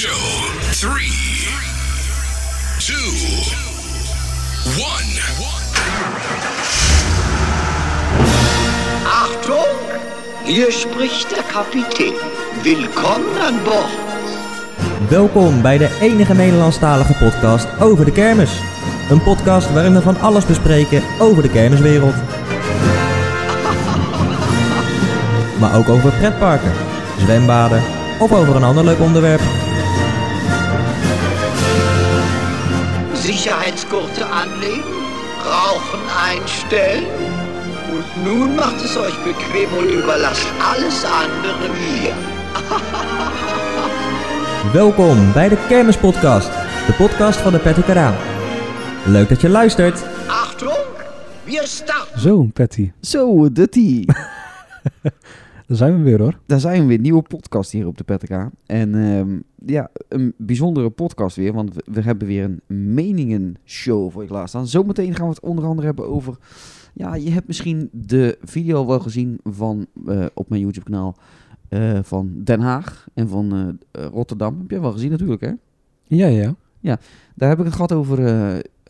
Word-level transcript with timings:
show. 0.00 0.24
Three, 0.72 1.12
two, 2.78 3.10
one. 4.88 5.10
Achtung! 9.04 9.76
Hier 10.44 10.72
spricht 10.72 11.30
der 11.30 11.42
Kapitän. 11.42 12.14
Willkommen 12.62 13.40
an 13.40 13.62
Bord. 13.64 13.90
Welkom 15.08 15.62
bij 15.62 15.78
de 15.78 15.98
enige 16.00 16.34
Nederlandstalige 16.34 17.14
podcast 17.14 17.68
over 17.80 18.04
de 18.04 18.12
kermis. 18.12 18.60
Een 19.10 19.22
podcast 19.22 19.72
waarin 19.72 19.94
we 19.94 20.00
van 20.00 20.20
alles 20.20 20.46
bespreken 20.46 21.02
over 21.18 21.42
de 21.42 21.50
kermiswereld. 21.50 22.14
Maar 25.58 25.76
ook 25.76 25.88
over 25.88 26.12
pretparken, 26.12 26.72
zwembaden 27.18 27.82
of 28.18 28.32
over 28.32 28.56
een 28.56 28.64
ander 28.64 28.84
leuk 28.84 29.00
onderwerp. 29.00 29.59
Sicherheitsgurte 33.40 34.26
anlegen, 34.26 34.84
Rauchen 35.42 36.00
einstellen. 36.30 37.06
Und 37.90 38.24
nun 38.24 38.54
macht 38.54 38.84
es 38.84 38.98
euch 38.98 39.16
bequem 39.24 39.72
und 39.78 39.88
überlasst 39.88 40.46
alles 40.70 41.04
andere 41.04 41.68
mir. 41.70 42.14
Welkom 44.72 45.32
bij 45.32 45.48
de 45.48 45.56
Kermispodcast, 45.68 46.50
de 46.86 46.92
podcast 46.92 47.38
van 47.38 47.52
de 47.52 47.58
Petty 47.58 47.82
Kanaal. 47.82 48.14
Leuk 49.06 49.28
dat 49.28 49.40
je 49.40 49.48
luistert. 49.48 50.02
Achtung! 50.26 50.84
Wir 51.44 51.66
starten! 51.66 52.20
Zo, 52.20 52.48
Patty. 52.52 52.92
Zo, 53.00 53.52
Dutty. 53.52 54.04
Daar 55.70 55.78
zijn 55.78 55.96
we 55.96 56.02
weer 56.02 56.20
hoor. 56.20 56.38
Daar 56.46 56.60
zijn 56.60 56.80
we 56.80 56.86
weer, 56.86 56.98
nieuwe 56.98 57.22
podcast 57.22 57.72
hier 57.72 57.86
op 57.86 57.98
de 57.98 58.04
PTK. 58.04 58.50
En 58.66 58.94
ehm, 58.94 59.38
ja, 59.66 59.90
een 60.08 60.34
bijzondere 60.36 60.90
podcast 60.90 61.36
weer, 61.36 61.52
want 61.52 61.74
we, 61.74 61.82
we 61.84 62.00
hebben 62.00 62.28
weer 62.28 62.44
een 62.44 62.94
meningenshow 62.94 64.10
voor 64.10 64.22
je 64.22 64.28
klaarstaan. 64.28 64.66
Zometeen 64.66 65.14
gaan 65.14 65.26
we 65.26 65.32
het 65.32 65.42
onder 65.42 65.64
andere 65.64 65.86
hebben 65.86 66.08
over... 66.08 66.38
Ja, 66.94 67.14
je 67.14 67.30
hebt 67.30 67.46
misschien 67.46 67.88
de 67.92 68.38
video 68.42 68.86
wel 68.86 69.00
gezien 69.00 69.40
van, 69.44 69.86
eh, 70.06 70.26
op 70.34 70.48
mijn 70.48 70.60
YouTube 70.60 70.90
kanaal 70.90 71.16
eh, 71.68 71.98
van 72.02 72.32
Den 72.44 72.60
Haag 72.60 73.06
en 73.14 73.28
van 73.28 73.78
eh, 73.90 74.04
Rotterdam. 74.04 74.58
Heb 74.58 74.70
je 74.70 74.80
wel 74.80 74.92
gezien 74.92 75.10
natuurlijk, 75.10 75.40
hè? 75.40 75.52
Ja, 76.04 76.54
ja. 76.80 76.98
Daar 77.34 77.48
heb 77.48 77.58
ik 77.58 77.64
het 77.64 77.74
gehad 77.74 77.92
over 77.92 78.18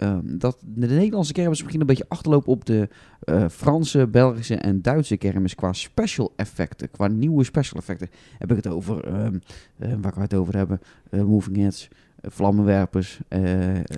eh, 0.00 0.08
ehm, 0.08 0.38
dat 0.38 0.58
de 0.64 0.86
Nederlandse 0.86 1.32
kermis 1.32 1.58
misschien 1.58 1.80
een 1.80 1.86
beetje 1.86 2.08
achterlopen 2.08 2.52
op 2.52 2.64
de 2.64 2.88
eh, 3.20 3.48
Franse, 3.48 4.06
Belgische 4.06 4.54
en 4.54 4.82
Duitse 4.82 5.16
kermis 5.16 5.54
qua 5.54 5.72
special 5.72 6.32
effecten, 6.36 6.90
qua 6.90 7.06
nieuwe 7.06 7.44
special 7.44 7.80
effecten. 7.80 8.08
Heb 8.38 8.50
ik 8.50 8.56
het 8.56 8.66
over, 8.66 9.04
ehm, 9.04 9.38
eh, 9.78 9.92
waar 10.00 10.14
we 10.14 10.20
het 10.20 10.34
over 10.34 10.56
hebben? 10.56 10.80
Eh, 11.10 11.22
moving 11.22 11.56
heads, 11.56 11.88
vlammenwerpers, 12.22 13.20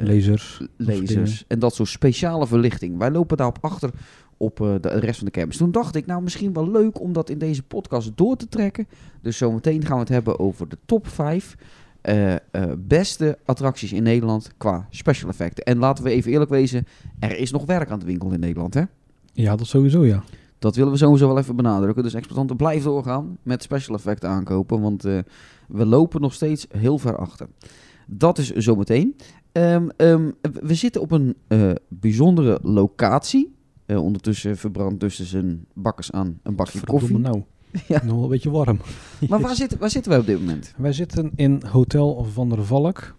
Lasers. 0.02 0.62
lasers 0.76 1.44
en 1.48 1.58
dat 1.58 1.74
soort 1.74 1.88
speciale 1.88 2.46
verlichting. 2.46 2.98
Wij 2.98 3.10
lopen 3.10 3.36
daarop 3.36 3.58
achter 3.60 3.90
op 4.36 4.56
de 4.56 4.88
rest 4.88 5.16
van 5.16 5.26
de 5.26 5.32
kermis. 5.32 5.56
Toen 5.56 5.70
dacht 5.70 5.94
ik, 5.94 6.06
nou 6.06 6.22
misschien 6.22 6.52
wel 6.52 6.70
leuk 6.70 7.00
om 7.00 7.12
dat 7.12 7.30
in 7.30 7.38
deze 7.38 7.62
podcast 7.62 8.16
door 8.16 8.36
te 8.36 8.48
trekken. 8.48 8.86
Dus 9.20 9.36
zometeen 9.36 9.84
gaan 9.84 9.94
we 9.94 10.00
het 10.00 10.08
hebben 10.08 10.38
over 10.38 10.68
de 10.68 10.78
top 10.86 11.08
5 11.08 11.56
eh, 12.02 12.34
eh, 12.34 12.38
beste 12.78 13.38
attracties 13.44 13.92
in 13.92 14.02
Nederland 14.02 14.50
qua 14.56 14.86
special 14.90 15.30
effecten. 15.30 15.64
En 15.64 15.78
laten 15.78 16.04
we 16.04 16.10
even 16.10 16.32
eerlijk 16.32 16.50
wezen, 16.50 16.86
er 17.18 17.38
is 17.38 17.50
nog 17.50 17.64
werk 17.64 17.90
aan 17.90 17.98
de 17.98 18.06
winkel 18.06 18.30
in 18.30 18.40
Nederland, 18.40 18.74
hè? 18.74 18.82
Ja, 19.32 19.56
dat 19.56 19.66
sowieso 19.66 20.04
ja. 20.04 20.22
Dat 20.58 20.76
willen 20.76 20.92
we 20.92 20.98
sowieso 20.98 21.26
wel 21.26 21.38
even 21.38 21.56
benadrukken. 21.56 22.02
Dus 22.02 22.14
exploitanten 22.14 22.56
blijven 22.56 22.90
doorgaan 22.90 23.38
met 23.42 23.62
special 23.62 23.96
effecten 23.96 24.28
aankopen, 24.28 24.80
want 24.80 25.04
eh, 25.04 25.18
we 25.68 25.86
lopen 25.86 26.20
nog 26.20 26.34
steeds 26.34 26.66
heel 26.76 26.98
ver 26.98 27.16
achter. 27.16 27.46
Dat 28.06 28.38
is 28.38 28.50
zometeen. 28.50 29.16
Ehm, 29.52 29.88
ehm, 29.96 30.30
we 30.62 30.74
zitten 30.74 31.00
op 31.00 31.10
een 31.10 31.36
bijzondere 31.88 32.58
locatie. 32.62 33.54
Ondertussen 33.86 34.56
verbrandt 34.56 35.00
dus 35.00 35.20
zijn 35.20 35.66
bakkers 35.74 36.12
aan 36.12 36.38
een 36.42 36.56
bakje 36.56 36.78
Verdomme 36.78 37.00
koffie. 37.00 37.18
nou. 37.18 37.42
Ja. 37.88 38.02
Nog 38.04 38.14
wel 38.14 38.22
een 38.24 38.28
beetje 38.30 38.50
warm. 38.50 38.80
Maar 39.28 39.40
waar 39.40 39.54
zitten, 39.54 39.78
waar 39.78 39.90
zitten 39.90 40.10
wij 40.10 40.20
op 40.20 40.26
dit 40.26 40.38
moment? 40.40 40.74
Wij 40.76 40.92
zitten 40.92 41.32
in 41.36 41.62
Hotel 41.66 42.24
Van 42.32 42.48
der 42.48 42.64
Valk 42.64 43.14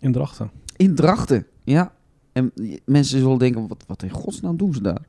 in 0.00 0.12
Drachten. 0.12 0.50
In 0.76 0.94
Drachten, 0.94 1.46
ja. 1.64 1.92
En 2.32 2.52
mensen 2.84 3.18
zullen 3.18 3.38
denken, 3.38 3.68
wat, 3.68 3.84
wat 3.86 4.02
in 4.02 4.10
godsnaam 4.10 4.56
doen 4.56 4.74
ze 4.74 4.82
daar? 4.82 5.06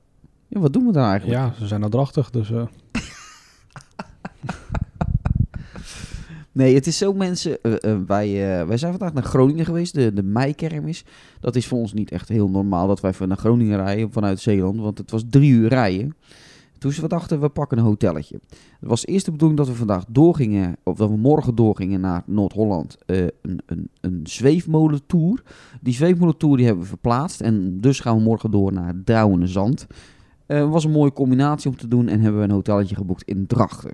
Ja, 0.48 0.60
wat 0.60 0.74
doen 0.74 0.86
we 0.86 0.92
daar 0.92 1.10
eigenlijk? 1.10 1.40
Ja, 1.40 1.54
ze 1.60 1.68
zijn 1.68 1.90
drachtig, 1.90 2.30
dus 2.30 2.52
eh, 2.52 2.64
Nee, 6.52 6.76
het 6.76 6.88
is 6.88 6.98
zo 6.98 7.14
mensen. 7.14 7.62
eh, 7.62 7.92
eh, 7.92 8.00
wij, 8.08 8.32
wij 8.68 8.78
zijn 8.78 8.92
vandaag 8.92 9.14
naar 9.14 9.24
Groningen 9.24 9.66
geweest, 9.66 9.94
de, 9.94 10.14
de 10.14 10.24
meikermis. 10.24 11.06
Dat 11.40 11.56
is 11.56 11.68
voor 11.68 11.80
ons 11.80 11.94
niet 11.94 12.12
echt 12.12 12.30
heel 12.30 12.50
normaal 12.50 12.88
dat 12.88 13.00
wij 13.00 13.14
naar 13.28 13.38
Groningen 13.38 13.78
rijden 13.78 14.12
vanuit 14.12 14.40
Zeeland, 14.40 14.80
want 14.80 14.98
het 14.98 15.12
was 15.12 15.24
drie 15.30 15.52
uur 15.52 15.68
rijden. 15.70 16.16
Toen 16.80 16.92
ze 16.92 17.02
we 17.02 17.08
dachten, 17.08 17.40
we 17.40 17.50
pakken 17.50 17.78
een 17.78 17.84
hotelletje. 17.84 18.40
Het 18.80 18.90
was 18.90 19.06
eerst 19.06 19.26
de 19.26 19.32
bedoeling 19.32 19.60
dat 19.60 19.68
we 19.70 19.76
vandaag 19.76 20.06
doorgingen, 20.08 20.76
of 20.84 20.98
dat 20.98 21.10
we 21.10 21.18
morgen 21.18 21.56
doorgingen 21.56 22.02
naar 22.02 22.24
Noord-Holland, 22.26 22.98
eh, 23.06 23.22
een, 23.42 23.60
een, 23.66 23.90
een 24.02 24.20
zweefmolentour. 24.24 25.44
Die 25.82 25.94
zweefmolentour 25.94 26.58
die 26.58 26.66
hebben 26.66 26.84
we 26.84 26.90
verplaatst 26.90 27.42
en 27.42 27.82
dus 27.82 28.00
gaan 28.00 28.16
we 28.18 28.24
morgen 28.24 28.52
door 28.52 28.74
naar 28.74 28.94
Douwende 29.04 29.48
Zand. 29.48 29.88
Het 30.46 30.70
was 30.70 30.84
een 30.84 30.92
mooie 30.92 31.14
combinatie 31.14 31.70
om 31.70 31.78
te 31.78 31.88
doen 31.88 32.08
en 32.08 32.22
hebben 32.22 32.40
we 32.42 32.48
een 32.48 32.54
hotelletje 32.54 32.96
geboekt 32.96 33.24
in 33.24 33.46
Drachten. 33.48 33.92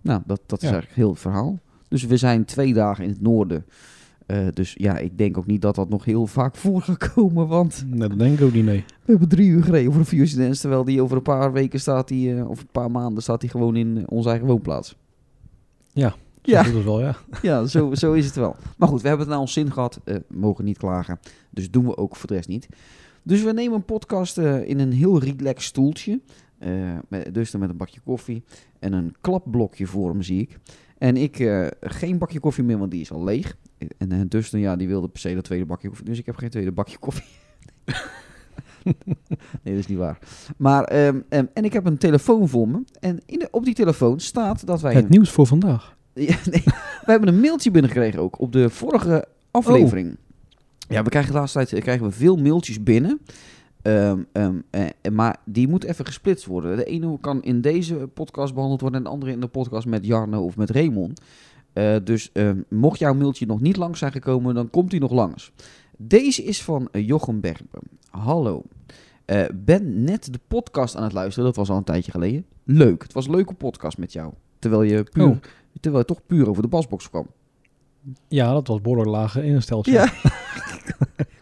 Nou, 0.00 0.22
dat, 0.26 0.40
dat 0.46 0.58
is 0.62 0.68
Ja. 0.68 0.72
eigenlijk 0.74 1.00
heel 1.00 1.10
het 1.10 1.20
verhaal. 1.20 1.58
Dus 1.88 2.04
we 2.04 2.16
zijn 2.16 2.44
twee 2.44 2.72
dagen 2.74 3.04
in 3.04 3.10
het 3.10 3.20
noorden. 3.20 3.64
Eh, 4.30 4.46
dus 4.52 4.74
ja, 4.78 4.98
ik 4.98 5.18
denk 5.18 5.38
ook 5.38 5.46
niet 5.46 5.62
dat 5.62 5.74
dat 5.74 5.88
nog 5.88 6.04
heel 6.04 6.26
vaak 6.26 6.56
voor 6.62 6.82
gaat 6.82 7.12
komen. 7.12 7.46
Want 7.48 7.84
nee, 7.86 8.08
dat 8.08 8.18
denk 8.18 8.38
ik 8.38 8.44
ook 8.44 8.52
niet, 8.52 8.64
nee. 8.64 8.84
we 9.04 9.10
hebben 9.10 9.28
drie 9.28 9.48
uur 9.48 9.62
gereden 9.64 9.90
voor 9.92 10.00
een 10.00 10.06
Fusion 10.06 10.42
Dance. 10.42 10.60
Terwijl 10.60 10.84
die 10.84 11.02
over 11.02 11.16
een 11.16 11.22
paar 11.22 11.52
weken 11.52 11.80
staat, 11.80 12.08
die, 12.08 12.34
eh, 12.36 12.48
of 12.48 12.60
een 12.60 12.68
paar 12.72 12.90
maanden 12.90 13.22
staat 13.22 13.40
die 13.40 13.50
gewoon 13.50 13.76
in 13.76 13.96
eh, 13.98 14.02
onze 14.06 14.28
eigen 14.28 14.46
woonplaats. 14.46 14.96
Ja, 15.92 16.08
Zo 16.10 16.16
Ja. 16.42 16.64
het 16.64 16.84
wel, 16.84 17.00
ja. 17.00 17.16
Ja, 17.42 17.66
zo, 17.66 17.94
zo 17.94 18.12
is 18.12 18.26
het 18.26 18.34
wel. 18.34 18.56
Maar 18.76 18.88
goed, 18.88 19.02
we 19.02 19.08
hebben 19.08 19.26
het 19.26 19.34
naar 19.34 19.44
ons 19.44 19.52
zin 19.52 19.72
gehad. 19.72 20.00
eh, 20.04 20.16
mogen 20.28 20.64
niet 20.64 20.78
klagen. 20.78 21.18
Dus 21.50 21.70
doen 21.70 21.84
we 21.86 21.96
ook 21.96 22.16
voor 22.16 22.28
de 22.28 22.34
rest 22.34 22.48
niet. 22.48 22.68
Dus 23.22 23.42
we 23.42 23.52
nemen 23.52 23.74
een 23.74 23.84
podcast 23.84 24.38
in 24.38 24.78
een 24.78 24.92
heel 24.92 25.18
relaxed 25.20 25.62
stoeltje. 25.62 26.20
met, 27.08 27.34
dus 27.34 27.50
dan 27.50 27.60
met 27.60 27.70
een 27.70 27.76
bakje 27.76 28.00
koffie. 28.04 28.42
En 28.78 28.92
een 28.92 29.14
klapblokje 29.20 29.86
voor 29.86 30.10
hem, 30.10 30.22
zie 30.22 30.40
ik. 30.40 30.58
En 30.98 31.16
ik 31.16 31.36
geen 31.80 32.18
bakje 32.18 32.40
koffie 32.40 32.64
meer, 32.64 32.78
want 32.78 32.90
die 32.90 33.00
is 33.00 33.12
al 33.12 33.24
leeg. 33.24 33.56
En 33.98 34.12
uh, 34.12 34.20
Dustin, 34.28 34.60
ja, 34.60 34.76
die 34.76 34.88
wilde 34.88 35.08
per 35.08 35.20
se 35.20 35.34
dat 35.34 35.44
tweede 35.44 35.64
bakje 35.64 35.88
koffie. 35.88 36.06
Dus 36.06 36.18
ik 36.18 36.26
heb 36.26 36.36
geen 36.36 36.50
tweede 36.50 36.72
bakje 36.72 36.98
koffie. 36.98 37.24
nee, 39.62 39.74
dat 39.74 39.74
is 39.74 39.86
niet 39.86 39.98
waar. 39.98 40.18
Maar, 40.56 40.84
ehm, 40.84 41.20
ehm, 41.28 41.44
en 41.54 41.64
ik 41.64 41.72
heb 41.72 41.86
een 41.86 41.98
telefoon 41.98 42.48
voor 42.48 42.68
me. 42.68 42.82
En 43.00 43.20
in 43.26 43.38
de, 43.38 43.48
op 43.50 43.64
die 43.64 43.74
telefoon 43.74 44.20
staat 44.20 44.66
dat 44.66 44.80
wij... 44.80 44.94
Het 44.94 45.04
een- 45.04 45.10
nieuws 45.10 45.30
voor 45.30 45.46
vandaag. 45.46 45.96
ja, 46.14 46.36
nee, 46.50 46.62
we 47.04 47.10
hebben 47.10 47.28
een 47.28 47.40
mailtje 47.40 47.70
binnengekregen 47.70 48.20
ook 48.20 48.40
op 48.40 48.52
de 48.52 48.70
vorige 48.70 49.26
aflevering. 49.50 50.16
Ja, 50.88 51.02
we 51.02 51.08
krijgen 51.10 51.32
de 51.32 51.38
laatste 51.38 51.58
tijd 51.58 51.72
eh, 51.72 51.80
krijgen 51.80 52.06
we 52.06 52.12
veel 52.12 52.36
mailtjes 52.36 52.82
binnen. 52.82 53.20
Ehm, 53.82 54.20
eh, 54.70 54.84
maar 55.12 55.36
die 55.44 55.68
moeten 55.68 55.88
even 55.88 56.06
gesplitst 56.06 56.46
worden. 56.46 56.76
De 56.76 56.84
ene 56.84 57.18
kan 57.20 57.42
in 57.42 57.60
deze 57.60 57.94
podcast 57.94 58.54
behandeld 58.54 58.80
worden 58.80 58.98
en 58.98 59.04
de 59.04 59.12
andere 59.12 59.32
in 59.32 59.40
de 59.40 59.46
podcast 59.46 59.86
met 59.86 60.06
Jarno 60.06 60.44
of 60.44 60.56
met 60.56 60.70
Raymond. 60.70 61.20
Eh, 61.72 61.96
dus 62.04 62.32
ehm, 62.32 62.60
mocht 62.68 62.98
jouw 62.98 63.14
mailtje 63.14 63.46
nog 63.46 63.60
niet 63.60 63.76
langs 63.76 63.98
zijn 63.98 64.12
gekomen, 64.12 64.54
dan 64.54 64.70
komt 64.70 64.90
hij 64.90 65.00
nog 65.00 65.12
langs. 65.12 65.52
Deze 65.96 66.44
is 66.44 66.62
van 66.62 66.88
eh, 66.92 67.06
Jochem 67.06 67.40
Bergben. 67.40 67.82
Hallo. 68.10 68.62
Eh, 69.24 69.44
ben 69.54 70.04
net 70.04 70.32
de 70.32 70.40
podcast 70.48 70.96
aan 70.96 71.02
het 71.02 71.12
luisteren. 71.12 71.44
Dat 71.44 71.56
was 71.56 71.70
al 71.70 71.76
een 71.76 71.84
tijdje 71.84 72.10
geleden. 72.10 72.44
Leuk. 72.64 73.02
Het 73.02 73.12
was 73.12 73.26
een 73.26 73.34
leuke 73.34 73.54
podcast 73.54 73.98
met 73.98 74.12
jou. 74.12 74.32
Terwijl 74.58 74.82
je 74.82 75.02
puur 75.02 75.26
Oh. 75.26 75.36
Terwijl 75.80 76.04
toch 76.04 76.20
puur 76.26 76.48
over 76.48 76.62
de 76.62 76.68
basbox 76.68 77.10
kwam. 77.10 77.26
Ja, 78.28 78.52
dat 78.52 78.66
was 78.66 78.80
behoorlijk 78.80 79.10
lage 79.10 79.44
insteltje. 79.44 79.92
Ja. 79.92 80.12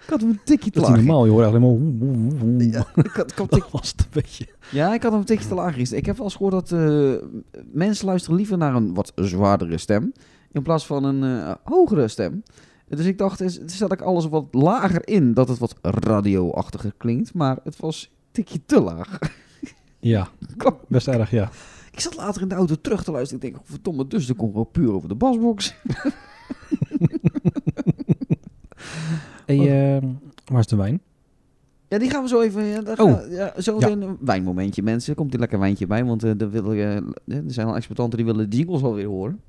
ik 0.09 0.15
had 0.15 0.21
hem 0.21 0.31
een 0.31 0.41
tikje 0.45 0.71
te 0.71 0.81
Dat 0.81 0.89
is 0.89 0.95
laag. 0.95 1.05
normaal, 1.05 1.25
je 1.25 1.31
hoort 1.31 1.47
alleen 1.47 1.61
maar... 1.61 2.67
Ja, 2.67 2.87
ik 2.95 3.07
had, 3.11 3.31
ik 3.31 3.37
had 3.39 3.41
een 3.41 3.49
tik- 3.49 3.61
Dat 3.63 3.71
was 3.71 3.91
het 3.91 4.01
een 4.01 4.07
beetje. 4.11 4.47
ja, 4.71 4.95
ik 4.95 5.03
had 5.03 5.11
hem 5.11 5.21
een 5.21 5.27
tikje 5.27 5.49
te 5.49 5.55
laag. 5.55 5.77
Ik 5.77 6.07
heb 6.07 6.17
wel 6.17 6.25
eens 6.25 6.35
gehoord 6.35 6.53
dat 6.69 6.73
eh, 6.73 7.13
mensen 7.73 8.07
luisteren 8.07 8.37
liever 8.37 8.59
naar 8.59 8.75
een 8.75 8.95
wat 8.95 9.13
zwaardere 9.15 9.79
stem. 9.79 10.13
In 10.53 10.63
plaats 10.63 10.87
van 10.87 11.05
een 11.05 11.23
eh, 11.47 11.55
hogere 11.65 12.09
stem. 12.09 12.43
Dus 12.89 13.07
ik 13.07 13.19
dacht, 13.19 13.41
is- 13.41 13.61
zet 13.67 13.93
ik 13.93 14.01
alles 14.01 14.29
wat 14.29 14.45
lager 14.51 15.09
in. 15.09 15.35
Dat 15.35 15.49
het 15.49 15.59
wat 15.59 15.75
radioachtiger 15.83 16.93
klinkt. 16.97 17.35
Maar 17.35 17.59
het 17.65 17.77
was 17.79 18.03
een 18.13 18.17
tikje 18.31 18.61
te 18.67 18.81
laag. 18.81 19.19
Ja, 20.01 20.29
best 20.89 21.09
erg, 21.09 21.31
ja. 21.31 21.51
Ik 21.93 22.01
zat 22.01 22.17
later 22.17 22.43
in 22.43 22.49
de 22.49 22.55
auto 22.55 22.75
terug 22.81 23.05
te 23.05 23.11
luisteren. 23.11 23.45
Ik 23.45 23.51
denk, 23.51 23.63
oh, 23.65 23.71
verdomme, 23.71 24.07
dus 24.07 24.27
dat 24.27 24.37
kon 24.37 24.69
puur 24.73 24.93
over 24.93 25.09
de 25.09 25.15
basbox. 25.15 25.75
Hey, 29.57 29.95
ehm, 29.97 30.07
waar 30.45 30.61
is 30.61 30.67
de 30.67 30.77
wijn? 30.77 31.01
Ja, 31.89 31.99
die 31.99 32.11
gaan 32.11 32.23
we 32.23 32.29
zo 32.29 32.41
even. 32.41 32.65
Ja, 32.65 32.81
daar 32.81 32.99
Oh. 33.01 33.13
gaan- 33.13 33.31
ja, 33.31 33.53
zo 33.61 33.77
Ja. 33.81 33.89
een 33.89 34.17
wijnmomentje, 34.21 34.83
mensen. 34.83 35.15
Komt 35.15 35.33
er 35.35 35.41
lekker 35.41 35.59
wijntje 35.59 35.87
bij, 35.87 36.05
want 36.05 36.23
eh 36.23 36.41
er, 36.41 36.51
willen, 36.51 36.79
er 37.27 37.43
zijn 37.47 37.67
al 37.67 37.77
exploitanten 37.77 38.17
die 38.19 38.27
willen 38.27 38.51
de 38.51 38.57
jingles 38.57 38.83
alweer 38.83 39.07
horen. 39.07 39.41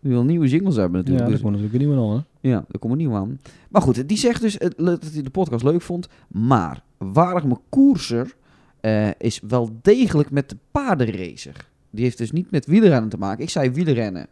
Die 0.00 0.12
wil 0.12 0.24
nieuwe 0.24 0.48
jingles 0.48 0.76
hebben 0.76 0.92
Ja, 0.92 0.98
natuurlijk. 0.98 1.24
dat 1.24 1.32
dus- 1.32 1.40
komt 1.40 1.52
natuurlijk 1.62 1.82
een 1.82 1.88
nieuwe 1.88 2.24
hè? 2.40 2.48
Ja, 2.48 2.54
daar 2.68 2.78
komt 2.78 2.92
een 2.92 2.98
nieuw 2.98 3.14
aan. 3.14 3.38
Maar 3.68 3.82
goed, 3.82 4.08
die 4.08 4.18
zegt 4.18 4.40
dus 4.40 4.56
le- 4.60 4.98
dat 4.98 5.12
hij 5.12 5.22
de 5.22 5.30
podcast 5.30 5.64
leuk 5.64 5.82
vond. 5.82 6.08
Maar 6.28 6.82
Waardigme 6.98 7.58
Koerser 7.68 8.34
eh, 8.80 9.08
is 9.18 9.40
wel 9.48 9.70
degelijk 9.82 10.30
met 10.30 10.48
de 10.48 10.56
paardenracer. 10.70 11.68
Die 11.90 12.04
heeft 12.04 12.18
dus 12.18 12.32
niet 12.32 12.50
met 12.50 12.66
wielrennen 12.66 13.10
te 13.10 13.16
maken. 13.18 13.42
Ik 13.42 13.50
zei 13.50 13.70
wielrennen. 13.70 14.26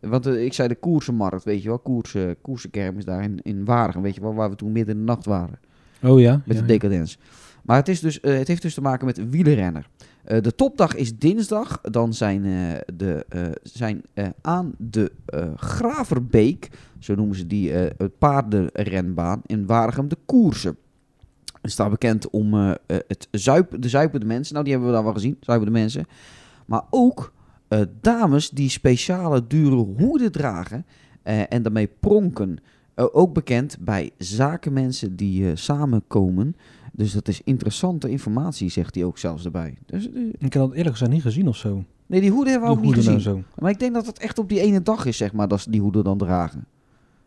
Want 0.00 0.26
eh, 0.26 0.44
ik 0.44 0.52
zei 0.52 0.68
de 0.68 0.74
koersenmarkt, 0.74 1.44
weet 1.44 1.62
je 1.62 1.68
wel. 1.68 1.78
Koersen, 1.78 2.40
koersenkermis 2.40 3.04
daar 3.04 3.22
in, 3.22 3.40
in 3.42 3.64
Waregem, 3.64 4.02
weet 4.02 4.14
je 4.14 4.20
wel. 4.20 4.34
Waar 4.34 4.50
we 4.50 4.56
toen 4.56 4.72
midden 4.72 4.94
in 4.94 5.00
de 5.00 5.06
nacht 5.06 5.24
waren. 5.24 5.58
Oh 6.02 6.20
ja? 6.20 6.42
Met 6.44 6.56
ja, 6.56 6.62
de 6.62 6.68
decadens. 6.68 7.18
Maar 7.62 7.76
het, 7.76 7.88
is 7.88 8.00
dus, 8.00 8.20
eh, 8.20 8.38
het 8.38 8.48
heeft 8.48 8.62
dus 8.62 8.74
te 8.74 8.80
maken 8.80 9.06
met 9.06 9.30
wielrenner. 9.30 9.88
Eh, 10.24 10.42
de 10.42 10.54
topdag 10.54 10.94
is 10.94 11.18
dinsdag. 11.18 11.80
Dan 11.80 12.14
zijn, 12.14 12.42
de, 12.94 13.26
zijn 13.62 14.02
aan 14.40 14.72
de 14.78 15.12
Graverbeek, 15.56 16.70
zo 16.98 17.14
noemen 17.14 17.36
ze 17.36 17.46
die 17.46 17.72
het 17.72 18.18
paardenrenbaan 18.18 19.40
in 19.46 19.66
Waregem, 19.66 20.08
de 20.08 20.18
koersen. 20.26 20.76
Het 21.60 21.70
staat 21.70 21.90
bekend 21.90 22.30
om 22.30 22.54
het 22.86 23.28
zuip, 23.30 23.82
de 23.82 23.88
zuipende 23.88 24.26
mensen. 24.26 24.52
Nou, 24.52 24.64
die 24.64 24.74
hebben 24.74 24.90
we 24.90 24.96
dan 24.96 25.06
wel 25.06 25.14
gezien, 25.14 25.36
zuipende 25.40 25.72
mensen. 25.72 26.06
Maar 26.66 26.82
ook 26.90 27.32
eh, 27.68 27.80
dames 28.00 28.50
die 28.50 28.68
speciale 28.68 29.46
dure 29.46 29.76
hoeden 29.98 30.32
dragen 30.32 30.86
eh, 31.22 31.52
en 31.52 31.62
daarmee 31.62 31.88
pronken. 32.00 32.56
Eh, 32.94 33.06
ook 33.12 33.34
bekend 33.34 33.76
bij 33.80 34.10
zakenmensen 34.18 35.16
die 35.16 35.56
samenkomen. 35.56 36.56
Dus 36.92 37.12
dat 37.12 37.28
is 37.28 37.40
interessante 37.44 38.08
informatie, 38.10 38.68
zegt 38.70 38.94
hij 38.94 39.04
ook 39.04 39.18
zelfs 39.18 39.44
erbij. 39.44 39.76
Dus, 39.86 40.08
Ik 40.38 40.52
heb 40.52 40.52
dat 40.52 40.72
eerlijk 40.72 40.90
gezegd 40.90 41.10
niet 41.10 41.22
gezien 41.22 41.48
of 41.48 41.56
zo. 41.56 41.84
nee, 42.06 42.20
die 42.20 42.30
hoeden 42.30 42.52
hebben 42.52 42.70
we 42.70 42.76
Die 42.76 42.84
ook 42.86 42.94
niet 42.94 43.04
gezien. 43.04 43.20
zo. 43.20 43.42
Maar 43.58 43.70
ik 43.70 43.78
denk 43.78 43.94
dat 43.94 44.06
het 44.06 44.18
echt 44.18 44.38
op 44.38 44.48
die 44.48 44.60
ene 44.60 44.82
dag 44.82 45.04
is, 45.06 45.16
zeg 45.16 45.32
maar, 45.32 45.48
dat 45.48 45.60
ze 45.60 45.70
die 45.70 45.80
hoeden 45.80 46.04
dan 46.04 46.18
dragen. 46.18 46.66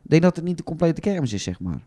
Ik 0.03 0.09
denk 0.09 0.21
dat 0.21 0.35
het 0.35 0.45
niet 0.45 0.57
de 0.57 0.63
complete 0.63 1.01
kermis 1.01 1.33
is, 1.33 1.43
zeg 1.43 1.59
maar. 1.59 1.85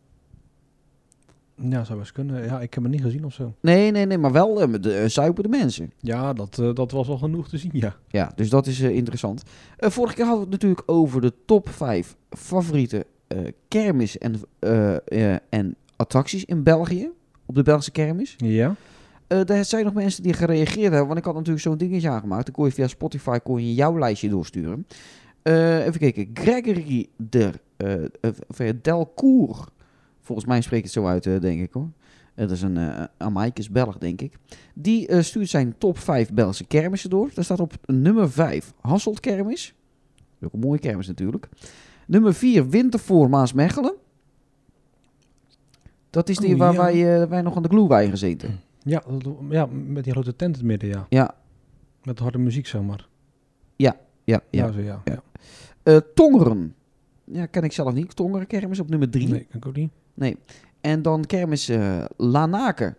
Ja, 1.57 1.85
zou 1.85 1.99
best 1.99 2.13
kunnen. 2.13 2.45
Ja, 2.45 2.61
ik 2.61 2.75
heb 2.75 2.83
het 2.83 2.93
niet 2.93 3.03
gezien 3.03 3.25
of 3.25 3.33
zo. 3.33 3.55
Nee, 3.61 3.91
nee, 3.91 4.07
nee, 4.07 4.19
maar 4.19 4.33
wel 4.33 4.55
de 4.81 5.01
uh, 5.03 5.09
zuipende 5.09 5.49
mensen. 5.49 5.93
Ja, 6.01 6.33
dat, 6.33 6.59
eh, 6.59 6.75
dat 6.75 6.91
was 6.91 7.07
wel 7.07 7.19
genoeg 7.19 7.49
te 7.49 7.59
zien, 7.59 7.71
ja. 7.73 7.97
Ja, 8.09 8.33
dus 8.35 8.51
dat 8.51 8.67
is 8.67 8.81
interessant. 8.81 9.43
Vorige 9.79 10.15
keer 10.15 10.25
hadden 10.25 10.45
we 10.45 10.53
het 10.53 10.63
natuurlijk 10.63 10.91
over 10.91 11.21
de 11.21 11.33
top 11.45 11.69
5 11.69 12.17
favoriete 12.31 13.07
kermis 13.69 14.19
en, 14.19 14.41
en 15.49 15.77
attracties 15.97 16.45
in 16.45 16.63
België. 16.63 17.11
Op 17.47 17.55
de 17.55 17.63
Belgische 17.63 17.91
kermis. 17.91 18.35
Ja? 18.37 18.75
Er 19.27 19.65
zijn 19.65 19.85
nog 19.85 19.95
mensen 19.95 20.23
die 20.23 20.33
gereageerd 20.33 20.91
hebben. 20.91 21.07
Want 21.07 21.19
ik 21.19 21.25
had 21.25 21.35
natuurlijk 21.35 21.63
zo'n 21.63 21.77
dingetje 21.77 22.09
aangemaakt. 22.09 22.45
Dan 22.45 22.55
kon 22.55 22.65
je 22.65 22.73
via 22.73 22.87
Spotify 22.87 23.39
kon 23.39 23.67
je 23.67 23.75
jouw 23.75 23.99
lijstje 23.99 24.29
doorsturen. 24.29 24.87
Even 25.43 25.99
kijken. 25.99 26.31
Gregory 26.35 27.09
de, 27.17 27.51
Delcourt. 28.83 29.73
Volgens 30.25 30.47
mij 30.47 30.61
spreekt 30.61 30.85
het 30.85 30.93
zo 30.93 31.07
uit, 31.07 31.27
eh, 31.27 31.41
denk 31.41 31.61
ik 31.61 31.73
hoor. 31.73 31.89
Het 32.35 32.51
is 32.51 32.63
een 32.63 32.77
uh, 32.77 33.05
Amaikes 33.17 33.71
Belg, 33.71 33.99
denk 33.99 34.21
ik. 34.21 34.37
Die 34.75 35.07
eh, 35.07 35.21
stuurt 35.23 35.49
zijn 35.49 35.75
top 35.79 35.99
5 35.99 36.33
Belgische 36.33 36.65
kermissen 36.65 37.11
door. 37.11 37.31
Daar 37.35 37.45
staat 37.45 37.61
op 37.61 37.73
nummer 37.87 38.31
5 38.31 38.73
Hasselt 38.81 39.21
Kermis. 39.21 39.75
Ook 40.43 40.53
een 40.53 40.59
mooie 40.61 40.79
kermis 40.79 41.07
natuurlijk. 41.07 41.49
Nummer 42.07 42.35
4 42.35 42.69
Wintervoor 42.69 43.31
Maasmechelen. 43.31 43.95
Dat 46.11 46.29
is 46.29 46.37
die 46.37 46.53
Oh, 46.53 46.59
waar 46.59 46.73
ja. 46.73 46.79
wij, 46.79 47.23
eh, 47.23 47.29
wij 47.29 47.43
nog 47.43 47.57
aan 47.57 47.63
de 47.63 47.69
glue 47.69 48.09
gezeten. 48.11 48.61
Ja, 48.83 49.03
ja, 49.51 49.67
met 49.67 50.05
die 50.05 50.13
grote 50.13 50.37
tent 50.37 50.55
in 50.55 50.61
het 50.61 50.71
midden, 50.71 50.89
ja. 50.89 51.07
Ja, 51.09 51.35
Met 52.03 52.19
harde 52.19 52.39
muziek, 52.39 52.67
zomaar. 52.67 53.09
ja, 53.77 53.97
ja. 54.25 54.41
Ja, 54.51 54.73
zo, 54.73 54.81
ja. 54.81 55.03
Ja. 55.05 55.23
Eh, 55.83 55.97
Tongeren. 56.15 56.75
Ja, 57.25 57.47
ken 57.47 57.63
ik 57.63 57.73
zelf 57.73 57.93
niet. 57.93 58.17
Tongeren 58.17 58.47
kermis 58.47 58.81
op 58.81 58.89
nummer 58.89 59.11
3. 59.11 59.29
Nee, 59.29 59.45
kan 59.45 59.57
ik 59.57 59.67
ook 59.67 59.77
niet. 59.77 60.37
En 60.81 61.03
dan 61.03 61.25
kermis 61.25 61.69
eh 61.69 62.05
Lanaken. 62.17 62.97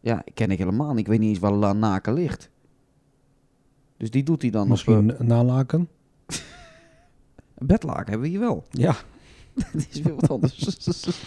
Ja, 0.00 0.24
ken 0.34 0.50
ik 0.50 0.58
helemaal 0.58 0.90
niet. 0.90 0.98
Ik 0.98 1.06
weet 1.06 1.18
niet 1.18 1.28
eens 1.28 1.38
waar 1.38 1.52
Lanaken 1.52 2.12
ligt. 2.12 2.50
Dus 3.96 4.10
die 4.10 4.22
doet 4.22 4.42
hij 4.42 4.50
dan 4.50 4.68
Misschien 4.68 5.10
op... 5.10 5.20
eh, 5.20 5.26
nalaken. 5.26 5.88
bedlaken 7.58 8.10
hebben 8.10 8.20
we 8.20 8.28
hier 8.28 8.40
wel. 8.40 8.64
Ja. 8.70 8.96
Dat 9.54 9.86
is 9.90 10.00
weer 10.00 10.14
wat 10.14 10.30
anders. 10.30 10.66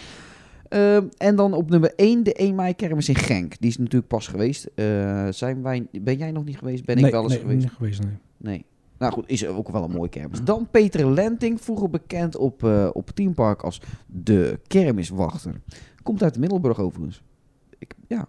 Ehm, 0.68 1.06
en 1.16 1.36
dan 1.36 1.52
op 1.52 1.70
nummer 1.70 1.94
1 1.94 2.22
de 2.22 2.32
1 2.32 2.54
mei 2.54 2.74
kermis 2.74 3.08
in 3.08 3.14
Genk. 3.14 3.60
Die 3.60 3.70
is 3.70 3.78
natuurlijk 3.78 4.08
pas 4.08 4.26
geweest. 4.26 4.68
Eh, 4.74 5.28
zijn 5.30 5.62
wij, 5.62 5.86
ben 6.02 6.16
jij 6.16 6.32
nog 6.32 6.44
niet 6.44 6.58
geweest? 6.58 6.84
Ben 6.84 6.96
ik 6.96 7.02
nee, 7.02 7.10
wel 7.10 7.22
eens 7.22 7.32
nee, 7.32 7.40
geweest? 7.40 7.60
niet 7.60 7.72
geweest, 7.72 8.02
nee. 8.02 8.16
Nee. 8.36 8.64
Nou 8.98 9.12
goed, 9.12 9.28
is 9.28 9.46
ook 9.46 9.68
wel 9.68 9.84
een 9.84 9.90
mooie 9.90 10.08
kermis. 10.08 10.44
Dan 10.44 10.68
Peter 10.70 11.10
Lenting, 11.10 11.60
vroeger 11.60 11.90
bekend 11.90 12.36
op, 12.36 12.64
eh 12.64 12.88
op 12.92 13.10
Teampark 13.10 13.62
als 13.62 13.80
de 14.06 14.60
kermiswachter. 14.66 15.60
Komt 16.02 16.22
uit 16.22 16.38
Middelburg 16.38 16.78
overigens. 16.78 17.22
Ik, 17.78 17.94
ja, 18.06 18.28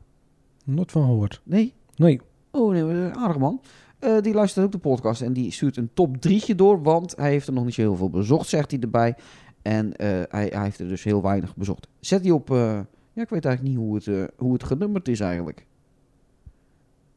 Nooit 0.63 0.92
van 0.92 1.04
gehoord. 1.04 1.42
nee? 1.44 1.74
Nee. 1.95 2.21
Oh 2.51 2.71
nee, 2.71 3.07
eh, 3.07 3.12
aardig 3.12 3.38
man. 3.38 3.62
Eh, 4.00 4.21
die 4.21 4.33
luistert 4.33 4.66
ook 4.66 4.71
de 4.71 4.77
podcast 4.77 5.21
en 5.21 5.33
die 5.33 5.51
stuurt 5.51 5.77
een 5.77 5.89
top 5.94 6.18
drietje 6.18 6.56
door, 6.56 6.81
want 6.81 7.15
hij 7.15 7.30
heeft 7.30 7.48
er 7.48 7.54
nog 7.54 7.65
niet 7.65 7.74
zo 7.74 7.81
heel 7.81 7.95
veel 7.95 8.10
bezocht, 8.10 8.50
zegt 8.50 8.72
hij 8.72 8.80
erbij. 8.80 9.15
En 9.62 9.95
eh, 9.95 10.07
hij, 10.07 10.48
hij 10.54 10.63
heeft 10.63 10.80
er 10.80 10.88
dus 10.88 11.04
heel 11.04 11.22
weinig 11.22 11.56
bezocht. 11.56 11.88
Zet 12.00 12.22
hij 12.22 12.31
op, 12.31 12.48
ja 12.50 13.22
ik 13.22 13.30
weet 13.30 13.45
eigenlijk 13.45 13.62
niet 13.75 13.86
hoe 13.86 13.95
het, 13.95 14.31
hoe 14.38 14.54
het 14.54 14.63
genummerd 14.63 15.07
is 15.07 15.19
eigenlijk. 15.19 15.65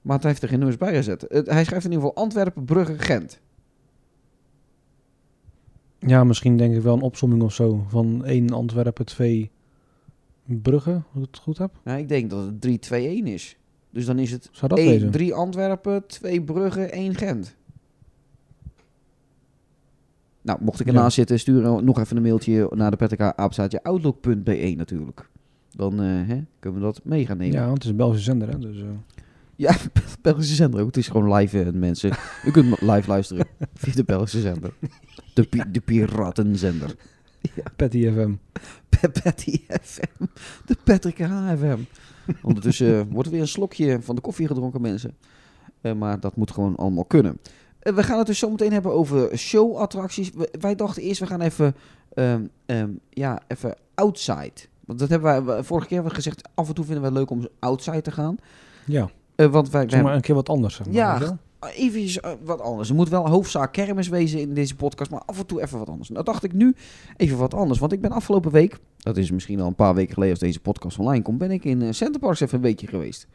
Maar 0.02 0.18
hij 0.18 0.28
heeft 0.28 0.42
er 0.42 0.48
geen 0.48 0.58
nummers 0.58 0.78
bij 0.78 0.94
gezet. 0.94 1.24
Hij 1.28 1.64
schrijft 1.64 1.84
in 1.84 1.92
ieder 1.92 2.06
geval 2.06 2.14
Antwerpen, 2.14 2.64
Brugge, 2.64 2.98
Gent. 2.98 3.40
Ja, 5.98 6.24
misschien 6.24 6.56
denk 6.56 6.74
ik 6.74 6.82
wel 6.82 6.94
een 6.94 7.02
opsomming 7.02 7.42
of 7.42 7.54
zo. 7.54 7.84
Van 7.88 8.24
1 8.24 8.50
Antwerpen, 8.50 9.04
2 9.04 9.50
Brugge, 10.44 11.02
als 11.14 11.22
ik 11.22 11.28
het 11.30 11.38
goed 11.38 11.58
heb. 11.58 11.80
Nou, 11.84 11.98
ik 11.98 12.08
denk 12.08 12.30
dat 12.30 12.44
het 12.44 12.90
3-2-1 12.90 12.94
is. 13.24 13.56
Dus 13.90 14.06
dan 14.06 14.18
is 14.18 14.30
het 14.30 14.48
Zou 14.52 14.68
dat 14.68 14.78
1, 14.78 14.88
wezen? 14.88 15.10
3 15.10 15.34
Antwerpen, 15.34 16.06
2 16.06 16.42
Brugge, 16.42 16.84
1 16.84 17.14
Gent. 17.14 17.56
Nou, 20.42 20.58
mocht 20.62 20.80
ik 20.80 20.86
ernaast 20.86 21.14
zitten, 21.14 21.38
stuur 21.38 21.82
nog 21.82 21.98
even 21.98 22.16
een 22.16 22.22
mailtje 22.22 22.70
naar 22.74 22.96
de 22.96 23.06
PTK 23.06 23.20
outlook.be 23.82 24.74
natuurlijk. 24.76 25.28
Dan 25.70 25.92
eh, 26.02 26.28
hè, 26.28 26.42
kunnen 26.58 26.80
we 26.80 26.86
dat 26.86 27.00
mee 27.04 27.26
gaan 27.26 27.36
nemen. 27.36 27.56
Ja, 27.56 27.62
want 27.62 27.74
het 27.74 27.84
is 27.84 27.90
een 27.90 27.96
Belgische 27.96 28.24
zender, 28.24 28.48
hè. 28.48 28.58
Dus, 28.58 28.80
eh, 28.80 28.88
Ja, 29.56 29.76
Belgische 30.22 30.54
zender 30.54 30.80
ook. 30.80 30.86
Het 30.86 30.96
is 30.96 31.08
gewoon 31.08 31.34
live, 31.34 31.62
eh, 31.62 31.72
mensen. 31.72 32.12
U 32.44 32.50
kunt 32.50 32.80
live 32.80 33.08
luisteren 33.08 33.46
via 33.74 33.92
de 33.94 34.04
Belgische 34.04 34.40
zender. 34.40 34.72
De, 35.34 35.42
pi- 35.42 35.70
de 35.72 35.80
piratenzender. 35.80 36.94
Patty 37.76 38.10
FM. 38.12 38.32
Patty 39.22 39.60
FM. 39.82 40.24
De 40.66 40.76
Patrick 40.84 41.18
HFM. 41.18 41.78
Ondertussen 42.42 42.98
eh, 42.98 43.04
wordt 43.10 43.26
er 43.26 43.32
weer 43.32 43.42
een 43.42 43.48
slokje 43.48 43.98
van 44.02 44.14
de 44.14 44.20
koffie 44.20 44.46
gedronken, 44.46 44.80
mensen. 44.80 45.16
Eh, 45.80 45.92
maar 45.92 46.20
dat 46.20 46.36
moet 46.36 46.50
gewoon 46.50 46.76
allemaal 46.76 47.04
kunnen. 47.04 47.38
We 47.80 48.02
gaan 48.02 48.18
het 48.18 48.26
dus 48.26 48.38
zo 48.38 48.50
meteen 48.50 48.72
hebben 48.72 48.92
over 48.92 49.38
showattracties. 49.38 50.30
Wij 50.60 50.74
dachten 50.74 51.02
eerst, 51.02 51.20
we 51.20 51.26
gaan 51.26 51.40
even, 51.40 51.74
ehm, 52.14 52.42
ehm, 52.66 52.90
ja, 53.10 53.40
even 53.48 53.74
outside. 53.94 54.52
Want 54.84 54.98
dat 54.98 55.08
hebben 55.08 55.44
wij 55.44 55.56
we- 55.56 55.64
vorige 55.64 55.86
keer 55.86 55.96
hebben 55.96 56.16
we 56.16 56.22
gezegd, 56.22 56.48
af 56.54 56.68
en 56.68 56.74
toe 56.74 56.84
vinden 56.84 57.02
we 57.02 57.08
het 57.08 57.18
leuk 57.18 57.30
om 57.30 57.48
outside 57.58 58.02
te 58.02 58.10
gaan. 58.10 58.36
Ja, 58.86 59.10
Eh, 59.34 59.46
want 59.46 59.70
wij, 59.70 59.88
zeg 59.88 60.02
maar 60.02 60.14
een 60.14 60.20
keer 60.20 60.34
wat 60.34 60.48
anders. 60.48 60.74
Zeg 60.74 60.86
maar, 60.86 60.94
Ja, 60.94 61.18
wel? 61.18 61.38
even 61.76 62.22
wat 62.44 62.60
anders. 62.60 62.88
Er 62.88 62.94
moet 62.94 63.08
wel 63.08 63.28
hoofdzaak 63.28 63.72
kermis 63.72 64.08
wezen 64.08 64.40
in 64.40 64.54
deze 64.54 64.76
podcast, 64.76 65.10
maar 65.10 65.22
af 65.26 65.38
en 65.38 65.46
toe 65.46 65.62
even 65.62 65.78
wat 65.78 65.88
anders. 65.88 66.08
Nou 66.08 66.24
dacht 66.24 66.44
ik 66.44 66.52
nu 66.52 66.74
even 67.16 67.38
wat 67.38 67.54
anders, 67.54 67.78
want 67.78 67.92
ik 67.92 68.00
ben 68.00 68.10
afgelopen 68.10 68.50
week, 68.50 68.78
dat 68.98 69.16
is 69.16 69.30
misschien 69.30 69.60
al 69.60 69.66
een 69.66 69.74
paar 69.74 69.94
weken 69.94 70.12
geleden 70.12 70.34
als 70.34 70.42
deze 70.44 70.60
podcast 70.60 70.98
online 70.98 71.22
komt, 71.22 71.38
ben 71.38 71.50
ik 71.50 71.64
in 71.64 71.80
uh, 71.80 71.92
Centerparks 71.92 72.40
even 72.40 72.56
een 72.56 72.62
weekje 72.62 72.86
geweest. 72.86 73.26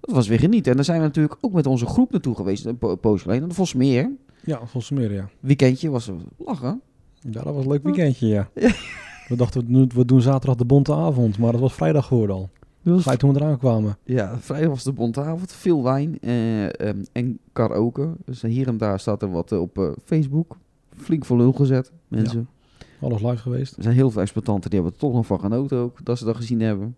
Dat 0.00 0.14
was 0.14 0.28
weer 0.28 0.38
genieten. 0.38 0.70
En 0.70 0.76
daar 0.76 0.84
zijn 0.84 1.00
we 1.00 1.06
natuurlijk 1.06 1.36
ook 1.40 1.52
met 1.52 1.66
onze 1.66 1.86
groep 1.86 2.10
naartoe 2.12 2.34
geweest, 2.34 2.64
een 2.64 2.78
po- 2.78 2.96
poosje 2.96 3.22
geleden. 3.22 3.42
En 3.42 3.48
dat 3.48 3.58
was 3.58 3.74
meer. 3.74 4.10
Ja, 4.44 4.56
volgens 4.58 4.90
meer, 4.90 5.12
ja. 5.12 5.28
Weekendje 5.40 5.90
was 5.90 6.10
lachen. 6.38 6.80
Ja, 7.20 7.42
dat 7.42 7.54
was 7.54 7.64
een 7.64 7.70
leuk 7.70 7.82
weekendje, 7.82 8.26
ja. 8.26 8.48
We 9.28 9.36
dachten, 9.36 9.66
we 9.66 9.72
doen, 9.72 9.90
we 9.94 10.04
doen 10.04 10.20
zaterdag 10.20 10.56
de 10.56 10.64
bonte 10.64 10.94
avond, 10.94 11.38
maar 11.38 11.52
dat 11.52 11.60
was 11.60 11.72
vrijdag 11.74 12.06
geworden 12.06 12.36
al. 12.36 12.48
Gelijk 12.96 13.18
toen 13.18 13.32
we 13.32 13.40
eraan 13.40 13.58
kwamen. 13.58 13.98
Ja, 14.04 14.38
vrijdag 14.38 14.68
was 14.68 14.84
de 14.84 14.92
bonte 14.92 15.20
avond. 15.20 15.52
Veel 15.52 15.82
wijn 15.82 16.20
eh, 16.20 16.80
ehm, 16.80 17.04
en 17.12 17.38
karaoke. 17.52 18.12
Dus 18.24 18.42
hier 18.42 18.68
en 18.68 18.76
daar 18.76 19.00
staat 19.00 19.22
er 19.22 19.30
wat 19.30 19.52
eh, 19.52 19.60
op 19.60 19.78
eh, 19.78 19.90
Facebook. 20.04 20.56
Flink 20.96 21.24
voor 21.24 21.36
lul 21.36 21.52
gezet, 21.52 21.92
mensen. 22.08 22.48
Alles 23.00 23.22
live 23.22 23.36
geweest. 23.36 23.76
Er 23.76 23.82
zijn 23.82 23.94
heel 23.94 24.10
veel 24.10 24.20
exploitanten 24.20 24.70
die 24.70 24.78
hebben 24.80 24.98
er 24.98 25.04
toch 25.06 25.14
nog 25.14 25.26
van 25.26 25.40
genoten 25.40 25.78
ook, 25.78 26.04
dat 26.04 26.18
ze 26.18 26.24
dat 26.24 26.36
gezien 26.36 26.60
hebben. 26.60 26.96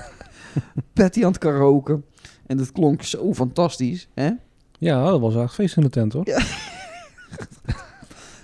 Patty 0.92 1.20
aan 1.20 1.30
het 1.30 1.38
karaoke. 1.38 2.00
En 2.46 2.56
dat 2.56 2.72
klonk 2.72 3.02
zo 3.02 3.34
fantastisch, 3.34 4.08
hè? 4.14 4.30
Ja, 4.78 5.04
dat 5.04 5.20
was 5.20 5.34
eigenlijk 5.34 5.52
feest 5.52 5.76
in 5.76 5.82
de 5.82 5.88
tent, 5.88 6.12
hoor. 6.12 6.24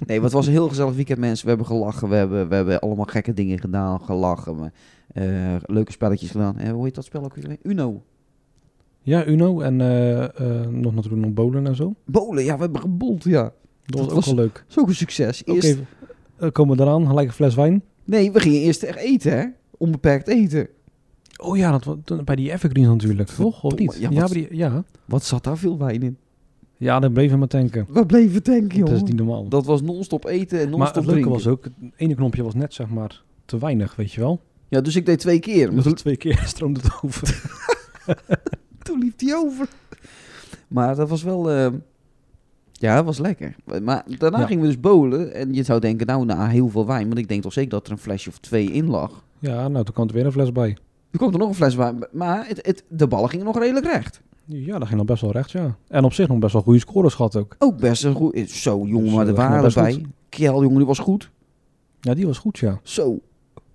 Nee, 0.07 0.21
het 0.23 0.33
was 0.33 0.47
een 0.47 0.53
heel 0.53 0.69
gezellig 0.69 0.95
weekend, 0.95 1.19
mensen. 1.19 1.43
We 1.45 1.49
hebben 1.49 1.67
gelachen, 1.67 2.09
we 2.09 2.15
hebben, 2.15 2.49
we 2.49 2.55
hebben 2.55 2.81
allemaal 2.81 3.05
gekke 3.05 3.33
dingen 3.35 3.59
gedaan, 3.61 4.01
gelachen. 4.01 4.73
Eh, 5.09 5.25
leuke 5.67 5.93
spelletjes 5.93 6.31
gedaan. 6.31 6.57
En 6.59 6.73
hoe 6.75 6.85
heet 6.85 6.95
dat 6.95 7.05
spel 7.05 7.25
ook 7.25 7.35
weer? 7.35 7.57
Uno. 7.63 8.03
Ja, 9.03 9.27
Uno 9.27 9.61
en 9.61 9.81
eh, 9.81 10.25
eh, 10.25 10.67
nog 10.69 10.95
natuurlijk 10.95 11.23
nog 11.23 11.33
bowlen 11.33 11.67
en 11.67 11.77
zo. 11.77 11.95
Bolen, 12.05 12.45
ja, 12.45 12.55
we 12.55 12.61
hebben 12.63 12.81
gebold, 12.81 13.25
ja. 13.25 13.43
Dat, 13.43 13.53
Dat 13.85 14.01
was 14.01 14.09
ook 14.09 14.15
was- 14.15 14.27
wel 14.27 14.35
leuk. 14.35 14.65
Zo'n 14.67 14.93
succes. 14.93 15.41
Oké, 15.45 15.53
Eerst, 15.53 15.77
eh, 16.37 16.51
komen 16.51 16.77
we 16.77 16.83
eraan, 16.83 17.07
gelijk 17.07 17.29
een 17.29 17.35
fles 17.35 17.55
wijn. 17.55 17.83
Nee, 18.05 18.33
we 18.33 18.41
gingen 18.41 18.61
eerst 18.61 18.83
echt 18.83 18.99
eten, 18.99 19.39
hè? 19.39 19.45
Onbeperkt 19.79 20.29
eten. 20.29 20.69
Oh 21.37 21.57
ja, 21.57 21.79
dat 22.05 22.25
bij 22.25 22.37
die 22.37 22.53
Evergreen 22.53 22.87
natuurlijk, 22.87 23.29
toch? 23.29 23.63
Of 23.65 23.75
niet? 23.79 23.97
Ja, 24.01 24.11
wat- 24.11 24.31
die, 24.31 24.57
ja. 24.57 24.85
Wat 25.05 25.25
zat 25.25 25.45
daar 25.45 25.59
veel 25.59 25.79
wijn 25.79 26.03
in? 26.03 26.17
Ja, 26.79 27.01
daar 27.01 27.11
bleven 27.11 27.33
we 27.33 27.39
maar 27.39 27.49
tanken. 27.49 27.87
We 27.89 28.07
bleven 28.07 28.43
tanken, 28.43 28.81
Dat 28.85 28.91
is 28.95 29.03
niet 29.03 29.17
normaal. 29.17 29.49
Dat 29.49 29.67
was 29.67 29.83
non-stop 29.83 30.25
eten 30.27 30.59
en 30.61 30.69
maar 30.71 30.79
non-stop 30.79 31.05
het 31.05 31.13
leuke 31.15 31.21
drinken. 31.29 31.45
was 31.45 31.47
ook, 31.47 31.65
het 31.65 31.93
ene 31.97 32.15
knopje 32.15 32.43
was 32.43 32.55
net 32.55 32.75
zeg 32.75 32.89
maar 32.89 33.23
te 33.45 33.59
weinig, 33.59 33.97
weet 33.97 34.13
je 34.13 34.21
wel. 34.21 34.41
Ja, 34.69 34.81
dus 34.81 34.97
ik 34.97 35.07
deed 35.07 35.19
twee 35.19 35.39
keer. 35.39 35.67
Maar 35.67 35.75
Dus 35.75 35.85
toen, 35.85 35.95
twee 35.95 36.17
keer 36.17 36.43
stroomde 36.47 36.81
het 36.83 36.93
over. 37.03 37.43
toen 38.83 38.99
liep 38.99 39.19
die 39.19 39.35
over. 39.37 39.69
Maar 40.69 40.97
dat 40.97 41.09
was 41.09 41.23
wel... 41.23 41.51
eh, 41.51 41.67
ja, 42.73 42.95
dat 42.97 43.05
was 43.05 43.19
lekker. 43.19 43.57
Maar 43.83 44.05
daarna 44.19 44.39
Ja. 44.39 44.47
gingen 44.47 44.63
we 44.63 44.69
dus 44.69 44.81
bowlen. 44.81 45.35
En 45.35 45.55
je 45.55 45.63
zou 45.63 45.81
denken, 45.81 46.07
nou, 46.07 46.25
na 46.25 46.49
heel 46.49 46.69
veel 46.69 46.87
wijn. 46.87 47.07
Want 47.07 47.19
ik 47.19 47.29
denk 47.29 47.43
toch 47.43 47.53
zeker 47.53 47.71
dat 47.71 47.87
er 47.87 47.93
een 47.93 47.99
flesje 47.99 48.29
of 48.29 48.39
twee 48.39 48.71
in 48.73 48.89
lag. 48.91 49.25
ja, 49.39 49.69
nou, 49.69 49.85
toen 49.85 49.95
kwam 49.95 50.09
er 50.09 50.15
weer 50.15 50.27
een 50.27 50.33
fles 50.33 50.53
bij. 50.53 50.77
Er 51.11 51.19
komt 51.19 51.33
er 51.33 51.39
nog 51.39 51.49
een 51.49 51.55
fles 51.55 51.75
wijn. 51.75 52.07
Maar 52.13 52.47
het, 52.49 52.67
het, 52.67 52.85
de 52.89 53.07
ballen 53.07 53.29
gingen 53.29 53.45
nog 53.45 53.59
redelijk 53.59 53.87
recht. 53.87 54.21
Ja, 54.51 54.79
dat 54.79 54.87
ging 54.87 54.99
nog 54.99 55.07
best 55.07 55.23
wel 55.23 55.33
recht, 55.33 55.51
ja. 55.51 55.77
En 55.89 56.05
op 56.05 56.13
zich 56.13 56.29
nog 56.29 56.39
best 56.39 56.53
wel 56.53 56.63
goede 56.63 56.79
scores 56.79 57.15
gehad 57.15 57.37
ook. 57.37 57.57
Ook 57.59 57.79
best 57.79 58.05
een 58.05 58.15
goed... 58.15 58.51
Zo, 58.51 58.87
jongen, 58.87 59.05
Dus, 59.05 59.13
maar 59.15 59.23
eh, 59.23 59.29
er 59.29 59.35
waren 59.35 59.93
goed. 59.95 60.07
Kjell, 60.29 60.53
jongen, 60.53 60.77
die 60.77 60.87
was 60.87 60.99
goed. 60.99 61.31
Ja, 62.01 62.15
die 62.15 62.27
was 62.27 62.39
goed, 62.39 62.59
ja. 62.59 62.81
Zo. 62.83 63.19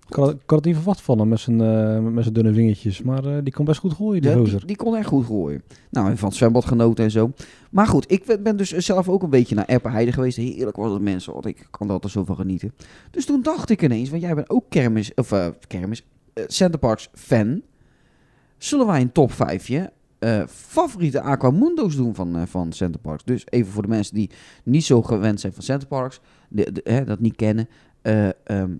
Ik 0.08 0.14
had, 0.14 0.30
ik 0.30 0.40
had 0.46 0.58
het 0.58 0.64
niet 0.64 0.74
verwacht 0.74 1.00
van 1.00 1.18
hem 1.18 1.28
met 1.28 1.40
zijn, 1.40 1.60
eh, 1.60 1.98
met 1.98 2.22
zijn 2.22 2.34
dunne 2.34 2.52
vingertjes. 2.52 3.02
Maar 3.02 3.24
eh, 3.24 3.36
die 3.42 3.52
kon 3.52 3.64
best 3.64 3.80
goed 3.80 3.92
gooien, 3.92 4.22
die 4.22 4.30
Ja, 4.30 4.58
die, 4.66 4.76
kon 4.76 4.96
echt 4.96 5.06
goed 5.06 5.26
gooien. 5.26 5.62
Nou, 5.90 6.10
en 6.10 6.18
van 6.18 6.28
het 6.28 6.36
zwembad 6.36 6.64
genoten 6.64 7.04
en 7.04 7.10
zo. 7.10 7.32
Maar 7.70 7.86
goed, 7.86 8.12
ik 8.12 8.38
ben 8.42 8.56
dus 8.56 8.70
zelf 8.70 9.08
ook 9.08 9.22
een 9.22 9.30
beetje 9.30 9.54
naar 9.54 9.66
Eppenheide 9.66 10.12
geweest. 10.12 10.36
Heerlijk 10.36 10.76
was 10.76 10.92
het 10.92 11.02
mensen, 11.02 11.32
want 11.32 11.46
ik 11.46 11.66
kan 11.70 11.86
er 11.86 11.92
altijd 11.92 12.12
zo 12.12 12.24
van 12.24 12.36
genieten. 12.36 12.72
Dus 13.10 13.26
toen 13.26 13.42
dacht 13.42 13.70
ik 13.70 13.82
ineens, 13.82 14.10
want 14.10 14.22
jij 14.22 14.34
bent 14.34 14.50
ook 14.50 14.64
kermis, 14.68 15.14
of 15.14 15.32
eh, 15.32 15.46
kermis, 15.66 16.04
eh, 16.32 16.44
Centerparks 16.46 17.08
fan. 17.12 17.62
Zullen 18.58 18.86
wij 18.86 19.00
een 19.00 19.12
top 19.12 19.32
5 19.32 19.66
favoriete 20.48 21.20
Aquamundo's 21.20 21.96
doen 21.96 22.14
van, 22.14 22.36
eh 22.36 22.42
van 22.46 22.72
Centerparks? 22.72 23.24
Dus 23.24 23.44
even 23.48 23.72
voor 23.72 23.82
de 23.82 23.88
mensen 23.88 24.14
die 24.14 24.30
niet 24.64 24.84
zo 24.84 25.02
gewend 25.02 25.40
zijn 25.40 25.52
van 25.52 25.62
Centerparks, 25.62 26.20
de, 26.48 26.72
de, 26.72 26.80
hè, 26.84 27.04
dat 27.04 27.20
niet 27.20 27.36
kennen. 27.36 27.68
Eh, 28.02 28.28
ehm, 28.44 28.70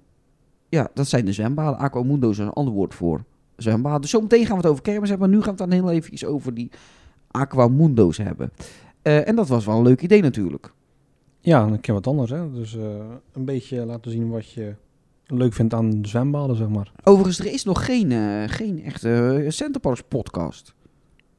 ja, 0.69 0.91
dat 0.95 1.07
zijn 1.07 1.25
de 1.25 1.33
zwembaden. 1.33 1.79
Aquamundo's 1.79 2.39
is 2.39 2.45
een 2.45 2.53
ander 2.53 2.75
woord 2.75 2.95
voor 2.95 3.25
zwembaden. 3.57 4.01
Dus 4.01 4.11
zometeen 4.11 4.47
gaan 4.47 4.57
we 4.57 4.63
het 4.63 4.71
over 4.71 4.83
kermis 4.83 5.09
hebben. 5.09 5.29
Maar 5.29 5.37
nu 5.37 5.45
gaan 5.45 5.55
we 5.57 5.63
het 5.63 5.71
dan 5.71 5.81
heel 5.81 5.91
even 5.91 6.29
over 6.29 6.55
die 6.55 6.71
Aquamundo's 7.31 8.17
hebben. 8.17 8.51
Eh, 9.03 9.29
en 9.29 9.37
dat 9.37 9.49
was 9.49 9.65
wel 9.67 9.77
een 9.77 9.83
leuk 9.83 10.03
idee 10.03 10.23
natuurlijk. 10.23 10.73
Ja, 11.41 11.63
een 11.63 11.81
keer 11.81 11.95
wat 11.95 12.07
anders, 12.07 12.31
hè. 12.31 12.53
Dus 12.53 12.77
eh, 12.77 12.85
een 13.33 13.45
beetje 13.45 13.85
laten 13.85 14.11
zien 14.11 14.31
wat 14.31 14.51
je 14.51 14.75
leuk 15.27 15.53
vindt 15.53 15.75
aan 15.75 15.99
zwembaden, 16.03 16.57
zeg 16.57 16.69
maar. 16.69 16.93
Overigens, 17.03 17.39
er 17.39 17.53
is 17.53 17.65
nog 17.65 17.85
geen, 17.85 18.13
eh, 18.13 18.43
geen 18.47 18.83
echte 18.83 19.43
eh, 19.45 19.51
Centerparks 19.51 20.03
podcast. 20.09 20.75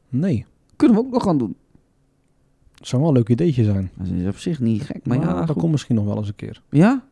Nee, 0.09 0.45
Kunnen 0.75 0.97
we 0.97 1.03
ook 1.03 1.11
nog 1.11 1.23
gaan 1.23 1.37
doen. 1.37 1.55
het 2.75 2.87
zou 2.87 3.01
wel 3.01 3.11
een 3.11 3.17
leuk 3.17 3.29
ideetje 3.29 3.63
zijn. 3.63 3.91
Dat 3.97 4.07
is 4.07 4.27
op 4.27 4.37
zich 4.37 4.59
niet 4.59 4.81
gek. 4.81 5.05
Maar, 5.05 5.17
Maar, 5.17 5.27
ja, 5.27 5.33
dat 5.39 5.49
goed. 5.49 5.57
komt 5.59 5.71
misschien 5.71 5.95
nog 5.95 6.05
wel 6.05 6.17
eens 6.17 6.27
een 6.27 6.35
keer. 6.35 6.61
ja? 6.69 7.03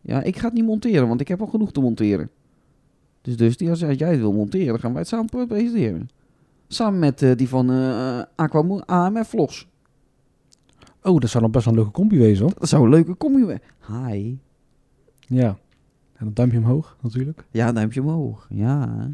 Ja, 0.00 0.22
ik 0.22 0.36
ga 0.38 0.44
het 0.44 0.54
niet 0.54 0.64
monteren, 0.64 1.08
want 1.08 1.20
ik 1.20 1.28
heb 1.28 1.40
al 1.40 1.46
genoeg 1.46 1.72
te 1.72 1.80
monteren. 1.80 2.30
Dus, 3.22 3.36
dus 3.36 3.56
die, 3.56 3.70
als 3.70 3.78
jij 3.80 3.88
het 4.10 4.18
wil 4.18 4.32
monteren, 4.32 4.66
dan 4.66 4.78
gaan 4.78 4.90
wij 4.90 5.00
het 5.00 5.08
samen 5.08 5.46
presenteren. 5.48 6.08
Samen 6.68 6.98
met 6.98 7.22
eh, 7.22 7.36
die 7.36 7.48
van 7.48 7.70
eh 7.70 8.22
Aquamu 8.34 8.80
AMF 8.84 9.28
Vlogs. 9.28 9.66
Oh, 11.02 11.20
dat 11.20 11.30
zou 11.30 11.42
nog 11.42 11.52
best 11.52 11.64
wel 11.64 11.74
een 11.74 11.80
leuke 11.80 11.94
combi 11.94 12.18
wezen, 12.18 12.44
hoor. 12.44 12.54
Dat 12.58 12.68
zou 12.68 12.84
een 12.84 12.90
leuke 12.90 13.16
combi 13.16 13.44
zijn. 13.46 13.60
Hi. 14.10 14.34
Ja. 15.20 15.58
En 16.16 16.26
een 16.26 16.34
duimpje 16.34 16.58
omhoog, 16.58 16.96
natuurlijk. 17.02 17.44
Ja, 17.50 17.72
duimpje 17.72 18.00
omhoog. 18.02 18.46
Ja. 18.50 19.08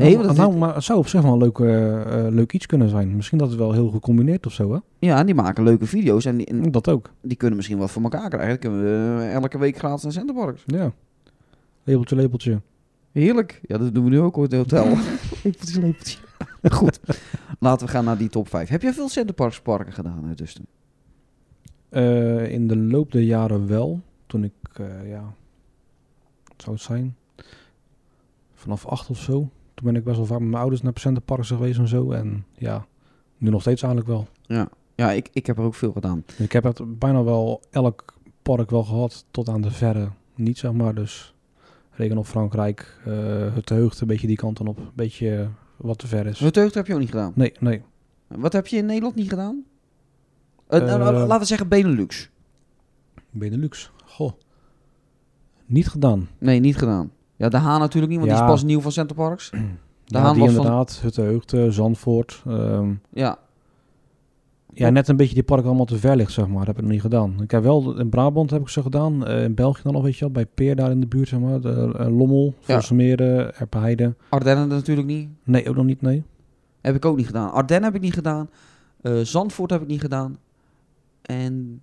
Nee, 0.00 0.14
want 0.16 0.26
dat- 0.26 0.36
nou, 0.36 0.56
maar 0.56 0.74
het 0.74 0.84
zou 0.84 0.98
op 0.98 1.06
zich 1.08 1.22
wel 1.22 1.32
een 1.32 1.38
leuk, 1.38 1.58
eh, 1.58 2.26
leuk 2.30 2.52
iets 2.52 2.66
kunnen 2.66 2.88
zijn. 2.88 3.16
Misschien 3.16 3.38
dat 3.38 3.48
het 3.48 3.58
wel 3.58 3.72
heel 3.72 3.88
gecombineerd 3.90 4.46
of 4.46 4.52
zo, 4.52 4.72
hè? 4.72 4.78
Ja, 4.98 5.18
en 5.18 5.26
die 5.26 5.34
maken 5.34 5.64
leuke 5.64 5.86
video's 5.86 6.24
en 6.24 6.36
die, 6.36 6.46
en 6.46 6.70
Dat 6.70 6.88
ook. 6.88 7.10
die 7.22 7.36
kunnen 7.36 7.56
misschien 7.56 7.78
wat 7.78 7.90
voor 7.90 8.02
elkaar 8.02 8.28
krijgen. 8.28 8.48
Dan 8.48 8.58
kunnen 8.58 8.82
we 8.82 9.22
eh, 9.22 9.32
elke 9.34 9.58
week 9.58 9.76
gratis 9.78 10.02
naar 10.02 10.12
Centerparks. 10.12 10.62
Ja. 10.66 10.92
Lepeltje, 11.84 12.16
lepeltje. 12.16 12.60
Heerlijk. 13.12 13.60
Ja, 13.66 13.78
dat 13.78 13.94
doen 13.94 14.04
we 14.04 14.10
nu 14.10 14.20
ook 14.20 14.36
op 14.36 14.42
het 14.42 14.52
hotel. 14.52 14.84
lepeltje, 15.44 15.80
lepeltje. 15.80 16.18
Goed. 16.70 17.00
Laten 17.58 17.86
we 17.86 17.92
gaan 17.92 18.04
naar 18.04 18.18
die 18.18 18.28
top 18.28 18.48
5. 18.48 18.68
Heb 18.68 18.82
jij 18.82 18.92
veel 18.92 19.08
Centerparks 19.08 19.60
parken 19.60 19.92
gedaan, 19.92 20.24
hè? 20.24 20.34
Eh, 21.88 22.52
in 22.52 22.68
de 22.68 22.76
loop 22.76 23.12
der 23.12 23.22
jaren 23.22 23.66
wel. 23.66 24.00
Toen 24.26 24.44
ik, 24.44 24.52
ja, 25.06 25.34
wat 26.44 26.62
zou 26.62 26.74
het 26.76 26.84
zijn? 26.84 27.16
Vanaf 28.54 28.86
acht 28.86 29.10
of 29.10 29.18
zo. 29.18 29.48
Toen 29.80 29.92
ben 29.92 30.00
ik 30.00 30.04
best 30.04 30.16
wel 30.16 30.26
vaak 30.26 30.38
met 30.38 30.48
mijn 30.48 30.60
ouders 30.60 30.82
naar 30.82 30.92
centerparks 30.94 31.48
geweest 31.48 31.78
en 31.78 31.88
zo. 31.88 32.10
En 32.12 32.44
ja, 32.52 32.86
nu 33.38 33.50
nog 33.50 33.60
steeds 33.60 33.82
eigenlijk 33.82 34.12
wel. 34.12 34.28
Ja, 34.94 35.10
ik, 35.12 35.28
ik 35.32 35.46
heb 35.46 35.58
er 35.58 35.64
ook 35.64 35.74
veel 35.74 35.92
gedaan. 35.92 36.24
Ik 36.38 36.52
heb 36.52 36.64
het 36.64 36.98
bijna 36.98 37.22
wel 37.24 37.62
elk 37.70 38.04
park 38.42 38.70
wel 38.70 38.84
gehad, 38.84 39.24
tot 39.30 39.48
aan 39.48 39.60
de 39.60 39.70
verre 39.70 40.08
niet, 40.34 40.58
zeg 40.58 40.72
maar. 40.72 40.94
Dus 40.94 41.34
reken 41.90 42.18
op 42.18 42.26
Frankrijk, 42.26 43.00
eh 43.04 43.54
het 43.54 43.68
heugd, 43.68 44.00
een 44.00 44.06
beetje 44.06 44.26
die 44.26 44.36
kant 44.36 44.56
dan 44.56 44.66
op. 44.66 44.78
Een 44.78 44.90
beetje 44.94 45.48
wat 45.76 45.98
te 45.98 46.06
ver 46.06 46.26
is. 46.26 46.38
Het 46.40 46.54
Heugd 46.54 46.74
heb 46.74 46.86
je 46.86 46.92
ook 46.92 47.00
niet 47.00 47.10
gedaan. 47.10 47.32
Nee, 47.34 47.52
nee. 47.60 47.82
Wat 48.26 48.52
heb 48.52 48.66
je 48.66 48.76
in 48.76 48.86
Nederland 48.86 49.14
niet 49.14 49.28
gedaan? 49.28 49.64
Eh, 50.66 50.80
nou, 50.80 51.00
Eh, 51.02 51.26
laten 51.26 51.38
we 51.38 51.44
zeggen 51.44 51.68
Benelux. 51.68 52.30
Benelux. 53.30 53.90
Goh. 54.04 54.32
Niet 55.66 55.88
gedaan. 55.88 56.28
Nee, 56.38 56.60
niet 56.60 56.76
gedaan. 56.76 57.10
Ja, 57.40 57.48
de 57.48 57.56
Haan 57.56 57.80
natuurlijk 57.80 58.12
niet, 58.12 58.20
want 58.20 58.30
die 58.32 58.40
is 58.42 58.46
pas 58.50 58.62
nieuw 58.64 58.80
van 58.80 58.92
Centerparks. 58.92 59.50
De 59.50 59.58
ja, 60.04 60.20
Haan 60.20 60.34
die 60.34 60.42
was 60.42 60.52
van... 60.52 60.62
inderdaad. 60.64 61.00
Het 61.02 61.16
heugd, 61.16 61.52
eh, 61.52 61.68
Zandvoort. 61.68 62.42
ehm, 62.46 62.92
Ja, 63.12 63.38
Ja, 64.74 64.90
net 64.90 65.08
een 65.08 65.16
beetje 65.16 65.34
die 65.34 65.42
park 65.42 65.64
allemaal 65.64 65.84
te 65.84 65.96
ver 65.98 66.16
ligt, 66.16 66.32
zeg 66.32 66.46
maar. 66.46 66.56
Dat 66.58 66.66
heb 66.66 66.76
ik 66.76 66.82
nog 66.82 66.90
niet 66.90 67.00
gedaan. 67.00 67.42
Ik 67.42 67.50
heb 67.50 67.62
wel, 67.62 67.98
in 67.98 68.08
Brabant 68.08 68.50
heb 68.50 68.60
ik 68.60 68.68
ze 68.68 68.82
gedaan. 68.82 69.26
eh, 69.26 69.42
in 69.42 69.54
België 69.54 69.80
dan 69.82 69.92
nog, 69.92 70.02
weet 70.02 70.14
je 70.16 70.20
wel. 70.20 70.30
Bij 70.30 70.46
Peer 70.46 70.76
daar 70.76 70.90
in 70.90 71.00
de 71.00 71.06
buurt, 71.06 71.28
zeg 71.28 71.40
maar. 71.40 71.60
De, 71.60 71.94
eh, 71.98 72.06
Lommel, 72.16 72.54
Ja. 72.58 72.74
Volsmeren, 72.74 73.54
Erpenheide. 73.56 74.14
Ardennen 74.28 74.68
natuurlijk 74.68 75.06
niet. 75.06 75.28
Nee, 75.44 75.68
ook 75.68 75.76
nog 75.76 75.84
niet, 75.84 76.02
nee. 76.02 76.24
Heb 76.80 76.94
ik 76.94 77.04
ook 77.04 77.16
niet 77.16 77.26
gedaan. 77.26 77.52
Ardennen 77.52 77.84
heb 77.86 77.94
ik 77.94 78.00
niet 78.04 78.14
gedaan. 78.14 78.50
Eh, 79.02 79.18
Zandvoort 79.20 79.70
heb 79.70 79.82
ik 79.82 79.88
niet 79.88 80.00
gedaan. 80.00 80.38
En 81.22 81.82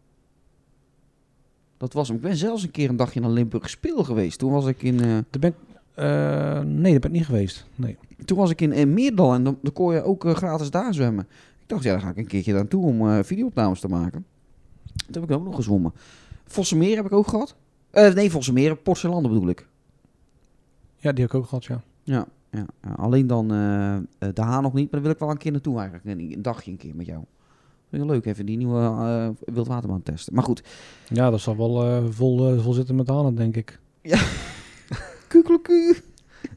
dat 1.78 1.94
was 1.94 2.08
hem. 2.08 2.18
Ik 2.18 2.24
ben 2.24 2.36
zelfs 2.36 2.64
een 2.64 2.72
keer 2.72 2.90
een 2.90 2.96
dagje 2.96 3.20
naar 3.20 3.30
Limburg 3.30 3.70
Speel 3.70 4.04
geweest. 4.04 4.40
Toen 4.40 4.52
was 4.52 4.66
ik 4.66 4.82
in, 4.84 5.02
eh, 5.02 5.06
Daar 5.08 5.40
ben 5.40 5.50
ik, 5.50 5.56
eh, 5.94 6.60
nee, 6.60 6.92
daar 6.92 7.00
ben 7.00 7.10
ik 7.10 7.18
niet 7.18 7.26
geweest. 7.26 7.68
Nee. 7.76 7.98
toen 8.26 8.38
was 8.38 8.50
ik 8.50 8.62
in, 8.62 8.72
in 8.72 8.94
Meerdal 8.94 9.34
en 9.34 9.44
dan, 9.44 9.58
dan 9.62 9.74
kon 9.74 9.94
je 9.94 10.04
ook 10.04 10.26
eh, 10.26 10.36
gratis 10.36 10.72
daar 10.72 10.94
zwemmen. 10.94 11.28
Ik 11.60 11.68
dacht, 11.74 11.84
ja, 11.84 11.92
daar 11.92 12.02
ga 12.02 12.10
ik 12.10 12.18
een 12.18 12.28
keertje 12.28 12.54
naartoe 12.54 12.86
om 12.86 13.24
videoopnames 13.24 13.80
te 13.80 13.88
maken. 13.88 14.26
Toen 14.96 15.22
heb 15.22 15.32
ik 15.32 15.38
ook 15.38 15.44
nog 15.44 15.56
gezwommen. 15.56 15.94
Vossenmeer 16.46 16.96
heb 16.96 17.06
ik 17.06 17.12
ook 17.12 17.28
gehad. 17.28 17.56
Eh, 17.90 18.14
nee, 18.14 18.32
Vossenmeer, 18.32 18.76
Porcelanden 18.76 19.32
bedoel 19.32 19.50
ik. 19.50 19.68
Ja, 20.96 21.12
die 21.12 21.22
heb 21.22 21.34
ik 21.34 21.36
ook 21.36 21.48
gehad, 21.48 21.66
ja. 21.66 21.82
Ja, 22.04 22.28
ja, 22.52 22.66
ja. 22.82 22.92
alleen 22.92 23.28
dan 23.28 23.48
de 23.48 24.32
Haan 24.34 24.64
nog 24.64 24.74
niet, 24.74 24.84
maar 24.84 24.92
daar 24.92 25.02
wil 25.02 25.12
ik 25.12 25.20
wel 25.20 25.30
een 25.30 25.38
keer 25.38 25.52
naartoe 25.52 25.80
eigenlijk. 25.80 26.06
Een, 26.06 26.34
een 26.34 26.42
dagje 26.42 26.72
een 26.72 26.78
keer 26.78 26.96
met 26.96 27.06
jou. 27.06 27.24
Vind 27.90 28.04
ik 28.04 28.10
leuk, 28.10 28.26
even 28.26 28.46
die 28.46 28.58
nieuwe 28.58 28.80
eh 28.82 29.30
wildwaterbaan 29.54 30.04
testen. 30.04 30.34
Maar 30.34 30.44
goed, 30.44 30.64
Ja, 31.10 31.30
dat 31.30 31.40
zal 31.40 31.58
wel 31.58 31.84
eh, 31.86 32.04
vol, 32.10 32.54
eh, 32.54 32.64
vol 32.64 32.74
zitten 32.74 32.96
met 32.96 33.08
hanen, 33.08 33.36
denk 33.36 33.56
ik. 33.56 33.80
kukeleku. 35.28 35.96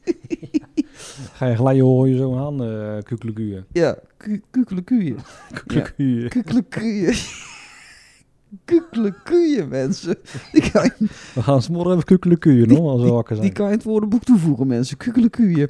Ga 1.33 1.45
je 1.47 1.55
glijden, 1.55 1.83
hoor 1.85 2.07
je 2.09 2.17
zo 2.17 2.37
aan, 2.37 2.63
uh. 2.63 3.63
Ja, 3.71 3.97
ku- 4.17 4.41
kukelekuien. 4.51 5.17
Kukelekuien. 5.57 6.29
Kukelekuien. 6.29 7.15
Kukelekuien, 8.65 9.67
mensen. 9.67 10.17
Die 10.51 10.71
kan, 10.71 10.83
je, 10.83 10.93
We 11.33 11.41
gaan 11.43 11.61
morgen 11.71 11.91
even 11.91 12.03
kukelekuien, 12.03 12.69
hoor, 12.75 12.89
als 12.91 13.01
we 13.01 13.09
wakker 13.11 13.33
die 13.35 13.43
zijn. 13.43 13.55
kan 13.55 13.65
je 13.67 13.71
het 13.73 13.83
woordenboek 13.83 14.23
toevoegen, 14.23 14.67
mensen. 14.67 14.97
Kukelekuien. 14.97 15.69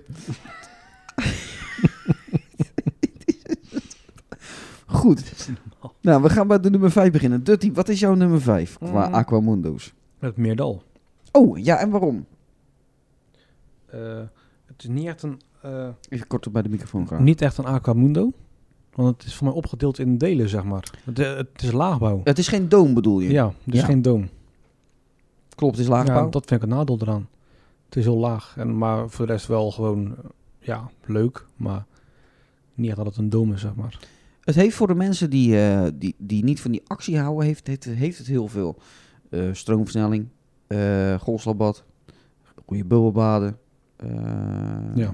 Goed. 5.02 5.24
Nou, 6.02 6.22
we 6.22 6.30
gaan 6.30 6.48
bij 6.48 6.60
de 6.60 6.70
nummer 6.70 6.92
5 6.92 7.12
beginnen. 7.12 7.44
Dutty, 7.44 7.72
wat 7.74 7.90
is 7.90 8.00
jouw 8.00 8.14
nummer 8.14 8.42
5 8.42 8.78
qua 8.78 9.08
Mm. 9.08 9.14
Aquamundo's? 9.14 9.94
Het 10.20 10.38
Meerdal. 10.38 10.84
Oh, 11.32 11.58
ja, 11.58 11.78
en 11.78 11.90
waarom? 11.90 12.26
Eh, 13.86 14.20
het 14.66 14.84
is 14.84 14.88
niet 14.88 15.06
echt 15.08 15.24
een... 15.24 15.42
eh, 15.62 15.88
Even 16.10 16.28
kort 16.28 16.52
bij 16.52 16.62
de 16.62 16.70
microfoon 16.70 17.08
gaan. 17.08 17.24
Niet 17.24 17.42
echt 17.42 17.58
een 17.58 17.66
Aquamundo. 17.66 18.32
Want 18.94 19.18
het 19.18 19.26
is 19.26 19.36
voor 19.36 19.48
mij 19.48 19.56
opgedeeld 19.56 20.00
in 20.00 20.18
delen, 20.18 20.50
zeg 20.50 20.64
maar. 20.64 20.92
Het, 21.06 21.20
eh, 21.20 21.36
het 21.36 21.62
is 21.62 21.72
laagbouw. 21.72 22.22
Het 22.24 22.38
is 22.38 22.48
geen 22.48 22.70
doom, 22.70 22.94
bedoel 22.94 23.20
je? 23.20 23.30
Ja, 23.32 23.48
het 23.64 23.74
is 23.74 23.80
Ja. 23.80 23.86
geen 23.86 24.02
doom. 24.02 24.30
Klopt, 25.56 25.76
het 25.76 25.84
is 25.84 25.90
laagbouw. 25.92 26.24
Ja, 26.26 26.30
dat 26.30 26.46
vind 26.48 26.64
ik 26.64 26.70
een 26.70 26.76
nadeel 26.76 26.98
eraan. 27.02 27.28
Het 27.86 27.96
is 27.96 28.04
heel 28.04 28.18
laag. 28.18 28.54
En, 28.58 28.78
maar 28.78 29.10
voor 29.10 29.26
de 29.26 29.32
rest 29.32 29.48
wel 29.48 29.72
gewoon, 29.72 30.16
ja, 30.60 30.90
leuk. 31.06 31.46
Maar 31.56 31.86
Niet 32.74 32.88
echt 32.88 32.98
dat 32.98 33.06
het 33.06 33.18
een 33.18 33.30
dome 33.30 33.54
is, 33.54 33.62
zeg 33.62 33.76
maar. 33.76 34.00
Het 34.42 34.56
heeft 34.56 34.76
voor 34.76 34.88
de 34.88 34.96
mensen 34.96 35.30
die, 35.30 35.60
eh, 35.62 35.88
die, 35.94 36.16
die 36.18 36.44
niet 36.44 36.62
van 36.62 36.72
die 36.72 36.82
actie 36.88 37.20
houden, 37.20 37.46
heeft, 37.46 37.68
heeft, 37.68 37.86
heeft 37.86 38.18
het 38.18 38.28
heel 38.28 38.48
veel. 38.48 38.78
Eh, 39.30 39.50
stroomversnelling, 39.52 40.28
golfslabad, 41.20 41.84
goede 42.66 42.86
bubbelbaden, 42.86 43.58
Ja. 44.96 45.14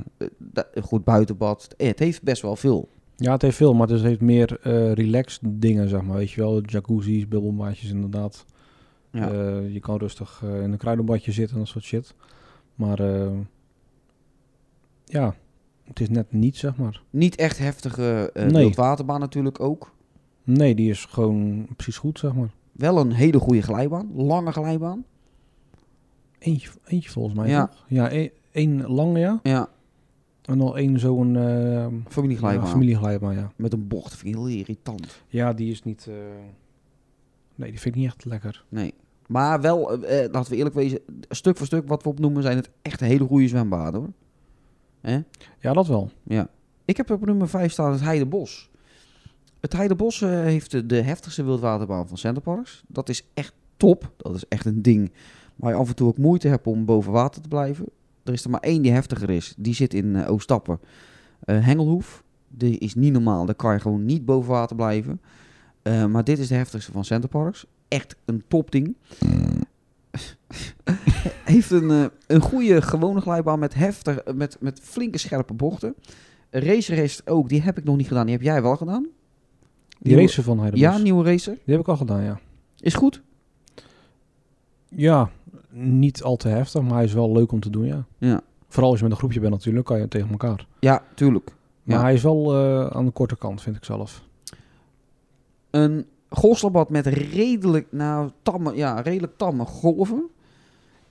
goed 0.82 1.04
buitenbad. 1.04 1.74
Eh, 1.78 1.88
het 1.88 2.00
heeft 2.00 2.24
best 2.24 2.42
wel 2.42 2.56
veel. 2.56 2.90
Ja, 3.16 3.32
het 3.32 3.42
heeft 3.42 3.58
veel, 3.58 3.74
maar 3.74 3.88
het 3.88 4.02
heeft 4.02 4.22
meer 4.22 4.60
relaxed 4.94 5.42
dingen, 5.44 5.90
zeg 5.90 6.02
maar. 6.02 6.18
Weet 6.18 6.32
je 6.32 6.42
wel, 6.42 6.62
jacuzzi's, 6.62 7.28
bubbelmaatjes 7.28 7.90
inderdaad. 7.90 8.46
Ja. 9.12 9.58
Je 9.60 9.80
kan 9.80 9.98
rustig 9.98 10.42
in 10.44 10.72
een 10.72 10.78
kruidenbadje 10.78 11.32
zitten 11.32 11.54
en 11.56 11.62
dat 11.62 11.72
soort 11.72 11.84
shit. 11.84 12.16
Maar 12.76 13.02
ja, 15.06 15.36
het 15.88 16.00
is 16.00 16.10
net 16.10 16.32
niet, 16.32 16.58
zeg 16.58 16.76
maar. 16.76 17.02
Niet 17.10 17.36
echt 17.36 17.58
heftige 17.58 18.32
eh 18.34 18.44
Nee. 18.46 18.54
wildwaterbaan 18.64 19.20
natuurlijk 19.20 19.60
ook. 19.60 19.96
Nee, 20.44 20.76
die 20.76 20.90
is 20.90 21.06
gewoon 21.06 21.68
precies 21.76 21.98
goed, 21.98 22.20
zeg 22.20 22.34
maar. 22.34 22.50
Wel 22.72 22.98
een 22.98 23.12
hele 23.12 23.40
goede 23.40 23.62
glijbaan, 23.62 24.10
lange 24.16 24.52
glijbaan. 24.52 25.06
Eentje, 26.40 26.70
eentje 26.86 27.10
volgens 27.10 27.36
mij, 27.36 27.50
Ja. 27.50 27.68
toch? 27.68 27.86
Ja, 27.88 28.10
één, 28.10 28.30
één 28.52 28.86
lange, 28.88 29.20
ja. 29.20 29.40
Ja, 29.44 29.70
En 30.42 30.58
dan 30.58 30.78
één 30.78 31.00
zo'n 31.00 31.36
eh 31.36 31.88
familieglijbaan. 32.08 32.66
ja, 32.66 32.72
familieglijbaan, 32.72 33.34
ja. 33.36 33.52
Met 33.56 33.74
een 33.74 33.88
bocht, 33.88 34.16
vind 34.16 34.36
ik 34.36 34.42
heel 34.42 34.48
irritant. 34.50 35.22
Ja, 35.28 35.54
die 35.54 35.72
is 35.72 35.84
niet... 35.84 36.06
eh, 36.10 36.14
Nee, 37.56 37.70
die 37.70 37.80
vind 37.80 37.96
ik 37.96 38.02
niet 38.02 38.10
echt 38.10 38.26
lekker. 38.26 38.66
Nee. 38.70 38.94
Maar 39.28 39.62
wel, 39.62 39.98
laten 40.32 40.52
we 40.52 40.56
eerlijk 40.58 40.76
wezen, 40.76 41.00
stuk 41.30 41.58
voor 41.58 41.66
stuk 41.66 41.88
wat 41.88 42.04
we 42.04 42.10
opnoemen 42.10 42.42
zijn 42.44 42.58
het 42.58 42.70
echt 42.82 43.00
hele 43.00 43.24
goede 43.26 43.48
zwembaden 43.48 44.00
hoor. 44.00 44.10
Hè? 45.10 45.20
Ja, 45.60 45.74
dat 45.74 45.88
wel. 45.88 46.12
Ja. 46.24 46.50
Ik 46.86 46.98
heb 46.98 47.12
op 47.12 47.26
nummer 47.26 47.50
5 47.50 47.72
staan 47.72 47.92
het 47.92 48.02
Heidebos. 48.02 48.70
Het 49.60 49.74
Heidebos 49.74 50.22
eh, 50.22 50.30
heeft 50.30 50.72
de, 50.72 50.86
de 50.86 51.02
heftigste 51.02 51.44
wildwaterbaan 51.44 52.08
van 52.08 52.18
Centerparks. 52.18 52.84
Dat 52.88 53.10
is 53.10 53.28
echt 53.34 53.54
top. 53.78 54.12
Dat 54.18 54.36
is 54.36 54.48
echt 54.48 54.66
een 54.66 54.82
ding 54.82 55.12
waar 55.56 55.72
je 55.72 55.78
af 55.78 55.88
en 55.88 55.96
toe 55.96 56.08
ook 56.08 56.18
moeite 56.18 56.48
hebt 56.48 56.68
om 56.68 56.86
boven 56.86 57.12
water 57.12 57.42
te 57.42 57.48
blijven. 57.48 57.86
Er 58.24 58.34
is 58.34 58.44
er 58.44 58.50
maar 58.50 58.60
één 58.60 58.82
die 58.82 58.92
heftiger 58.92 59.30
is. 59.30 59.54
Die 59.58 59.74
zit 59.74 59.94
in 59.94 60.16
eh, 60.16 60.32
Oostappen. 60.32 60.80
Eh, 61.40 61.66
Hengelhoef. 61.66 62.24
Die 62.50 62.78
is 62.78 62.96
niet 62.96 63.14
normaal. 63.14 63.46
Daar 63.46 63.56
kan 63.56 63.74
je 63.74 63.80
gewoon 63.80 64.06
niet 64.06 64.26
boven 64.26 64.52
water 64.52 64.76
blijven. 64.76 65.22
Eh, 65.82 66.06
maar 66.06 66.24
dit 66.24 66.40
is 66.40 66.48
de 66.48 66.56
heftigste 66.56 66.92
van 66.92 67.06
Centerparks. 67.06 67.66
Echt 67.88 68.16
een 68.26 68.44
topding. 68.48 68.96
heeft 71.44 71.72
een, 71.72 71.92
eh, 71.92 72.06
een 72.28 72.42
goede 72.42 72.82
gewone 72.82 73.22
glijbaan 73.22 73.60
met, 73.60 73.74
heftig, 73.74 74.20
met, 74.36 74.58
met 74.60 74.80
flinke 74.84 75.18
scherpe 75.18 75.54
bochten. 75.54 75.96
Racer 76.50 76.96
heeft 76.96 77.30
ook, 77.30 77.50
die 77.50 77.62
heb 77.62 77.78
ik 77.78 77.84
nog 77.84 77.98
niet 77.98 78.08
gedaan. 78.08 78.26
Die 78.26 78.36
heb 78.36 78.44
jij 78.44 78.62
wel 78.62 78.76
gedaan? 78.76 79.02
Die 79.02 79.10
Nieuwe- 80.00 80.22
racer 80.22 80.44
van 80.44 80.60
Heidebos. 80.60 80.86
Ja, 80.86 80.98
nieuwe 80.98 81.24
racer. 81.24 81.54
Die 81.66 81.74
heb 81.76 81.80
ik 81.80 81.88
al 81.88 81.98
gedaan, 81.98 82.24
ja. 82.24 82.40
Is 82.80 82.94
goed. 82.94 83.22
Ja, 84.90 85.30
niet 85.72 86.24
al 86.24 86.36
te 86.36 86.48
heftig, 86.48 86.82
maar 86.82 86.94
hij 86.94 87.04
is 87.04 87.14
wel 87.14 87.32
leuk 87.32 87.52
om 87.52 87.60
te 87.60 87.70
doen, 87.70 87.86
ja. 87.86 88.06
Ja, 88.18 88.42
Vooral 88.68 88.90
als 88.90 88.98
je 89.00 89.04
met 89.06 89.14
een 89.14 89.20
groepje 89.20 89.40
bent 89.40 89.54
natuurlijk, 89.54 89.86
kan 89.86 90.00
je 90.00 90.08
tegen 90.08 90.30
elkaar. 90.30 90.68
ja 90.80 91.04
tuurlijk. 91.16 91.52
Maar 91.84 91.96
Ja. 91.98 92.02
hij 92.04 92.14
is 92.14 92.24
wel 92.24 92.54
eh, 92.56 92.88
aan 92.88 93.06
de 93.06 93.12
korte 93.12 93.38
kant, 93.38 93.62
vind 93.62 93.76
ik 93.76 93.84
zelf. 93.84 94.24
Een 95.70 96.06
golfslabad 96.30 96.90
met 96.90 97.06
redelijk, 97.06 97.88
nou, 97.92 98.30
tamme, 98.42 98.76
ja, 98.76 99.00
redelijk 99.02 99.34
tamme 99.38 99.66
golven. 99.66 100.24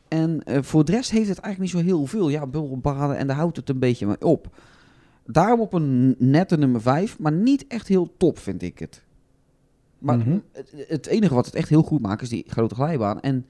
En 0.09 0.43
eh, 0.45 0.63
voor 0.63 0.85
de 0.85 0.93
rest 0.93 1.11
heeft 1.11 1.29
het 1.29 1.39
eigenlijk 1.39 1.75
niet 1.75 1.83
zo 1.85 1.89
heel 1.91 2.07
veel. 2.07 2.29
Ja, 2.29 2.47
bubbelbaden 2.47 3.17
en 3.17 3.27
daar 3.27 3.37
houdt 3.37 3.57
het 3.57 3.69
een 3.69 3.79
beetje 3.79 4.07
mee 4.07 4.21
op. 4.21 4.57
Daarom 5.27 5.61
op 5.61 5.73
een 5.73 6.15
nette 6.19 6.57
nummer 6.57 6.81
5, 6.81 7.19
maar 7.19 7.33
niet 7.33 7.67
echt 7.67 7.89
heel 7.89 8.15
top 8.17 8.39
vind 8.39 8.63
ik 8.63 8.79
het. 8.79 9.03
Maar 9.99 10.19
Mhm. 10.19 10.39
het, 10.53 10.73
het 10.89 11.07
enige 11.07 11.35
wat 11.35 11.47
het 11.47 11.55
echt 11.55 11.69
heel 11.69 11.83
goed 11.83 12.01
maakt 12.03 12.23
is 12.23 12.29
die 12.29 12.45
grote 12.47 12.75
glijbaan 12.75 13.21
en 13.21 13.47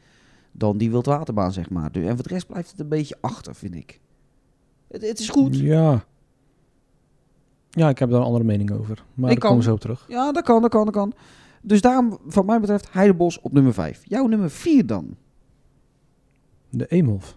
dan 0.52 0.78
die 0.78 0.90
wildwaterbaan, 0.90 1.52
zeg 1.52 1.70
maar. 1.70 1.90
En 1.92 2.14
voor 2.14 2.22
de 2.28 2.34
rest 2.34 2.46
blijft 2.46 2.70
het 2.70 2.80
een 2.80 2.88
beetje 2.88 3.16
achter, 3.20 3.54
vind 3.54 3.74
ik. 3.74 4.00
Het, 4.88 5.02
het 5.08 5.18
is 5.18 5.28
goed. 5.28 5.56
Ja. 5.58 6.04
Ja, 7.70 7.88
ik 7.88 7.98
heb 7.98 8.10
daar 8.10 8.18
een 8.20 8.26
andere 8.26 8.44
mening 8.44 8.70
over. 8.70 9.04
Maar 9.14 9.30
Ik 9.30 9.40
daar 9.40 9.50
komen 9.50 9.58
we 9.64 9.68
zo 9.68 9.74
op 9.74 9.80
terug. 9.80 10.04
Ja, 10.08 10.32
dat 10.32 10.44
kan, 10.44 10.62
dat 10.62 10.70
kan, 10.70 10.84
dat 10.84 10.94
kan. 10.94 11.12
Dus 11.62 11.80
daarom, 11.80 12.18
wat 12.24 12.46
mij 12.46 12.60
betreft, 12.60 12.92
Heidebos 12.92 13.40
op 13.40 13.52
nummer 13.52 13.72
5. 13.74 14.02
Jouw 14.04 14.26
nummer 14.26 14.50
4 14.50 14.86
dan? 14.86 15.16
De 16.76 16.86
Eemhof. 16.88 17.36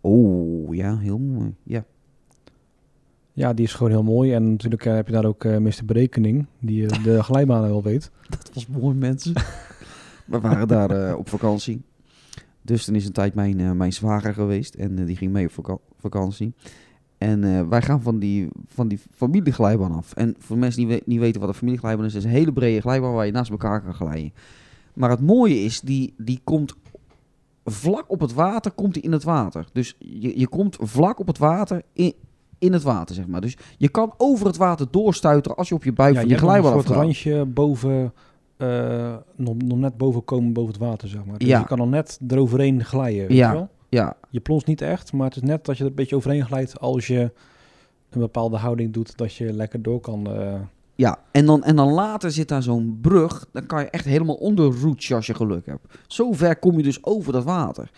Oh, 0.00 0.74
ja, 0.74 0.98
heel 0.98 1.18
mooi. 1.18 1.54
Ja. 1.62 1.84
Ja, 3.32 3.52
die 3.54 3.64
is 3.64 3.74
gewoon 3.74 3.92
heel 3.92 4.02
mooi. 4.02 4.32
En 4.32 4.50
natuurlijk 4.50 4.84
eh, 4.84 4.94
heb 4.94 5.06
je 5.06 5.12
daar 5.12 5.24
ook 5.24 5.44
eh 5.44 5.56
Mr. 5.58 5.84
Berekening, 5.84 6.46
die 6.60 6.86
eh, 6.86 7.02
de 7.04 7.22
glijbanen 7.28 7.68
wel 7.70 7.82
weet. 7.82 8.10
Dat 8.28 8.50
was 8.54 8.66
mooi, 8.66 8.94
mensen. 8.96 9.32
We 10.26 10.40
waren 10.40 10.68
daar 10.68 11.16
op 11.16 11.28
vakantie. 11.28 11.82
Dus 12.62 12.84
dan 12.84 12.94
is 12.94 13.06
een 13.06 13.12
tijd 13.12 13.34
mijn, 13.34 13.76
mijn 13.76 13.92
zwager 13.92 14.34
geweest. 14.34 14.74
En 14.74 15.04
die 15.04 15.16
ging 15.16 15.32
mee 15.32 15.46
op 15.46 15.52
vaka- 15.52 15.78
vakantie. 15.98 16.54
En 17.18 17.68
wij 17.68 17.82
gaan 17.82 18.02
van 18.02 18.18
die, 18.18 18.48
van 18.66 18.88
die 18.88 18.98
familieglijbaan 19.14 19.92
af. 19.92 20.12
En 20.14 20.34
voor 20.38 20.58
mensen 20.58 20.86
die 20.86 20.96
we- 20.96 21.02
niet 21.06 21.20
weten 21.20 21.40
wat 21.40 21.48
een 21.50 21.54
familieglijbaan 21.54 22.04
is, 22.04 22.14
is 22.14 22.24
een 22.24 22.30
hele 22.30 22.52
brede 22.52 22.80
glijbaan 22.80 23.12
waar 23.12 23.26
je 23.26 23.32
naast 23.32 23.50
elkaar 23.50 23.82
kan 23.82 23.94
glijden. 23.94 24.32
Maar 24.94 25.10
het 25.10 25.20
mooie 25.20 25.60
is, 25.64 25.80
die, 25.80 26.14
die 26.18 26.40
komt 26.44 26.74
vlak 27.70 28.04
op 28.06 28.20
het 28.20 28.32
water, 28.34 28.70
komt 28.72 28.94
die 28.94 29.02
in 29.02 29.12
het 29.12 29.22
water. 29.24 29.66
Dus 29.72 29.94
je, 29.98 30.38
je 30.38 30.48
komt 30.48 30.76
vlak 30.80 31.18
op 31.18 31.26
het 31.26 31.38
water 31.38 31.82
in, 31.92 32.12
in 32.58 32.72
het 32.72 32.82
water, 32.82 33.14
zeg 33.14 33.26
maar. 33.26 33.40
Dus 33.40 33.56
je 33.78 33.88
kan 33.88 34.14
over 34.16 34.46
het 34.46 34.56
water 34.56 34.86
doorstuiteren 34.90 35.56
als 35.58 35.68
je 35.68 35.74
op 35.74 35.84
je 35.84 35.92
buik 35.92 36.14
ja, 36.14 36.20
van 36.20 36.28
je 36.28 36.38
glijbaan 36.38 36.72
afgaat. 36.72 36.96
randje 36.96 37.44
boven, 37.44 38.12
eh, 38.56 39.16
nog, 39.36 39.54
nog 39.56 39.78
net 39.78 39.96
boven 39.96 40.24
komen 40.24 40.52
boven 40.52 40.72
het 40.72 40.82
water, 40.82 41.08
zeg 41.08 41.24
maar. 41.24 41.38
Dus 41.38 41.48
Ja. 41.48 41.58
je 41.58 41.66
kan 41.66 41.80
al 41.80 41.88
net 41.88 42.18
eroverheen 42.28 42.84
glijden, 42.84 43.26
weet 43.28 43.36
Ja. 43.36 43.48
je 43.50 43.54
wel? 43.56 43.68
Ja, 43.88 44.16
Je 44.30 44.40
plonst 44.40 44.66
niet 44.66 44.80
echt, 44.80 45.12
maar 45.12 45.26
het 45.26 45.36
is 45.36 45.42
net 45.42 45.64
dat 45.64 45.76
je 45.76 45.82
er 45.84 45.88
een 45.90 45.96
beetje 45.96 46.16
overheen 46.16 46.44
glijdt 46.44 46.80
als 46.80 47.06
je 47.06 47.30
een 48.10 48.20
bepaalde 48.20 48.56
houding 48.56 48.92
doet, 48.92 49.16
dat 49.16 49.34
je 49.34 49.52
lekker 49.52 49.82
door 49.82 50.00
kan. 50.00 50.26
eh, 50.26 50.54
Ja, 50.96 51.18
en 51.30 51.46
dan, 51.46 51.64
en 51.64 51.76
dan 51.76 51.92
later 51.92 52.30
zit 52.30 52.48
daar 52.48 52.62
zo'n 52.62 52.98
brug. 53.00 53.46
Dan 53.52 53.66
kan 53.66 53.80
je 53.80 53.90
echt 53.90 54.04
helemaal 54.04 54.34
onderroetsen 54.34 55.16
als 55.16 55.26
je 55.26 55.34
geluk 55.34 55.66
hebt. 55.66 55.98
Zo 56.06 56.32
ver 56.32 56.56
kom 56.56 56.76
je 56.76 56.82
dus 56.82 57.04
over 57.04 57.32
dat 57.32 57.44
water. 57.44 57.90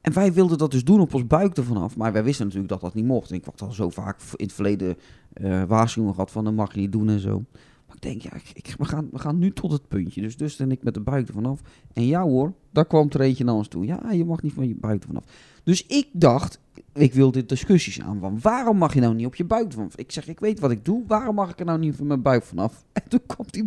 En 0.00 0.12
wij 0.12 0.32
wilden 0.32 0.58
dat 0.58 0.70
dus 0.70 0.84
doen 0.84 1.00
op 1.00 1.14
ons 1.14 1.26
buik 1.26 1.56
ervan 1.56 1.76
af. 1.76 1.96
Maar 1.96 2.12
wij 2.12 2.24
wisten 2.24 2.44
natuurlijk 2.44 2.72
dat 2.72 2.80
dat 2.80 2.94
niet 2.94 3.04
mocht. 3.04 3.30
En 3.30 3.36
ik 3.36 3.44
had 3.44 3.62
al 3.62 3.72
zo 3.72 3.90
vaak 3.90 4.20
in 4.36 4.44
het 4.44 4.54
verleden 4.54 4.96
eh 5.32 5.62
waarschuwingen 5.62 6.14
gehad 6.14 6.30
van 6.30 6.44
dat 6.44 6.54
mag 6.54 6.74
je 6.74 6.80
niet 6.80 6.92
doen 6.92 7.08
en 7.08 7.20
zo. 7.20 7.44
Maar 7.88 7.96
ik 7.96 8.02
denk, 8.02 8.22
ja, 8.22 8.34
ik, 8.34 8.50
ik- 8.52 8.74
we, 8.78 8.84
gaan, 8.84 9.08
we 9.12 9.18
gaan 9.18 9.38
nu 9.38 9.52
tot 9.52 9.72
het 9.72 9.88
puntje. 9.88 10.20
Dus 10.20 10.36
dus 10.36 10.58
en 10.58 10.70
ik 10.70 10.82
met 10.82 10.94
de 10.94 11.00
buik 11.00 11.26
ervan 11.28 11.46
af. 11.46 11.60
En 11.92 12.06
ja 12.06 12.22
hoor, 12.22 12.52
daar 12.72 12.86
kwam 12.86 13.06
er 13.10 13.20
eentje 13.20 13.44
naar 13.44 13.54
ons 13.54 13.68
toe. 13.68 13.84
Ja, 13.86 14.10
je 14.12 14.24
mag 14.24 14.42
niet 14.42 14.52
van 14.52 14.68
je 14.68 14.74
buik 14.74 15.00
ervan 15.02 15.16
af. 15.16 15.24
Dus 15.62 15.86
ik 15.86 16.08
dacht, 16.12 16.60
ik 16.94 17.14
wil 17.14 17.30
dit 17.30 17.48
discussies 17.48 18.00
aan. 18.00 18.18
Van 18.20 18.38
waarom 18.42 18.76
mag 18.76 18.94
je 18.94 19.00
nou 19.00 19.14
niet 19.14 19.26
op 19.26 19.34
je 19.34 19.44
buik 19.44 19.72
vanaf? 19.72 19.96
Ik 19.96 20.12
zeg, 20.12 20.28
ik 20.28 20.40
weet 20.40 20.60
wat 20.60 20.70
ik 20.70 20.84
doe. 20.84 21.02
Waarom 21.06 21.34
mag 21.34 21.50
ik 21.50 21.58
er 21.60 21.64
nou 21.66 21.78
niet 21.78 21.96
van 21.96 22.06
mijn 22.06 22.22
buik 22.22 22.42
vanaf? 22.44 22.84
En 22.92 23.02
toen 23.08 23.20
kwam 23.26 23.46
hij 23.50 23.66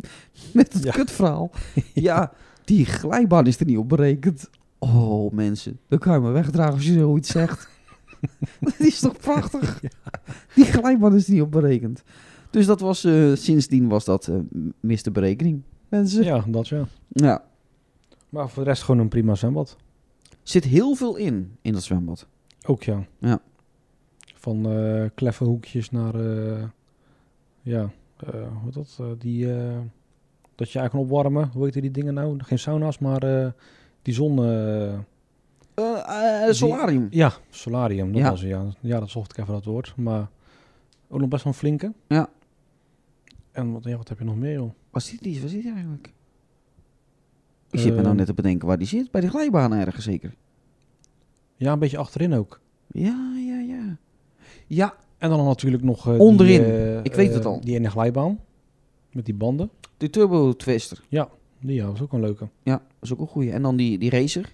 met 0.53 0.73
het 0.73 0.84
Ja. 0.84 0.91
kutverhaal. 0.91 1.51
ja, 1.93 2.31
die 2.65 2.86
glijbaan 2.86 3.47
is 3.47 3.60
er 3.60 3.65
niet 3.65 3.77
op 3.77 3.89
berekend. 3.89 4.49
Oh, 4.79 5.31
mensen. 5.31 5.79
Dan 5.88 5.99
kan 5.99 6.13
je 6.13 6.19
me 6.19 6.29
wegdragen 6.31 6.73
als 6.73 6.86
je 6.86 6.93
zoiets 6.93 7.29
zegt. 7.29 7.69
dat 8.60 8.79
is 8.79 8.99
toch 8.99 9.17
prachtig? 9.17 9.81
Die 10.55 10.65
glijbaan 10.65 11.15
is 11.15 11.27
er 11.27 11.34
niet 11.34 11.41
op 11.41 11.51
berekend. 11.51 12.03
Dus 12.52 12.66
dat 12.66 12.80
was, 12.80 13.04
eh, 13.04 13.36
sindsdien 13.36 13.88
was 13.88 14.06
dat 14.06 14.28
eh 14.28 14.36
Mr. 14.80 15.12
Berekening. 15.12 15.62
Mensen. 15.90 16.24
ja, 16.24 16.44
dat 16.48 16.68
ja. 16.68 16.86
ja. 17.10 17.44
Maar 18.30 18.50
voor 18.50 18.64
de 18.64 18.70
rest 18.70 18.84
gewoon 18.84 19.02
een 19.02 19.08
prima 19.10 19.36
zwembad. 19.36 19.78
Zit 20.44 20.64
heel 20.64 20.96
veel 20.96 21.16
in, 21.16 21.56
in 21.62 21.74
dat 21.74 21.84
zwembad. 21.84 22.28
Ook 22.66 22.84
ja. 22.84 23.06
Ja. 23.20 23.40
Van 24.36 24.66
eh 24.72 25.10
kleffe 25.16 25.44
hoekjes 25.44 25.92
naar, 25.92 26.18
ja, 27.62 27.90
hoe 28.62 28.72
dat? 28.72 29.00
die, 29.20 29.46
dat 30.56 30.72
je 30.72 30.80
eigenlijk 30.80 30.90
kan 30.90 31.00
opwarmen. 31.00 31.50
Hoe 31.54 31.64
heet 31.64 31.74
die 31.74 31.92
dingen 31.92 32.14
nou? 32.14 32.40
Geen 32.44 32.60
sauna's, 32.60 33.00
maar 33.00 33.54
die 34.02 34.14
zon... 34.14 34.46
eh, 34.46 35.00
solarium. 36.50 37.08
ja, 37.10 37.34
solarium. 37.50 38.12
Dat 38.12 38.22
Ja. 38.22 38.30
was 38.30 38.42
ja. 38.42 38.66
Ja, 38.80 39.00
dat 39.00 39.10
zocht 39.10 39.32
ik 39.32 39.38
even 39.38 39.54
dat 39.54 39.66
woord. 39.66 39.94
Maar 39.98 40.28
ook 41.10 41.20
nog 41.20 41.30
best 41.30 41.44
wel 41.44 41.54
een 41.54 41.60
flinke. 41.60 41.94
Ja. 42.08 42.30
En 43.52 43.72
wat, 43.72 43.84
ja, 43.84 43.98
wat 43.98 44.08
heb 44.10 44.18
je 44.20 44.24
nog 44.26 44.36
meer, 44.36 44.54
joh? 44.54 44.72
Waar 44.90 45.02
zit 45.02 45.22
die? 45.22 45.40
Waar 45.40 45.50
zit 45.50 45.62
die 45.62 45.72
eigenlijk? 45.74 46.14
Ik 47.70 47.80
zit 47.80 47.90
me 47.90 47.96
nou 47.96 48.08
Ehm. 48.08 48.16
net 48.16 48.26
te 48.26 48.34
bedenken 48.34 48.68
waar 48.68 48.78
die 48.78 48.88
zit. 48.88 49.12
Bij 49.12 49.22
de 49.22 49.30
glijbaan 49.30 49.74
ergens 49.74 50.06
zeker. 50.06 50.34
Ja, 51.56 51.72
een 51.74 51.80
beetje 51.80 51.98
achterin 51.98 52.34
ook. 52.34 52.60
Ja, 52.88 53.34
ja, 53.38 53.60
ja. 53.60 53.98
Ja, 54.68 54.96
En 55.18 55.30
dan 55.30 55.46
natuurlijk 55.46 55.84
nog... 55.84 56.08
eh, 56.08 56.20
Onderin. 56.20 56.64
Die, 56.64 56.72
eh, 56.74 57.04
Ik 57.04 57.14
weet 57.16 57.30
eh, 57.30 57.34
het 57.36 57.46
al. 57.46 57.62
Die 57.62 57.76
ene 57.76 57.90
glijbaan. 57.90 58.40
Met 59.12 59.26
die 59.26 59.34
banden. 59.36 59.70
de 59.98 60.10
turbo 60.10 60.56
twister. 60.56 61.04
Die 61.10 61.74
ja, 61.76 61.86
was 61.92 62.02
ook 62.02 62.14
een 62.14 62.20
leuke. 62.20 62.48
Ja, 62.64 62.74
dat 62.78 62.84
is 63.02 63.14
ook 63.14 63.20
een 63.20 63.28
goeie. 63.28 63.52
En 63.52 63.62
dan 63.62 63.76
die, 63.76 63.98
die 63.98 64.10
racer. 64.10 64.54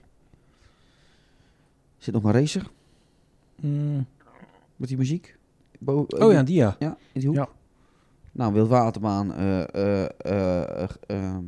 Zit 1.97 2.13
nog 2.13 2.23
een 2.23 2.31
racer 2.31 2.69
Mm, 3.61 4.05
met 4.75 4.87
die 4.87 4.97
muziek. 4.97 5.37
Bo- 5.79 6.05
Oh 6.07 6.31
ja, 6.31 6.43
die 6.43 6.55
ja. 6.55 6.75
Ja, 6.79 6.97
in 7.11 7.19
die 7.19 7.29
hoek. 7.29 7.37
Ja. 7.37 7.49
Nou, 8.37 8.53
wildwaterbaan, 8.53 9.33
eh 9.33 9.61
eh 9.75 10.03
eh 10.17 10.83
eh, 10.83 10.89
ehm, 11.07 11.43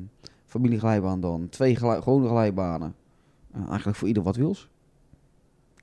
familieglijbaan 0.46 1.20
dan. 1.20 1.50
Twee 1.50 1.76
glij- 1.76 2.02
gewone 2.02 2.28
glijbanen. 2.28 2.96
Eigenlijk 3.68 3.98
voor 3.98 4.08
ieder 4.08 4.24
wat 4.24 4.36
wils. 4.36 4.70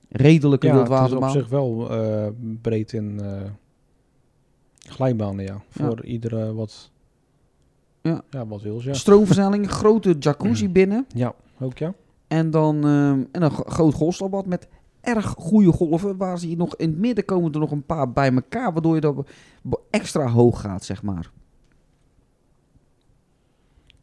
Redelijke 0.09 0.67
Ja, 0.67 0.73
het 0.73 0.81
is 0.81 0.87
op 0.89 0.97
wildwaterbaan. 0.97 1.31
zich 1.31 1.49
wel 1.49 1.89
breed 2.61 2.93
in 2.93 3.19
glijbanen, 4.77 5.45
ja. 5.45 5.61
Voor 5.69 6.05
iedere 6.05 6.53
wat... 6.53 6.91
Ja. 8.01 8.21
Ja, 8.29 8.47
wat 8.47 8.61
wil 8.61 8.79
ze, 8.79 8.87
ja. 8.87 8.93
Stroomversnelling, 8.93 9.69
grote 9.79 10.15
jacuzzi 10.19 10.69
binnen. 10.69 11.05
Ja, 11.13 11.33
ook 11.59 11.77
ja. 11.77 11.93
En 12.27 12.51
dan 12.51 12.75
ehm, 12.75 13.23
en 13.31 13.41
een 13.41 13.51
gro- 13.51 13.63
groot 13.69 13.93
golfstalbad 13.93 14.45
met 14.45 14.67
erg 15.07 15.33
goede 15.37 15.71
golven. 15.71 16.17
Waar 16.17 16.39
ze 16.39 16.47
hier 16.47 16.57
nog 16.57 16.75
in 16.75 16.89
het 16.89 16.99
midden 16.99 17.25
komen 17.25 17.53
er 17.53 17.59
nog 17.59 17.71
een 17.71 17.85
paar 17.85 18.11
bij 18.11 18.33
elkaar. 18.33 18.73
Waardoor 18.73 18.95
je 18.95 19.01
dat 19.01 19.27
extra 19.89 20.27
hoog 20.27 20.61
gaat, 20.61 20.85
zeg 20.85 21.03
maar. 21.03 21.31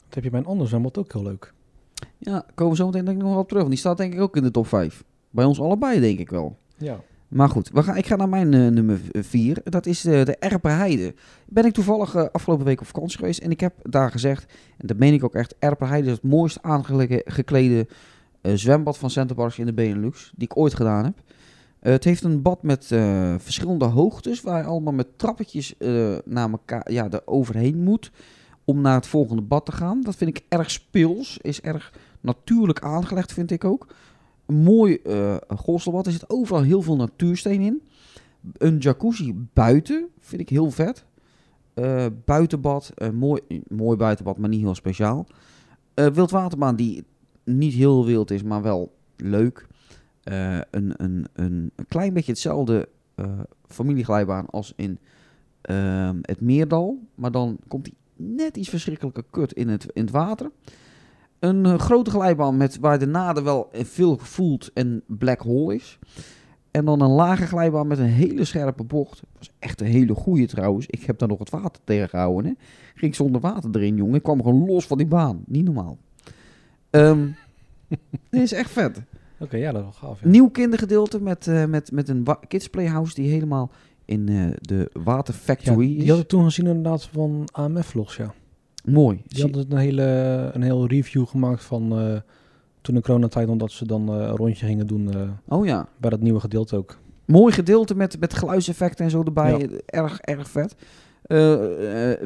Dat 0.05 0.15
heb 0.15 0.25
je 0.25 0.31
bij 0.31 0.41
een 0.41 0.47
ander 0.47 0.69
zwembad 0.69 0.99
ook 0.99 1.13
heel 1.13 1.23
leuk. 1.23 1.53
Ja, 2.19 2.47
komen 2.55 2.73
we 2.73 2.79
zo 2.79 2.87
meteen 2.87 3.05
denk 3.05 3.17
ik 3.17 3.23
nog 3.23 3.33
wel 3.33 3.43
op 3.43 3.49
terug. 3.49 3.63
Want 3.63 3.75
die 3.75 3.83
staat 3.85 3.97
denk 3.97 4.15
ik 4.15 4.21
ook 4.21 4.37
in 4.37 4.43
de 4.43 4.51
top 4.51 4.67
5. 4.67 5.05
Bij 5.31 5.45
ons 5.45 5.61
allebei 5.61 6.01
denk 6.01 6.19
ik 6.19 6.31
wel. 6.31 6.57
Ja. 6.77 7.01
Maar 7.29 7.49
goed, 7.49 7.71
we 7.73 7.83
gaan, 7.83 7.97
ik 7.97 8.07
ga 8.07 8.17
naar 8.17 8.29
mijn 8.29 8.55
eh, 8.55 8.67
nummer 8.67 9.01
4. 9.13 9.61
Dat 9.65 9.87
is 9.87 10.01
de, 10.01 10.23
de 10.25 10.37
Erperheide. 10.37 11.15
Ben 11.47 11.65
ik 11.65 11.73
toevallig 11.73 12.15
eh, 12.15 12.25
afgelopen 12.33 12.65
week 12.65 12.81
op 12.81 12.87
vakantie 12.87 13.19
geweest. 13.19 13.41
En 13.41 13.51
ik 13.51 13.61
heb 13.61 13.75
daar 13.83 14.11
gezegd, 14.11 14.53
en 14.79 14.87
dat 14.87 14.97
meen 14.97 15.15
ik 15.15 15.25
ook 15.25 15.35
echt, 15.35 15.55
Erperheide 15.59 16.07
is 16.07 16.13
het 16.13 16.23
mooist 16.23 16.59
aangeklede 16.63 17.81
eh, 17.81 17.95
zwembad 18.55 18.99
van 18.99 19.11
Centerparks 19.11 19.59
in 19.59 19.67
de 19.67 19.73
Benelux. 19.73 20.33
Die 20.37 20.49
ik 20.49 20.57
ooit 20.57 20.75
gedaan 20.75 21.05
heb. 21.05 21.23
Eh, 21.85 21.93
het 21.93 22.05
heeft 22.05 22.25
een 22.25 22.43
bad 22.43 22.63
met 22.63 22.93
eh, 22.93 23.35
verschillende 23.39 23.85
hoogtes. 23.85 24.41
Waar 24.41 24.59
je 24.59 24.69
allemaal 24.69 24.93
met 24.93 25.19
trappetjes 25.19 25.77
eh, 25.77 26.17
naar 26.25 26.51
elkaar, 26.51 26.93
ja, 26.93 27.11
er 27.11 27.23
overheen 27.25 27.83
moet. 27.83 28.11
Om 28.65 28.81
naar 28.81 28.95
het 28.95 29.07
volgende 29.07 29.43
bad 29.43 29.67
te 29.67 29.73
gaan. 29.73 30.01
Dat 30.01 30.17
vind 30.17 30.37
ik 30.37 30.45
erg 30.49 30.71
speels. 30.71 31.39
Is 31.39 31.61
erg 31.61 31.93
natuurlijk 32.21 32.81
aangelegd, 32.81 33.33
vind 33.33 33.51
ik 33.51 33.65
ook. 33.65 33.95
Een 34.47 34.63
mooi 34.63 35.01
golfstelbad. 35.49 36.07
Er 36.07 36.13
zit 36.13 36.31
overal 36.31 36.63
heel 36.63 36.83
veel 36.83 36.97
natuursteen 36.97 37.61
in. 37.61 37.83
Een 38.53 38.79
jacuzzi 38.79 39.47
buiten 39.53 40.09
vind 40.21 40.41
ik 40.41 40.49
heel 40.49 40.71
vet. 40.71 41.05
Buitenbad, 42.25 42.93
mooi, 43.13 43.41
mooi 43.69 43.97
buitenbad, 43.97 44.39
maar 44.39 44.49
niet 44.49 44.61
heel 44.61 44.75
speciaal. 44.75 45.27
Wildwaterbaan 45.95 46.77
die 46.77 47.05
niet 47.45 47.75
heel 47.75 48.05
wild 48.05 48.31
is, 48.31 48.43
maar 48.43 48.63
wel 48.63 48.95
leuk. 49.17 49.67
Eh, 50.23 50.59
een, 50.71 50.95
een, 50.97 51.27
een, 51.33 51.73
klein 51.89 52.13
beetje 52.13 52.33
hetzelfde 52.33 52.89
eh, 53.15 53.41
familieglijbaan 53.67 54.47
als 54.47 54.73
in 54.77 54.99
ehm, 55.61 56.19
het 56.23 56.41
Meerdal. 56.41 56.99
Maar 57.15 57.31
dan 57.31 57.59
komt 57.69 57.87
hij 57.87 57.95
net 58.27 58.57
iets 58.57 58.69
verschrikkelijker 58.69 59.25
kut 59.31 59.53
in 59.53 59.69
het, 59.69 59.87
in 59.93 60.03
het 60.03 60.11
water. 60.11 60.51
Een 61.39 61.67
eh, 61.67 61.79
grote 61.79 62.11
glijbaan 62.11 62.57
met, 62.57 62.79
waar 62.79 62.99
de 62.99 63.07
naden 63.07 63.45
wel 63.45 63.69
veel 63.73 64.19
voelt 64.19 64.71
en 64.73 65.03
black 65.07 65.41
hole 65.41 65.75
is. 65.75 65.99
En 66.71 66.85
dan 66.85 67.01
een 67.01 67.11
lage 67.11 67.47
glijbaan 67.47 67.87
met 67.87 67.99
een 67.99 68.05
hele 68.05 68.45
scherpe 68.45 68.85
bocht. 68.85 69.23
was 69.39 69.51
echt 69.59 69.81
een 69.81 69.87
hele 69.87 70.15
goede 70.15 70.47
trouwens. 70.47 70.87
Ik 70.87 71.03
heb 71.03 71.19
daar 71.19 71.29
nog 71.29 71.39
het 71.39 71.51
water 71.51 71.83
tegen 71.85 72.09
gehouden. 72.09 72.45
Hè. 72.45 72.53
Ging 72.95 73.15
zonder 73.15 73.41
water 73.41 73.71
erin, 73.73 73.97
jongen. 73.97 74.15
Ik 74.15 74.23
kwam 74.23 74.43
gewoon 74.43 74.67
los 74.67 74.87
van 74.87 74.99
die 74.99 75.07
baan. 75.07 75.43
Niet 75.47 75.65
normaal. 75.65 75.99
Ehm 76.95 77.27
dit 78.31 78.43
is 78.43 78.53
echt 78.53 78.71
vet. 78.71 79.03
Oké, 79.39 79.57
ja, 79.57 79.73
dat 79.73 79.81
is 79.81 80.01
wel 80.01 80.11
gaaf. 80.11 80.21
Ja. 80.23 80.29
Nieuw 80.29 80.49
kindergedeelte 80.49 81.23
met, 81.23 81.47
eh, 81.47 81.65
met, 81.65 81.93
met 81.93 82.09
een 82.09 82.27
kids 82.49 82.69
playhouse 82.69 83.15
die 83.15 83.31
helemaal 83.31 83.71
in 84.05 84.29
eh, 84.29 84.51
de 84.61 84.91
Water 84.93 85.35
Ja, 85.35 85.41
Factory 85.41 85.87
die 85.87 86.03
is. 86.03 86.09
had 86.09 86.19
ik 86.19 86.29
toen 86.29 86.45
gezien 86.45 86.67
inderdaad 86.67 87.05
van 87.05 87.49
AMF-vlogs, 87.53 88.17
ja. 88.17 88.35
Mooi. 88.85 89.23
Die 89.27 89.43
hadden 89.43 89.67
een 89.73 89.79
hele 89.79 90.03
een 90.53 90.63
heel 90.63 90.87
review 90.87 91.27
gemaakt 91.27 91.65
van 91.65 91.99
eh, 91.99 92.21
toen 92.81 92.95
de 92.95 93.01
coronatijd, 93.01 93.49
omdat 93.49 93.73
ze 93.73 93.87
dan 93.87 94.09
eh, 94.09 94.15
een 94.15 94.37
rondje 94.37 94.67
gingen 94.67 94.87
doen 94.87 95.15
eh, 95.15 95.29
Oh 95.49 95.67
ja. 95.67 95.89
bij 95.97 96.11
dat 96.11 96.21
nieuwe 96.21 96.41
gedeelte 96.41 96.77
ook. 96.77 96.99
Mooi 97.25 97.53
gedeelte 97.53 97.95
met, 97.95 98.21
met 98.21 98.35
geluidseffecten 98.35 99.05
en 99.05 99.11
zo 99.11 99.23
erbij. 99.23 99.59
Ja. 99.59 99.69
Erg, 99.87 100.21
erg 100.21 100.51
vet. 100.51 100.75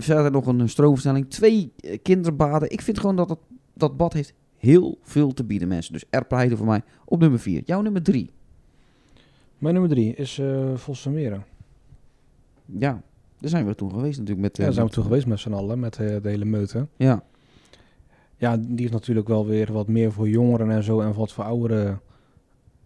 Verder 0.02 0.31
nog 0.31 0.46
een 0.46 0.68
stroomversnelling. 0.68 1.31
Twee 1.31 1.72
kinderbaden. 2.02 2.70
Ik 2.70 2.81
vind 2.81 3.00
gewoon 3.00 3.16
dat 3.16 3.28
het, 3.28 3.38
dat 3.74 3.96
bad 3.96 4.12
heeft 4.12 4.35
heel 4.58 4.98
veel 5.02 5.32
te 5.34 5.44
bieden, 5.44 5.68
mensen. 5.68 5.92
Dus 5.92 6.04
Erpleiden 6.10 6.58
voor 6.58 6.66
mij 6.66 6.82
op 7.04 7.20
nummer 7.20 7.38
4. 7.40 7.62
Jouw 7.64 7.80
nummer 7.80 8.02
3. 8.02 8.30
Mijn 9.58 9.74
nummer 9.74 9.92
drie 9.92 10.14
is 10.14 10.38
eh 10.38 10.74
Vossenmeren. 10.74 11.44
Ja, 12.64 13.02
daar 13.38 13.50
zijn 13.50 13.66
we 13.66 13.74
toen 13.74 13.90
geweest 13.90 14.18
natuurlijk. 14.18 14.46
Met, 14.46 14.56
Ja, 14.56 14.62
eh, 14.62 14.64
daar 14.64 14.74
zijn 14.74 14.86
we 14.86 14.92
toen 14.92 15.04
geweest 15.04 15.26
met 15.26 15.40
z'n 15.40 15.52
allen, 15.52 15.80
met 15.80 15.96
eh, 15.98 16.06
de 16.22 16.28
hele 16.28 16.44
meute. 16.44 16.86
Ja, 16.96 17.22
Ja, 18.36 18.56
die 18.56 18.84
is 18.86 18.90
natuurlijk 18.90 19.28
wel 19.28 19.46
weer 19.46 19.72
wat 19.72 19.88
meer 19.88 20.12
voor 20.12 20.28
jongeren 20.28 20.70
en 20.70 20.82
zo. 20.82 21.00
En 21.00 21.14
wat 21.14 21.32
voor 21.32 21.44
oudere 21.44 21.98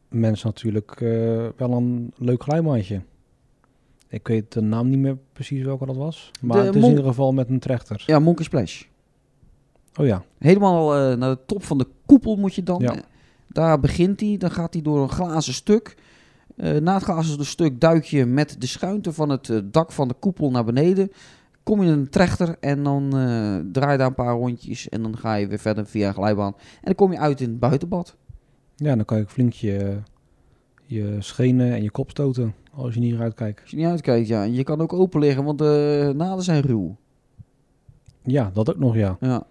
mensen 0.08 0.46
natuurlijk 0.46 0.90
eh, 1.00 1.08
wel 1.56 1.72
een 1.72 2.12
leuk 2.16 2.42
glijbaantje. 2.42 3.02
Ik 4.08 4.28
weet 4.28 4.52
de 4.52 4.61
naam 4.61 4.88
niet 4.88 4.98
meer 4.98 5.16
precies 5.32 5.62
welke 5.64 5.87
dat 5.87 5.96
was. 5.96 6.30
Maar 6.40 6.58
De 6.61 6.66
het 6.66 6.74
is 6.74 6.82
in 6.82 6.88
ieder 6.88 7.04
geval 7.04 7.32
met 7.32 7.48
een 7.48 7.58
trechter. 7.58 8.02
ja 8.06 8.18
Monkey 8.18 8.44
Splash. 8.44 8.85
Oh 10.00 10.07
ja, 10.07 10.22
Helemaal 10.38 10.94
eh, 10.94 11.16
naar 11.16 11.31
de 11.31 11.38
top 11.46 11.64
van 11.64 11.78
de 11.78 11.87
koepel 12.07 12.37
moet 12.37 12.55
je 12.55 12.62
dan. 12.62 12.81
Ja. 12.81 12.94
Daar 13.48 13.81
begint 13.81 14.20
hij. 14.20 14.37
Dan 14.37 14.50
gaat 14.50 14.72
hij 14.72 14.83
door 14.83 15.02
een 15.02 15.11
glazen 15.11 15.55
stuk. 15.55 15.96
Eh, 16.57 16.76
na 16.76 16.94
het 16.94 17.02
glazen 17.02 17.46
stuk 17.46 17.81
duik 17.81 18.05
je 18.05 18.26
met 18.26 18.57
de 18.59 18.66
schuinte 18.66 19.12
van 19.12 19.28
het 19.28 19.48
eh, 19.48 19.59
dak 19.64 19.92
van 19.92 20.09
de 20.09 20.14
koepel 20.14 20.50
naar 20.50 20.64
beneden. 20.64 21.12
Kom 21.62 21.83
je 21.83 21.87
in 21.87 21.98
een 21.98 22.09
trechter 22.09 22.57
en 22.61 22.83
dan 22.83 23.11
draai 23.72 23.92
je 23.92 23.98
daar 23.98 24.07
een 24.07 24.14
paar 24.14 24.35
rondjes. 24.35 24.88
En 24.88 25.02
dan 25.02 25.18
ga 25.18 25.35
je 25.35 25.46
weer 25.46 25.59
verder 25.59 25.87
via 25.87 26.09
een 26.09 26.14
glijbaan. 26.14 26.55
En 26.57 26.81
dan 26.83 26.94
kom 26.94 27.12
je 27.12 27.18
uit 27.18 27.40
in 27.40 27.48
het 27.48 27.59
buitenbad. 27.59 28.16
ja 28.76 28.96
dan 28.96 29.05
kan 29.05 29.18
je 29.18 29.26
flink 29.26 29.52
je, 29.52 29.96
je 30.87 31.16
schenen 31.18 31.72
en 31.72 31.83
je 31.83 31.90
kop 31.90 32.11
stoten 32.11 32.55
als 32.74 32.94
je 32.94 33.00
niet 33.00 33.18
uitkijkt. 33.18 33.61
Als 33.61 33.70
je 33.70 33.76
niet 33.76 33.87
uitkijkt, 33.87 34.28
ja. 34.28 34.42
En 34.42 34.55
je 34.55 34.64
kan 34.64 34.81
ook 34.81 34.92
open 34.92 35.20
liggen, 35.20 35.44
want 35.44 35.59
de 35.59 36.12
naden 36.16 36.44
zijn 36.44 36.62
ruw. 36.62 36.96
Ja, 38.22 38.50
dat 38.52 38.70
ook 38.70 38.78
nog, 38.78 38.94
ja. 38.96 39.16
Ja, 39.20 39.46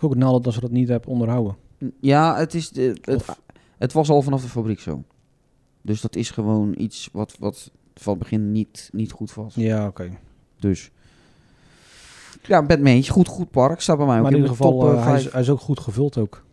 ook 0.00 0.14
nadeel 0.14 0.40
dat 0.40 0.52
ze 0.54 0.60
dat 0.60 0.70
niet 0.70 0.88
hebben 0.88 1.10
onderhouden. 1.10 1.56
ja 2.00 2.36
het, 2.36 2.54
is 2.54 2.70
de, 2.70 2.96
het, 3.02 3.24
het 3.78 3.92
was 3.92 4.08
al 4.10 4.22
vanaf 4.22 4.42
de 4.42 4.48
fabriek 4.48 4.80
zo. 4.80 5.02
Dus 5.82 6.00
dat 6.00 6.16
is 6.16 6.30
gewoon 6.30 6.74
iets 6.78 7.08
wat, 7.12 7.36
wat 7.38 7.70
van 7.94 8.12
het 8.12 8.22
begin 8.22 8.52
niet, 8.52 8.88
niet 8.92 9.12
goed 9.12 9.34
was. 9.34 9.54
Ja, 9.54 9.86
oké. 9.86 10.18
Dus. 10.58 10.90
Ja, 12.42 12.62
eens. 12.84 13.08
Goed, 13.08 13.28
goed 13.28 13.50
park. 13.50 13.80
Staat 13.80 13.96
bij 13.96 14.06
mij 14.06 14.16
ook 14.16 14.22
Maar 14.22 14.32
in 14.32 14.36
ieder 14.36 14.50
de 14.50 14.56
geval, 14.56 14.78
top, 14.80 14.90
eh, 14.90 14.98
eh, 14.98 15.04
hij, 15.06 15.16
is, 15.18 15.32
hij 15.32 15.40
is 15.40 15.50
ook 15.50 15.60
goed 15.60 15.80
gevuld 15.80 16.16
ook. 16.16 16.44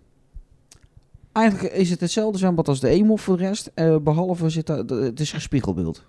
Eigenlijk 1.31 1.73
is 1.73 1.89
het 1.89 1.99
hetzelfde 1.99 2.37
zwembad 2.37 2.67
als 2.67 2.79
de 2.79 2.89
Emo 2.89 3.15
voor 3.15 3.37
de 3.37 3.43
rest. 3.43 3.71
eh, 3.73 3.97
behalve 3.97 4.49
zit 4.49 4.65
daar, 4.65 4.77
het 4.77 5.19
is 5.19 5.31
gespiegelbeeld. 5.31 6.05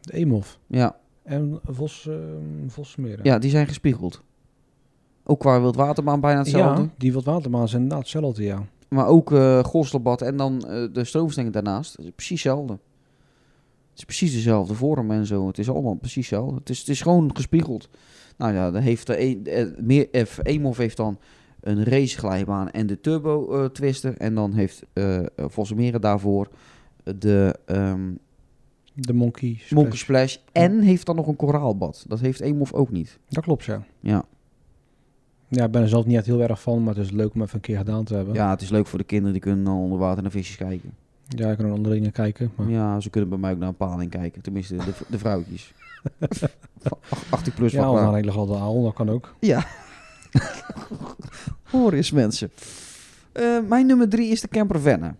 De 0.00 0.12
Eemhof. 0.14 0.58
Ja, 0.66 0.96
En 1.22 1.60
Vos, 1.64 2.08
eh 2.08 2.16
Vosmeren. 2.66 3.24
ja, 3.24 3.38
die 3.38 3.50
zijn 3.50 3.66
gespiegeld. 3.66 4.22
Ook 5.24 5.40
qua 5.40 5.60
wildwaterbaan 5.60 6.20
bijna 6.20 6.38
hetzelfde. 6.38 6.82
Ja, 6.82 6.88
die 6.98 7.12
wat 7.12 7.24
watermaan 7.24 7.64
is 7.64 7.72
inderdaad 7.72 7.98
hetzelfde, 7.98 8.42
ja. 8.42 8.66
Maar 8.88 9.06
ook 9.06 9.32
eh 9.32 9.64
Golstelbad 9.64 10.22
en 10.22 10.36
dan 10.36 10.68
eh, 10.68 10.84
de 10.92 11.04
stroomstelling 11.04 11.52
daarnaast. 11.52 11.96
Het 11.96 12.04
is 12.04 12.12
precies 12.14 12.42
hetzelfde. 12.42 12.72
Het 13.90 13.98
is 13.98 14.04
precies 14.04 14.32
dezelfde 14.32 14.74
vorm 14.74 15.10
en 15.10 15.26
zo. 15.26 15.46
Het 15.46 15.58
is 15.58 15.70
allemaal 15.70 15.94
precies 15.94 16.30
hetzelfde. 16.30 16.54
Het 16.58 16.70
is, 16.70 16.78
het 16.78 16.88
is 16.88 17.00
gewoon 17.02 17.30
gespiegeld. 17.36 17.88
Nou 18.36 18.54
ja, 18.54 18.70
dan 18.70 18.82
heeft 18.82 19.06
de 19.06 19.20
een, 19.20 19.46
eh, 19.46 19.66
meer, 19.78 20.08
eh, 20.10 20.22
Emhof 20.42 20.76
heeft 20.76 20.96
dan 20.96 21.18
een 21.60 21.84
raceglijbaan 21.84 22.70
en 22.70 22.86
de 22.86 23.00
turbo 23.00 23.68
twister. 23.70 24.16
En 24.16 24.34
dan 24.34 24.52
heeft 24.52 24.82
eh 24.92 25.20
Vossemeren 25.36 26.00
daarvoor 26.00 26.48
de 27.18 27.58
ehm 27.66 28.10
De 28.94 29.12
Monkey 29.12 29.54
Splash. 29.54 29.70
Monkey 29.70 29.96
Splash. 29.96 30.36
En 30.52 30.80
heeft 30.80 31.06
dan 31.06 31.16
nog 31.16 31.26
een 31.26 31.36
koraalbad. 31.36 32.04
Dat 32.08 32.20
heeft 32.20 32.40
Emhof 32.40 32.72
ook 32.72 32.90
niet. 32.90 33.18
Dat 33.28 33.44
klopt, 33.44 33.64
ja. 33.64 33.84
Ja. 34.00 34.24
Ja, 35.54 35.64
ik 35.64 35.70
ben 35.70 35.82
er 35.82 35.88
zelf 35.88 36.06
niet 36.06 36.16
echt 36.16 36.26
heel 36.26 36.42
erg 36.42 36.60
van, 36.62 36.82
maar 36.84 36.94
het 36.94 37.04
is 37.04 37.10
leuk 37.10 37.34
om 37.34 37.42
even 37.42 37.54
een 37.54 37.60
keer 37.60 37.76
gedaan 37.76 38.04
te 38.04 38.14
hebben. 38.14 38.34
ja, 38.34 38.50
het 38.50 38.60
is 38.60 38.68
leuk 38.70 38.86
voor 38.86 38.98
de 38.98 39.04
kinderen. 39.04 39.32
Die 39.32 39.40
kunnen 39.42 39.64
dan 39.64 39.74
onder 39.76 39.98
water 39.98 40.22
naar 40.22 40.30
visjes 40.30 40.56
kijken. 40.56 40.94
Ja, 41.28 41.50
ik 41.50 41.56
kan 41.56 41.66
naar 41.66 41.74
andere 41.74 41.94
dingen 41.94 42.12
kijken. 42.12 42.52
Maar... 42.56 42.68
Ja, 42.70 43.00
ze 43.00 43.10
kunnen 43.10 43.30
bij 43.30 43.38
mij 43.38 43.52
ook 43.52 43.58
naar 43.58 43.68
een 43.68 43.76
paling 43.76 44.10
kijken. 44.10 44.42
Tenminste, 44.42 44.76
de, 44.76 44.92
de 45.08 45.18
vrouwtjes. 45.18 45.72
Van 46.78 46.98
ach- 47.08 47.24
18 47.30 47.52
plus 47.54 47.72
Ja, 47.72 47.78
wat 47.78 47.88
of 47.88 47.94
naar 47.94 48.02
maar. 48.04 48.12
een 48.12 48.18
hele 48.20 48.30
grote 48.32 48.54
aal, 48.54 48.82
dat 48.82 48.94
kan 48.94 49.10
ook. 49.10 49.34
Ja. 49.40 49.64
Hoor 51.70 51.92
eens 51.92 52.10
mensen. 52.10 52.50
Eh, 53.32 53.58
mijn 53.68 53.86
nummer 53.86 54.08
drie 54.08 54.30
is 54.30 54.40
de 54.40 54.48
camper 54.48 54.80
Venne. 54.80 55.14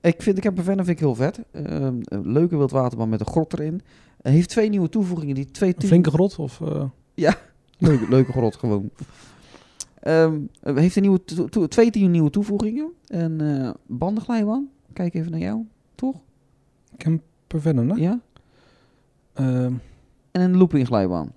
Ik 0.00 0.22
vind 0.22 0.36
de 0.36 0.42
camper 0.42 0.64
Venne 0.64 0.84
vind 0.84 0.96
ik 1.00 1.04
heel 1.04 1.14
vet. 1.14 1.40
Eh, 1.52 1.88
leuke 2.08 2.56
wildwaterbaan 2.56 3.08
met 3.08 3.20
een 3.20 3.26
grot 3.26 3.52
erin. 3.52 3.80
Heeft 4.22 4.48
twee 4.48 4.68
nieuwe 4.68 4.88
toevoegingen. 4.88 5.34
Die 5.34 5.50
twee 5.50 5.74
Een 5.78 5.86
flinke 5.86 6.10
grot? 6.10 6.38
Of, 6.38 6.60
eh, 6.60 6.84
Leuke, 7.78 8.08
leuke 8.08 8.32
grot 8.32 8.56
gewoon. 8.56 8.90
Ehm, 10.00 10.40
hij 10.60 10.82
heeft 10.82 10.96
een 10.96 11.02
nieuwe 11.02 11.20
twee 11.68 11.90
nieuwe 12.08 12.30
toevoegingen. 12.30 12.92
Een 13.06 13.40
eh 13.40 13.70
bandenglijbaan. 13.86 14.68
Kijk 14.92 15.14
even 15.14 15.30
naar 15.30 15.40
jou, 15.40 15.64
toch? 15.94 16.16
Camper 16.96 17.60
Venom, 17.60 17.90
hè? 17.90 17.96
Ja. 17.96 18.20
Ehm, 19.32 19.72
En 20.30 20.40
een 20.40 20.56
loopingglijbaan. 20.56 21.32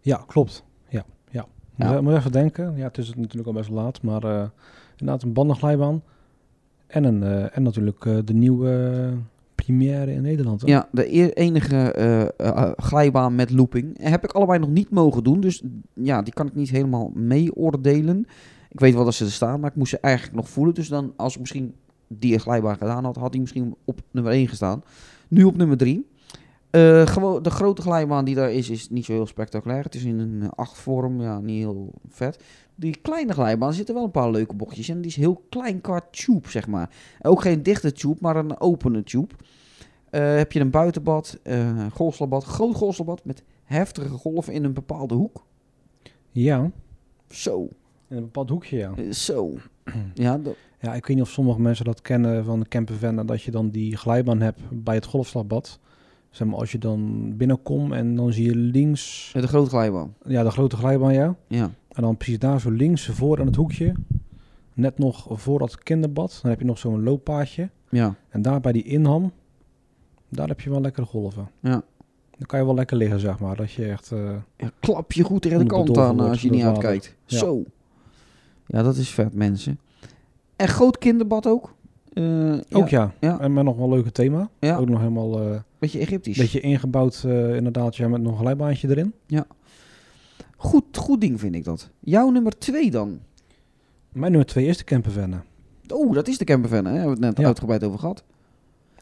ja, 0.00 0.24
klopt. 0.26 0.64
Ja, 0.88 1.04
ja. 1.30 1.46
Je- 1.76 2.00
moet 2.00 2.14
even 2.14 2.32
denken. 2.32 2.76
Ja, 2.76 2.84
het 2.86 2.98
is 2.98 3.14
natuurlijk 3.14 3.46
al 3.46 3.52
best 3.52 3.70
laat, 3.70 4.02
maar 4.02 4.24
eh, 4.24 4.48
inderdaad 4.96 5.22
een 5.22 5.32
bandenglijbaan. 5.32 6.02
En, 6.86 7.04
een, 7.04 7.22
eh, 7.22 7.56
en 7.56 7.62
natuurlijk 7.62 8.00
de 8.26 8.34
nieuwe 8.34 9.12
première 9.64 10.12
in 10.12 10.22
Nederland. 10.22 10.62
Ja, 10.64 10.88
de 10.92 11.32
enige 11.34 11.92
eh, 11.92 12.22
eh, 12.22 12.70
glijbaan 12.76 13.34
met 13.34 13.50
looping. 13.50 13.98
Heb 14.02 14.24
ik 14.24 14.32
allebei 14.32 14.58
nog 14.58 14.68
niet 14.68 14.90
mogen 14.90 15.24
doen. 15.24 15.40
Dus 15.40 15.62
ja, 15.94 16.22
die 16.22 16.32
kan 16.32 16.46
ik 16.46 16.54
niet 16.54 16.70
helemaal 16.70 17.10
meeoordelen. 17.14 18.26
Ik 18.68 18.80
weet 18.80 18.94
wel 18.94 19.04
dat 19.04 19.14
ze 19.14 19.24
er 19.24 19.30
staan, 19.30 19.60
maar 19.60 19.70
ik 19.70 19.76
moest 19.76 19.90
ze 19.90 19.98
eigenlijk 20.00 20.36
nog 20.36 20.48
voelen. 20.48 20.74
Dus 20.74 20.88
dan, 20.88 21.12
als 21.16 21.34
ik 21.34 21.40
misschien 21.40 21.74
die 22.08 22.38
glijbaan 22.38 22.76
gedaan 22.76 23.04
had, 23.04 23.16
had 23.16 23.32
die 23.32 23.40
misschien 23.40 23.74
op 23.84 24.00
nummer 24.10 24.32
1 24.32 24.48
gestaan. 24.48 24.82
Nu 25.28 25.44
op 25.44 25.56
nummer 25.56 25.76
3. 25.76 26.06
gewoon, 27.04 27.42
de 27.42 27.50
grote 27.50 27.82
glijbaan 27.82 28.24
die 28.24 28.34
daar 28.34 28.52
is, 28.52 28.70
is 28.70 28.90
niet 28.90 29.04
zo 29.04 29.12
heel 29.12 29.26
spectaculair. 29.26 29.84
Het 29.84 29.94
is 29.94 30.04
in 30.04 30.18
een 30.18 30.50
8 30.50 30.78
vorm, 30.78 31.20
ja, 31.20 31.40
niet 31.40 31.58
heel 31.58 31.92
vet. 32.08 32.42
Die 32.82 32.96
kleine 33.02 33.32
glijbaan 33.32 33.72
zitten 33.72 33.94
wel 33.94 34.04
een 34.04 34.10
paar 34.10 34.30
leuke 34.30 34.54
bochtjes. 34.54 34.88
En 34.88 35.00
die 35.00 35.10
is 35.10 35.16
heel 35.16 35.42
klein 35.48 35.80
qua 35.80 36.00
tube, 36.10 36.48
zeg 36.50 36.66
maar. 36.66 36.90
Ook 37.22 37.42
geen 37.42 37.62
dichte 37.62 37.92
tube, 37.92 38.16
maar 38.20 38.36
een 38.36 38.60
opene 38.60 39.02
tube. 39.02 39.34
Eh, 40.10 40.36
heb 40.36 40.52
je 40.52 40.60
een 40.60 40.70
buitenbad, 40.70 41.38
eh 41.42 41.86
golfslabad, 41.92 42.44
groot 42.44 42.74
golfslabad 42.74 43.24
met 43.24 43.42
heftige 43.64 44.08
golven 44.08 44.52
in 44.52 44.64
een 44.64 44.72
bepaalde 44.72 45.14
hoek. 45.14 45.44
ja, 46.30 46.70
Zo, 47.28 47.68
in 48.08 48.16
een 48.16 48.22
bepaald 48.22 48.48
hoekje, 48.48 48.76
ja. 48.76 48.92
eh, 48.96 49.10
zo. 49.10 49.50
Ja, 50.14 50.40
Ja, 50.80 50.94
ik 50.94 51.06
weet 51.06 51.16
niet 51.16 51.24
of 51.24 51.30
sommige 51.30 51.60
mensen 51.60 51.84
dat 51.84 52.00
kennen 52.00 52.44
van 52.44 52.60
de 52.60 53.24
dat 53.24 53.42
je 53.42 53.50
dan 53.50 53.70
die 53.70 53.96
glijbaan 53.96 54.40
hebt 54.40 54.60
bij 54.70 54.94
het 54.94 55.06
golfslagbad. 55.06 55.78
Zeg 56.30 56.48
maar, 56.48 56.58
als 56.58 56.72
je 56.72 56.78
dan 56.78 57.32
binnenkomt 57.36 57.92
en 57.92 58.16
dan 58.16 58.32
zie 58.32 58.44
je 58.44 58.56
links, 58.56 59.30
de 59.32 59.48
grote 59.48 59.70
glijbaan. 59.70 60.14
ja, 60.26 60.42
de 60.42 60.50
grote 60.50 60.76
glijbaan, 60.76 61.12
ja. 61.12 61.36
Ja, 61.46 61.70
En 61.92 62.02
dan 62.02 62.16
precies 62.16 62.38
daar 62.38 62.60
zo 62.60 62.70
links 62.70 63.06
voor 63.06 63.40
aan 63.40 63.46
het 63.46 63.56
hoekje, 63.56 63.92
net 64.74 64.98
nog 64.98 65.26
voor 65.30 65.58
dat 65.58 65.78
kinderbad, 65.78 66.38
dan 66.42 66.50
heb 66.50 66.60
je 66.60 66.66
nog 66.66 66.78
zo'n 66.78 67.02
looppaadje. 67.02 67.70
ja, 67.88 68.14
En 68.28 68.42
daar 68.42 68.60
bij 68.60 68.72
die 68.72 68.84
inham, 68.84 69.32
daar 70.28 70.48
heb 70.48 70.60
je 70.60 70.70
wel 70.70 70.80
lekkere 70.80 71.06
golven. 71.06 71.48
ja. 71.60 71.82
Dan 72.38 72.46
kan 72.50 72.60
je 72.60 72.66
wel 72.66 72.74
lekker 72.74 72.96
liggen, 72.96 73.20
zeg 73.20 73.38
maar. 73.38 73.56
Dat 73.56 73.72
je 73.72 73.86
echt, 73.86 74.12
eh, 74.12 74.34
ja 74.56 74.70
klap 74.80 75.12
je 75.12 75.22
goed 75.24 75.42
tegen 75.42 75.58
de 75.58 75.64
kant 75.64 75.98
aan 75.98 76.20
eh, 76.20 76.28
als 76.28 76.42
je 76.42 76.50
niet 76.50 76.62
uitkijkt. 76.62 77.16
Ja. 77.26 77.38
Zo. 77.38 77.64
Ja, 78.66 78.82
dat 78.82 78.96
is 78.96 79.08
vet, 79.10 79.34
mensen. 79.34 79.78
En 80.56 80.68
groot 80.68 80.98
kinderbad 80.98 81.46
ook. 81.46 81.74
Eh, 82.12 82.54
ook 82.70 82.88
ja. 82.88 83.12
ja. 83.20 83.40
En 83.40 83.52
met 83.52 83.64
nog 83.64 83.76
wel 83.76 83.84
een 83.84 83.92
leuke 83.92 84.12
thema. 84.12 84.50
Ja, 84.58 84.76
Ook 84.76 84.88
nog 84.88 84.98
helemaal 84.98 85.62
beetje 85.78 85.98
Egyptisch. 85.98 86.36
beetje 86.36 86.60
ingebouwd, 86.60 87.22
inderdaad, 87.24 87.96
ja, 87.96 88.08
met 88.08 88.22
nog 88.22 88.32
een 88.32 88.38
glijbaantje 88.38 88.88
erin. 88.88 89.14
Goed, 90.62 90.96
goed 90.96 91.20
ding 91.20 91.40
vind 91.40 91.54
ik 91.54 91.64
dat. 91.64 91.90
Jouw 92.00 92.30
nummer 92.30 92.58
twee 92.58 92.90
dan? 92.90 93.20
Mijn 94.12 94.30
nummer 94.30 94.48
twee 94.48 94.66
is 94.66 94.76
de 94.76 94.84
campervan. 94.84 95.42
Oh, 95.88 96.14
dat 96.14 96.28
is 96.28 96.38
de 96.38 96.44
campervan, 96.44 96.78
hè? 96.78 96.84
Daar 96.84 96.92
hebben 97.00 97.18
we 97.18 97.26
het 97.26 97.34
net 97.34 97.38
Ja. 97.38 97.46
uitgebreid 97.46 97.84
over 97.84 97.98
gehad. 97.98 98.24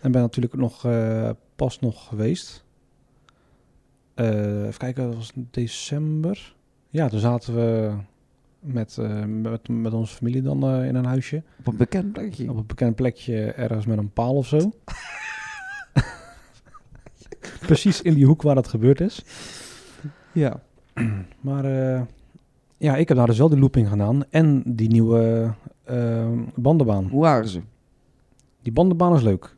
En 0.01 0.13
ben 0.13 0.21
natuurlijk 0.21 0.55
nog 0.55 0.85
eh, 0.85 1.31
pas 1.57 1.79
nog 1.81 2.07
geweest. 2.09 2.65
Eh, 4.15 4.63
even 4.67 4.79
kijken, 4.79 5.05
dat 5.07 5.15
was 5.15 5.33
december. 5.35 6.55
Ja, 6.89 7.09
toen 7.09 7.21
zaten 7.21 7.55
we 7.55 7.93
met, 8.61 8.99
eh, 8.99 9.25
met, 9.25 9.69
met 9.69 9.93
onze 9.93 10.15
familie 10.15 10.43
dan 10.43 10.65
in 10.75 10.95
een 10.95 11.05
huisje. 11.05 11.43
Op 11.59 11.67
een 11.67 11.77
bekend 11.77 12.13
plekje. 12.13 12.51
Op 12.51 12.57
een 12.57 12.67
bekend 12.67 12.95
plekje 12.95 13.53
ergens 13.53 13.87
met 13.87 13.99
een 13.99 14.13
paal 14.13 14.35
of 14.37 14.47
zo. 14.47 14.59
Precies 17.61 18.03
in 18.03 18.15
die 18.15 18.27
hoek 18.27 18.43
waar 18.43 18.55
dat 18.55 18.69
gebeurd 18.69 19.01
is. 19.01 19.25
Ja. 20.33 20.63
Maar 21.41 21.65
eh, 21.65 22.03
ja, 22.77 22.97
ik 22.97 23.09
heb 23.09 23.17
daar 23.17 23.27
dus 23.27 23.39
wel 23.39 23.49
de 23.49 23.59
looping 23.59 23.89
gedaan. 23.89 24.25
En 24.31 24.63
die 24.67 24.89
nieuwe 24.89 25.53
eh, 25.85 26.29
bandenbaan. 26.55 27.09
Hoe 27.11 27.21
waren 27.21 27.49
ze? 27.49 27.61
Die 28.63 28.73
bandenbaan 28.73 29.15
is 29.15 29.23
leuk. 29.23 29.57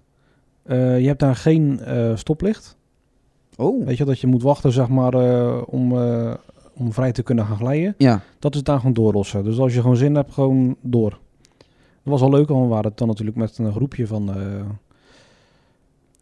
Eh, 0.62 1.00
je 1.00 1.06
hebt 1.06 1.20
daar 1.20 1.36
geen 1.36 1.80
stoplicht. 2.14 2.76
Oh. 3.56 3.86
Weet 3.86 3.96
je 3.96 4.04
dat 4.04 4.20
je 4.20 4.26
moet 4.26 4.42
wachten, 4.42 4.72
zeg 4.72 4.88
maar, 4.88 5.14
om, 5.64 5.92
om 6.74 6.92
vrij 6.92 7.12
te 7.12 7.22
kunnen 7.22 7.46
gaan 7.46 7.56
glijden. 7.56 7.94
Ja. 7.98 8.20
Dat 8.38 8.54
is 8.54 8.62
daar 8.62 8.76
gewoon 8.78 8.92
doorlossen. 8.92 9.44
Dus 9.44 9.58
als 9.58 9.74
je 9.74 9.80
gewoon 9.80 9.96
zin 9.96 10.14
hebt, 10.14 10.32
gewoon 10.32 10.76
door. 10.80 11.10
Dat 12.02 12.12
was 12.12 12.20
al 12.20 12.30
leuk, 12.30 12.48
want 12.48 12.62
we 12.62 12.68
waren 12.68 12.92
dan 12.94 13.08
natuurlijk 13.08 13.36
met 13.36 13.58
een 13.58 13.72
groepje 13.72 14.06
van 14.06 14.30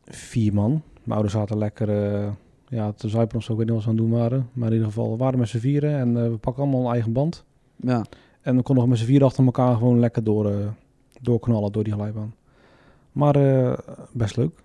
vier 0.05 0.55
man. 0.55 0.71
Mijn 0.71 1.19
ouders 1.19 1.35
zaten 1.35 1.59
lekker 1.59 1.89
ja, 2.71 2.93
te 2.93 3.09
zuipen 3.09 3.37
of 3.37 3.43
zo, 3.43 3.53
ik 3.53 3.59
weet 3.59 3.67
niet 3.67 3.75
wat 3.75 3.85
ze 3.85 3.91
aan 3.91 3.97
het 3.97 4.05
doen 4.05 4.19
waren. 4.19 4.49
Maar 4.53 4.67
in 4.69 4.73
ieder 4.73 4.89
geval, 4.89 5.11
we 5.11 5.17
waren 5.17 5.39
met 5.39 5.49
z'n 5.49 5.59
vieren 5.59 5.99
en 5.99 6.17
eh, 6.25 6.31
we 6.31 6.37
pakken 6.37 6.63
allemaal 6.63 6.85
een 6.87 6.93
eigen 6.93 7.13
band. 7.13 7.45
Ja. 7.77 8.05
En 8.41 8.57
we 8.57 8.63
konden 8.63 8.83
nog 8.85 8.93
met 8.93 8.99
z'n 8.99 9.05
vieren 9.07 9.27
achter 9.27 9.45
elkaar 9.45 9.77
gewoon 9.77 9.99
lekker 9.99 10.25
door, 10.25 10.51
eh, 10.51 10.57
doorknallen 11.21 11.73
door 11.73 11.85
die 11.85 11.93
glijbaan. 11.93 12.35
Maar 13.13 13.37
eh, 13.37 13.79
best 14.13 14.37
leuk. 14.37 14.63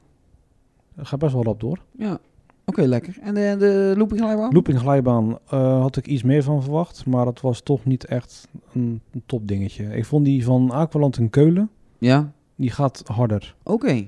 Gaat 0.98 1.20
best 1.20 1.34
wel 1.34 1.44
rap 1.44 1.60
door. 1.60 1.80
Ja. 1.98 2.18
Oké, 2.66 2.82
lekker. 2.82 3.18
En 3.22 3.34
de, 3.34 3.56
de 3.60 3.94
looping 3.98 4.20
glijbaan? 4.22 4.52
Looping 4.54 4.80
glijbaan 4.80 5.38
had 5.82 5.98
ik 5.98 6.08
iets 6.08 6.24
meer 6.24 6.44
van 6.44 6.62
verwacht, 6.64 7.06
maar 7.06 7.26
het 7.26 7.42
was 7.42 7.62
toch 7.62 7.86
niet 7.86 8.06
echt 8.06 8.48
een, 8.74 9.02
een 9.12 9.24
top 9.26 9.48
dingetje. 9.48 9.96
Ik 9.96 10.06
vond 10.06 10.26
die 10.26 10.44
van 10.46 10.72
Aqualand 10.72 11.18
in 11.18 11.30
Keulen, 11.30 11.70
Ja. 11.98 12.32
die 12.56 12.70
gaat 12.72 13.04
harder. 13.06 13.56
Oké. 13.64 14.08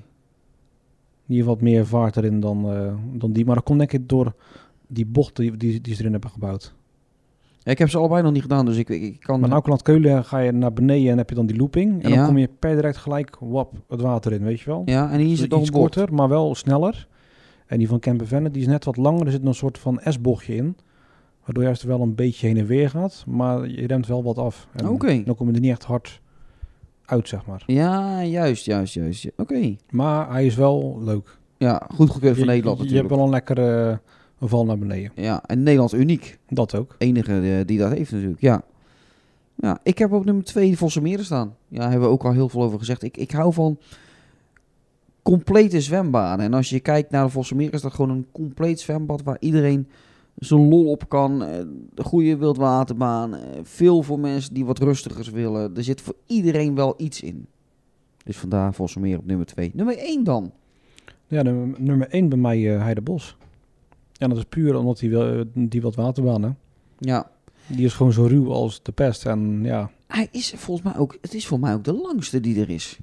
Die 1.28 1.36
heeft 1.36 1.48
wat 1.48 1.60
meer 1.60 1.86
vaart 1.86 2.16
erin 2.16 2.40
dan, 2.40 2.72
eh, 2.72 2.92
dan 3.12 3.32
die. 3.32 3.44
Maar 3.44 3.54
dat 3.54 3.64
komt 3.64 3.78
denk 3.78 3.92
ik 3.92 4.08
door 4.08 4.34
die 4.86 5.06
bocht 5.06 5.36
die, 5.36 5.56
die, 5.56 5.80
die 5.80 5.94
ze 5.94 6.00
erin 6.00 6.12
hebben 6.12 6.30
gebouwd. 6.30 6.74
Ik 7.62 7.78
heb 7.78 7.88
ze 7.88 7.98
allebei 7.98 8.22
nog 8.22 8.32
niet 8.32 8.42
gedaan, 8.42 8.64
dus 8.66 8.76
ik, 8.76 8.88
ik, 8.88 9.20
kan... 9.20 9.40
Maar 9.40 9.48
in 9.48 9.54
Aqualand 9.54 9.82
Keulen 9.82 10.24
ga 10.24 10.38
je 10.38 10.52
naar 10.52 10.72
beneden 10.72 11.10
en 11.10 11.18
heb 11.18 11.28
je 11.28 11.34
dan 11.34 11.46
die 11.46 11.56
looping. 11.56 12.02
En 12.02 12.10
Ja. 12.10 12.16
dan 12.16 12.26
kom 12.26 12.38
je 12.38 12.48
per 12.58 12.74
direct 12.74 12.96
gelijk 12.96 13.36
wap, 13.40 13.72
het 13.88 14.00
water 14.00 14.32
in, 14.32 14.42
weet 14.42 14.60
je 14.60 14.70
wel. 14.70 14.82
Ja, 14.84 15.10
en 15.10 15.18
hier 15.18 15.24
is 15.24 15.30
Dus 15.30 15.40
het 15.40 15.50
nog 15.50 15.60
iets 15.60 15.70
korter, 15.70 16.14
maar 16.14 16.28
wel 16.28 16.54
sneller. 16.54 17.08
En 17.66 17.78
die 17.78 17.88
van 17.88 17.98
Campervenne, 18.00 18.50
die 18.50 18.62
is 18.62 18.68
net 18.68 18.84
wat 18.84 18.96
langer. 18.96 19.26
Er 19.26 19.32
zit 19.32 19.40
nog 19.40 19.48
een 19.50 19.54
soort 19.58 19.78
van 19.78 20.00
S-bochtje 20.04 20.54
in. 20.54 20.76
Waardoor 21.44 21.62
juist 21.64 21.82
wel 21.82 22.00
een 22.00 22.14
beetje 22.14 22.46
heen 22.46 22.56
en 22.56 22.66
weer 22.66 22.90
gaat. 22.90 23.24
Maar 23.26 23.68
je 23.68 23.86
remt 23.86 24.06
wel 24.06 24.22
wat 24.22 24.38
af. 24.38 24.68
En 24.72 24.88
Oké. 24.88 25.22
Dan 25.24 25.34
kom 25.34 25.48
je 25.48 25.54
er 25.54 25.60
niet 25.60 25.70
echt 25.70 25.84
hard 25.84 26.20
uit, 27.08 27.28
zeg 27.28 27.46
maar. 27.46 27.62
Ja, 27.66 28.24
juist, 28.24 28.64
juist, 28.64 28.94
juist. 28.94 29.30
Oké. 29.36 29.76
Maar 29.90 30.30
hij 30.30 30.46
is 30.46 30.54
wel 30.54 30.98
leuk. 31.02 31.38
Ja, 31.56 31.82
goed 31.94 32.10
goedkeurd 32.10 32.36
van 32.36 32.44
je, 32.44 32.50
Nederland 32.50 32.78
je, 32.78 32.88
je 32.88 32.94
hebt 32.94 33.08
natuurlijk. 33.08 33.14
wel 33.14 33.24
een 33.24 33.30
lekkere 33.30 34.00
eh, 34.38 34.48
val 34.48 34.64
naar 34.64 34.78
beneden. 34.78 35.12
Ja, 35.14 35.42
en 35.46 35.62
Nederland 35.62 35.92
uniek. 35.92 36.38
Dat 36.48 36.74
ook. 36.74 36.94
Enige 36.98 37.40
eh, 37.40 37.66
die 37.66 37.78
dat 37.78 37.92
heeft 37.92 38.12
natuurlijk, 38.12 38.40
ja. 38.40 38.62
Ja, 39.54 39.78
ik 39.82 39.98
heb 39.98 40.12
op 40.12 40.24
nummer 40.24 40.44
2 40.44 40.76
Vossenmeren 40.76 41.24
staan. 41.24 41.56
Ja, 41.68 41.78
daar 41.78 41.90
hebben 41.90 42.08
we 42.08 42.14
ook 42.14 42.24
al 42.24 42.32
heel 42.32 42.48
veel 42.48 42.62
over 42.62 42.78
gezegd. 42.78 43.02
Ik, 43.02 43.16
ik 43.16 43.30
hou 43.30 43.52
van 43.52 43.78
complete 45.22 45.80
zwembaden. 45.80 46.44
En 46.44 46.54
als 46.54 46.70
je 46.70 46.80
kijkt 46.80 47.10
naar 47.10 47.24
de 47.24 47.30
Vossenmeren 47.30 47.72
is 47.72 47.80
dat 47.80 47.94
gewoon 47.94 48.10
een 48.10 48.26
compleet 48.32 48.80
zwembad 48.80 49.22
waar 49.22 49.36
iedereen 49.40 49.88
zijn 50.38 50.68
lol 50.68 50.90
op 50.90 51.08
kan. 51.08 51.42
Eh, 51.44 51.58
Een 51.94 52.04
goede 52.04 52.36
wildwaterbaan. 52.36 53.34
eh, 53.34 53.58
Veel 53.62 54.02
voor 54.02 54.20
mensen 54.20 54.54
die 54.54 54.64
wat 54.64 54.78
rustigers 54.78 55.30
willen. 55.30 55.76
Er 55.76 55.84
zit 55.84 56.00
voor 56.00 56.14
iedereen 56.26 56.74
wel 56.74 56.94
iets 56.96 57.20
in. 57.22 57.46
Dus 58.24 58.36
vandaar 58.36 58.74
Vossenmeren 58.74 59.18
op 59.18 59.26
nummer 59.26 59.46
2. 59.46 59.70
Nummer 59.74 59.98
1 59.98 60.24
dan. 60.24 60.52
Ja, 61.26 61.42
de, 61.42 61.72
nummer 61.78 62.08
1 62.08 62.28
bij 62.28 62.38
mij 62.38 62.58
uh, 62.74 62.82
Heidebos. 62.82 63.36
En 64.18 64.28
dat 64.28 64.38
is 64.38 64.44
puur 64.44 64.76
omdat 64.76 64.98
die, 64.98 65.10
wil- 65.10 65.44
die 65.54 65.82
wat 65.82 65.94
waterbaan, 65.94 66.42
hè. 66.42 66.50
Ja, 66.98 67.30
Die 67.66 67.84
is 67.84 67.92
gewoon 67.94 68.12
zo 68.12 68.24
ruw 68.24 68.52
als 68.52 68.82
de 68.82 68.92
pest. 68.92 69.26
En 69.26 69.60
ja, 69.64 69.90
Hij 70.06 70.28
is 70.30 70.52
volgens 70.56 70.86
mij 70.92 70.96
ook, 71.02 71.18
het 71.20 71.34
is 71.34 71.46
voor 71.46 71.60
mij 71.60 71.74
ook 71.74 71.84
de 71.84 71.92
langste 71.92 72.40
die 72.40 72.60
er 72.60 72.70
is. 72.70 72.98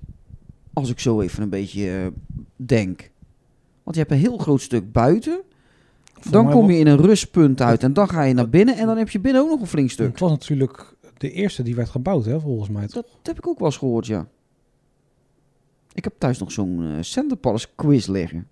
Als 0.74 0.90
ik 0.90 1.00
zo 1.00 1.22
even 1.22 1.44
een 1.44 1.50
beetje 1.50 1.90
eh, 1.98 2.08
denk. 2.56 3.12
Want 3.84 3.96
je 3.96 4.02
hebt 4.02 4.12
een 4.14 4.20
heel 4.30 4.38
groot 4.38 4.62
stuk 4.62 4.92
buiten. 4.92 5.42
Dan 6.30 6.50
kom 6.52 6.70
je 6.70 6.78
in 6.78 6.88
een 6.88 6.98
rustpunt 6.98 7.62
uit 7.62 7.84
en 7.84 7.94
dan 7.94 8.10
ga 8.10 8.22
je 8.24 8.34
naar 8.34 8.50
binnen. 8.50 8.78
En 8.78 8.86
dan 8.88 8.98
heb 8.98 9.10
je 9.10 9.20
binnen 9.20 9.42
ook 9.42 9.50
nog 9.50 9.62
een 9.62 9.68
flink 9.68 9.90
stuk. 9.90 10.12
Het 10.12 10.20
was 10.20 10.32
natuurlijk 10.32 10.96
de 11.18 11.32
eerste 11.32 11.64
die 11.64 11.76
werd 11.76 11.90
gebouwd, 11.90 12.26
hè, 12.26 12.40
volgens 12.40 12.70
mij. 12.70 12.88
toch? 12.88 13.04
Dat 13.04 13.20
heb 13.28 13.38
ik 13.38 13.48
ook 13.48 13.60
wel 13.60 13.68
eens 13.68 13.78
gehoord, 13.78 14.06
ja. 14.06 14.28
Ik 15.94 16.04
heb 16.04 16.14
thuis 16.18 16.40
nog 16.40 16.52
zo'n 16.52 16.84
eh 16.84 16.98
Center 17.02 17.38
Palace 17.38 17.68
quiz 17.76 18.08
liggen. 18.08 18.48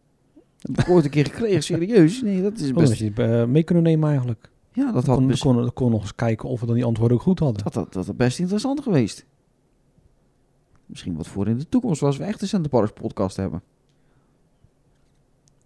Dat 0.59 0.75
heb 0.75 0.85
ik 0.85 0.91
ooit 0.91 1.05
een 1.05 1.11
keer 1.11 1.25
gekregen, 1.25 1.63
serieus. 1.73 2.21
Nee, 2.21 2.41
dat 2.41 2.59
is 2.59 2.69
Oh, 2.69 2.75
dat 2.75 2.89
best... 2.89 2.99
je 2.99 3.11
eh, 3.13 3.45
mee 3.45 3.63
kunnen 3.63 3.83
nemen 3.83 4.09
eigenlijk. 4.09 4.49
Ja, 4.71 4.85
dat 4.85 4.93
Dat 4.93 5.05
had 5.05 5.17
kon, 5.17 5.27
best, 5.27 5.41
kon, 5.41 5.73
kon 5.73 5.91
nog 5.91 6.01
eens 6.01 6.15
kijken 6.15 6.49
of 6.49 6.59
we 6.59 6.65
dan 6.65 6.75
die 6.75 6.85
antwoorden 6.85 7.17
ook 7.17 7.23
goed 7.23 7.39
hadden. 7.39 7.63
dat, 7.63 7.73
dat, 7.73 7.93
dat 7.93 8.05
had 8.05 8.17
best 8.17 8.39
interessant 8.39 8.81
geweest. 8.81 9.25
Misschien 10.85 11.15
wat 11.15 11.27
voor 11.27 11.47
in 11.47 11.57
de 11.57 11.69
toekomst, 11.69 12.01
als 12.01 12.17
we 12.17 12.23
echt 12.23 12.41
een 12.41 12.47
Center 12.47 12.69
Palace 12.69 12.93
podcast 12.93 13.35
hebben. 13.35 13.61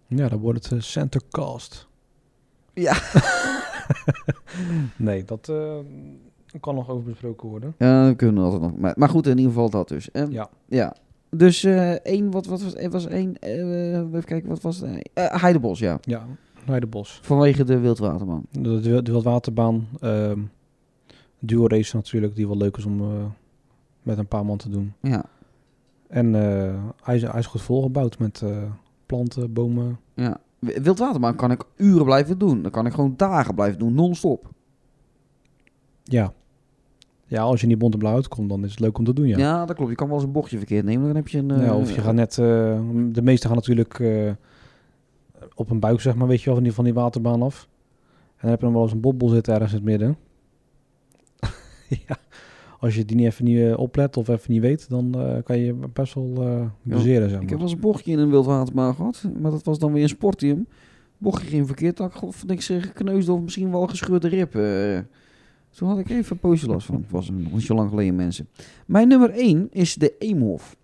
Ja, 0.06 0.28
dan 0.28 0.38
wordt 0.38 0.64
het 0.64 0.72
eh, 0.72 0.80
Centercast. 0.80 1.87
Ja. 2.80 2.96
nee, 4.96 5.24
dat 5.24 5.48
eh, 5.48 5.76
kan 6.60 6.74
nog 6.74 6.88
over 6.90 7.04
besproken 7.10 7.48
worden. 7.48 7.74
Ja, 7.78 8.14
kunnen 8.14 8.44
altijd 8.44 8.62
nog. 8.62 8.76
Maar, 8.76 8.94
maar 8.96 9.08
goed, 9.08 9.26
in 9.26 9.36
ieder 9.38 9.52
geval 9.52 9.70
dat 9.70 9.88
dus. 9.88 10.10
Ehm, 10.10 10.30
Ja. 10.32 10.48
ja. 10.66 10.94
Dus 11.30 11.64
eh 11.64 11.92
één, 11.92 12.30
wat, 12.30 12.46
wat 12.46 12.62
was, 12.62 12.86
was 12.88 13.06
één, 13.06 13.38
eh, 13.38 13.96
even 13.98 14.24
kijken, 14.24 14.48
wat 14.48 14.60
was 14.60 14.80
het? 14.80 15.08
Heidebos, 15.14 15.78
ja. 15.78 15.98
Ja, 16.00 16.26
Leidenbos. 16.66 17.18
Vanwege 17.22 17.64
de 17.64 17.78
wildwaterbaan. 17.78 18.42
De, 18.50 18.80
de, 18.80 19.02
de 19.02 19.10
wildwaterbaan. 19.12 19.88
ehm 20.00 20.40
duo 21.40 21.66
race 21.66 21.96
natuurlijk, 21.96 22.36
die 22.36 22.46
wel 22.46 22.56
leuk 22.56 22.76
is 22.76 22.84
om 22.84 23.02
met 24.02 24.18
een 24.18 24.26
paar 24.26 24.44
man 24.44 24.56
te 24.56 24.68
doen. 24.68 24.92
Ja, 25.00 25.24
En 26.08 26.32
hij, 27.02 27.16
is, 27.16 27.22
hij 27.22 27.38
is 27.38 27.46
goed 27.46 27.62
volgebouwd 27.62 28.18
met 28.18 28.42
planten, 29.06 29.52
bomen. 29.52 29.98
ja. 30.14 30.40
W- 30.58 30.78
Wildwaterbaan 30.82 31.36
kan 31.36 31.50
ik 31.50 31.64
uren 31.76 32.04
blijven 32.04 32.38
doen. 32.38 32.62
Dan 32.62 32.70
kan 32.70 32.86
ik 32.86 32.92
gewoon 32.92 33.14
dagen 33.16 33.54
blijven 33.54 33.78
doen, 33.78 33.94
non-stop. 33.94 34.50
Ja. 36.04 36.32
Ja, 37.26 37.42
als 37.42 37.56
je 37.56 37.62
in 37.62 37.68
die 37.68 37.76
bonte 37.78 37.96
blauw 37.96 38.14
uitkomt, 38.14 38.48
dan 38.48 38.64
is 38.64 38.70
het 38.70 38.80
leuk 38.80 38.98
om 38.98 39.04
te 39.04 39.12
doen, 39.12 39.26
Ja. 39.26 39.38
ja. 39.38 39.64
dat 39.66 39.76
klopt. 39.76 39.90
Je 39.90 39.96
kan 39.96 40.06
wel 40.06 40.16
eens 40.16 40.24
een 40.26 40.32
bochtje 40.32 40.56
verkeerd 40.56 40.84
nemen. 40.84 41.06
Dan 41.06 41.16
heb 41.16 41.28
je 41.28 41.38
een... 41.38 41.48
Ja, 41.48 41.62
eh, 41.64 41.76
of 41.76 41.94
je 41.94 42.00
gaat 42.00 42.14
net... 42.14 42.30
eh, 42.38 42.80
de 43.12 43.22
meeste 43.22 43.46
gaan 43.46 43.56
natuurlijk 43.56 43.98
eh, 44.00 44.30
op 45.54 45.70
een 45.70 45.80
buik, 45.80 46.00
zeg 46.00 46.14
maar, 46.14 46.26
weet 46.28 46.38
je 46.38 46.44
wel, 46.44 46.54
van 46.54 46.62
die, 46.64 46.72
van 46.72 46.84
die 46.84 46.94
waterbaan 46.94 47.42
af. 47.42 47.68
En 48.12 48.36
dan 48.40 48.50
heb 48.50 48.58
je 48.58 48.64
dan 48.64 48.74
wel 48.74 48.82
eens 48.84 48.92
een 48.92 49.00
bobbel 49.00 49.28
zitten 49.28 49.54
ergens 49.54 49.70
in 49.72 49.76
het 49.78 49.86
midden. 49.86 50.16
ja. 52.06 52.16
Als 52.80 52.94
je 52.94 53.04
die 53.04 53.16
niet 53.16 53.26
even 53.26 53.44
niet 53.44 53.58
eh, 53.58 53.78
oplet 53.78 54.16
of 54.16 54.28
even 54.28 54.52
niet 54.52 54.60
weet, 54.60 54.88
dan 54.88 55.14
eh, 55.14 55.42
kan 55.44 55.58
je 55.58 55.74
best 55.92 56.14
wel 56.14 56.34
eh 56.38 56.66
bezeren, 56.82 57.30
zeg 57.30 57.40
Ik 57.40 57.48
heb 57.48 57.58
wel 57.58 57.66
eens 57.68 57.76
een 57.76 57.80
bochtje 57.80 58.12
in 58.12 58.18
een 58.18 58.30
wildwaterbaan 58.30 58.94
gehad. 58.94 59.24
Maar 59.40 59.50
dat 59.50 59.64
was 59.64 59.78
dan 59.78 59.92
weer 59.92 60.02
een 60.02 60.08
sportium. 60.08 60.66
Bochtje 61.18 61.46
ging 61.46 61.66
verkeerd. 61.66 62.00
Ik 62.00 62.12
god, 62.12 62.36
niks 62.46 62.68
eh, 62.70 62.82
gekneusd 62.82 63.28
of 63.28 63.40
misschien 63.40 63.70
wel 63.70 63.86
gescheurde 63.86 64.28
rib. 64.28 64.54
eh. 64.54 64.98
toen 65.70 65.88
had 65.88 65.98
ik 65.98 66.10
even 66.10 66.32
een 66.32 66.38
poosje 66.38 66.66
last 66.66 66.86
van. 66.86 66.94
Het 66.94 67.10
was 67.10 67.30
nog 67.30 67.52
niet 67.52 67.62
zo 67.62 67.74
lang 67.74 67.88
geleden, 67.88 68.14
mensen. 68.14 68.48
Mijn 68.86 69.08
nummer 69.08 69.30
1 69.30 69.68
is 69.70 69.94
de 69.94 70.14
Eemhof. 70.18 70.76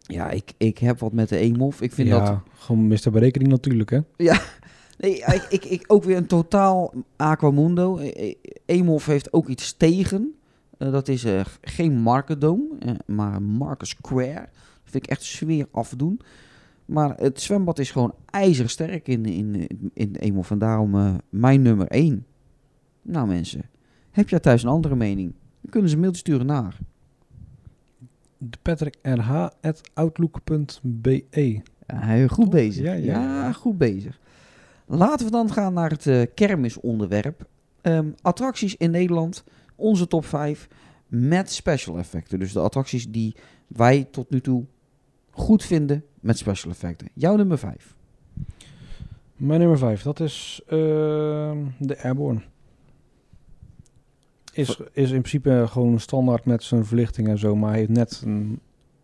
Ja, 0.00 0.30
ik, 0.30 0.52
ik 0.56 0.78
heb 0.78 0.98
wat 0.98 1.12
met 1.12 1.28
de 1.28 1.36
Eemhof. 1.36 1.80
Ik 1.80 1.92
vind 1.92 2.08
ja, 2.08 2.24
dat... 2.24 2.38
gewoon 2.54 2.86
mist 2.86 3.04
de 3.04 3.10
berekening 3.10 3.50
natuurlijk, 3.50 3.90
hè. 3.90 3.98
Nee, 4.98 5.16
ik, 5.16 5.46
ik, 5.50 5.64
ik 5.64 5.84
ook 5.86 6.04
weer 6.04 6.16
een 6.16 6.26
totaal 6.26 6.92
Aquamundo. 7.16 7.98
E- 7.98 8.10
e- 8.14 8.34
Eemhof 8.66 9.06
heeft 9.06 9.32
ook 9.32 9.48
iets 9.48 9.72
tegen. 9.76 10.34
Eh, 10.78 10.92
dat 10.92 11.08
is 11.08 11.24
eh, 11.24 11.40
geen 11.60 12.00
Markendoom, 12.00 12.62
eh, 12.78 12.90
maar 13.06 13.42
Market 13.42 13.88
Square. 13.88 14.34
Dat 14.52 14.90
vind 14.92 15.04
ik 15.04 15.10
echt 15.10 15.22
sfeer 15.22 15.66
afdoen. 15.70 16.20
Maar 16.86 17.14
het 17.16 17.40
zwembad 17.40 17.78
is 17.78 17.90
gewoon 17.90 18.14
ijzersterk 18.26 19.08
in, 19.08 19.24
in, 19.24 19.68
in 19.94 20.14
Eemhof. 20.14 20.50
En 20.50 20.58
daarom 20.58 20.94
eh, 20.94 21.14
mijn 21.28 21.62
nummer 21.62 21.86
1. 21.86 22.26
Nou 23.02 23.26
mensen, 23.26 23.62
heb 24.10 24.28
jij 24.28 24.40
thuis 24.40 24.62
een 24.62 24.68
andere 24.68 24.96
mening? 24.96 25.32
Dan 25.60 25.70
kunnen 25.70 25.88
ze 25.90 25.94
een 25.94 26.00
mailtje 26.02 26.20
sturen 26.20 26.46
naar. 26.46 26.78
patrickrh.outlook.be 28.62 31.60
Ja, 31.86 32.28
goed 32.28 32.50
bezig. 32.50 32.84
Ja, 32.84 32.92
Ja, 32.92 33.04
ja, 33.04 33.44
ja. 33.44 33.52
goed 33.52 33.78
bezig. 33.78 34.18
Laten 34.86 35.26
we 35.26 35.32
dan 35.32 35.52
gaan 35.52 35.72
naar 35.72 35.90
het 35.90 36.28
kermisonderwerp. 36.34 37.46
Ehm, 37.80 38.06
attracties 38.22 38.76
in 38.76 38.90
Nederland, 38.90 39.44
onze 39.76 40.06
top 40.06 40.24
5 40.24 40.68
met 41.06 41.50
special 41.52 41.98
effecten. 41.98 42.38
Dus 42.38 42.52
de 42.52 42.60
attracties 42.60 43.10
die 43.10 43.34
wij 43.66 44.04
tot 44.10 44.30
nu 44.30 44.40
toe 44.40 44.64
goed 45.30 45.64
vinden 45.64 46.04
met 46.20 46.38
special 46.38 46.72
effecten. 46.72 47.08
Jouw 47.14 47.36
nummer 47.36 47.58
5. 47.58 47.94
Mijn 49.36 49.60
nummer 49.60 49.78
5, 49.78 50.02
dat 50.02 50.20
is 50.20 50.60
ehm, 50.66 51.58
de 51.78 52.02
Airborne. 52.02 52.40
Is, 54.52 54.80
is 54.92 55.10
in 55.10 55.20
principe 55.22 55.64
gewoon 55.68 56.00
standaard 56.00 56.44
met 56.44 56.62
zijn 56.62 56.84
verlichting 56.84 57.28
en 57.28 57.38
zo, 57.38 57.56
maar 57.56 57.74
heeft 57.74 57.88
net 57.88 58.22
een, 58.24 58.60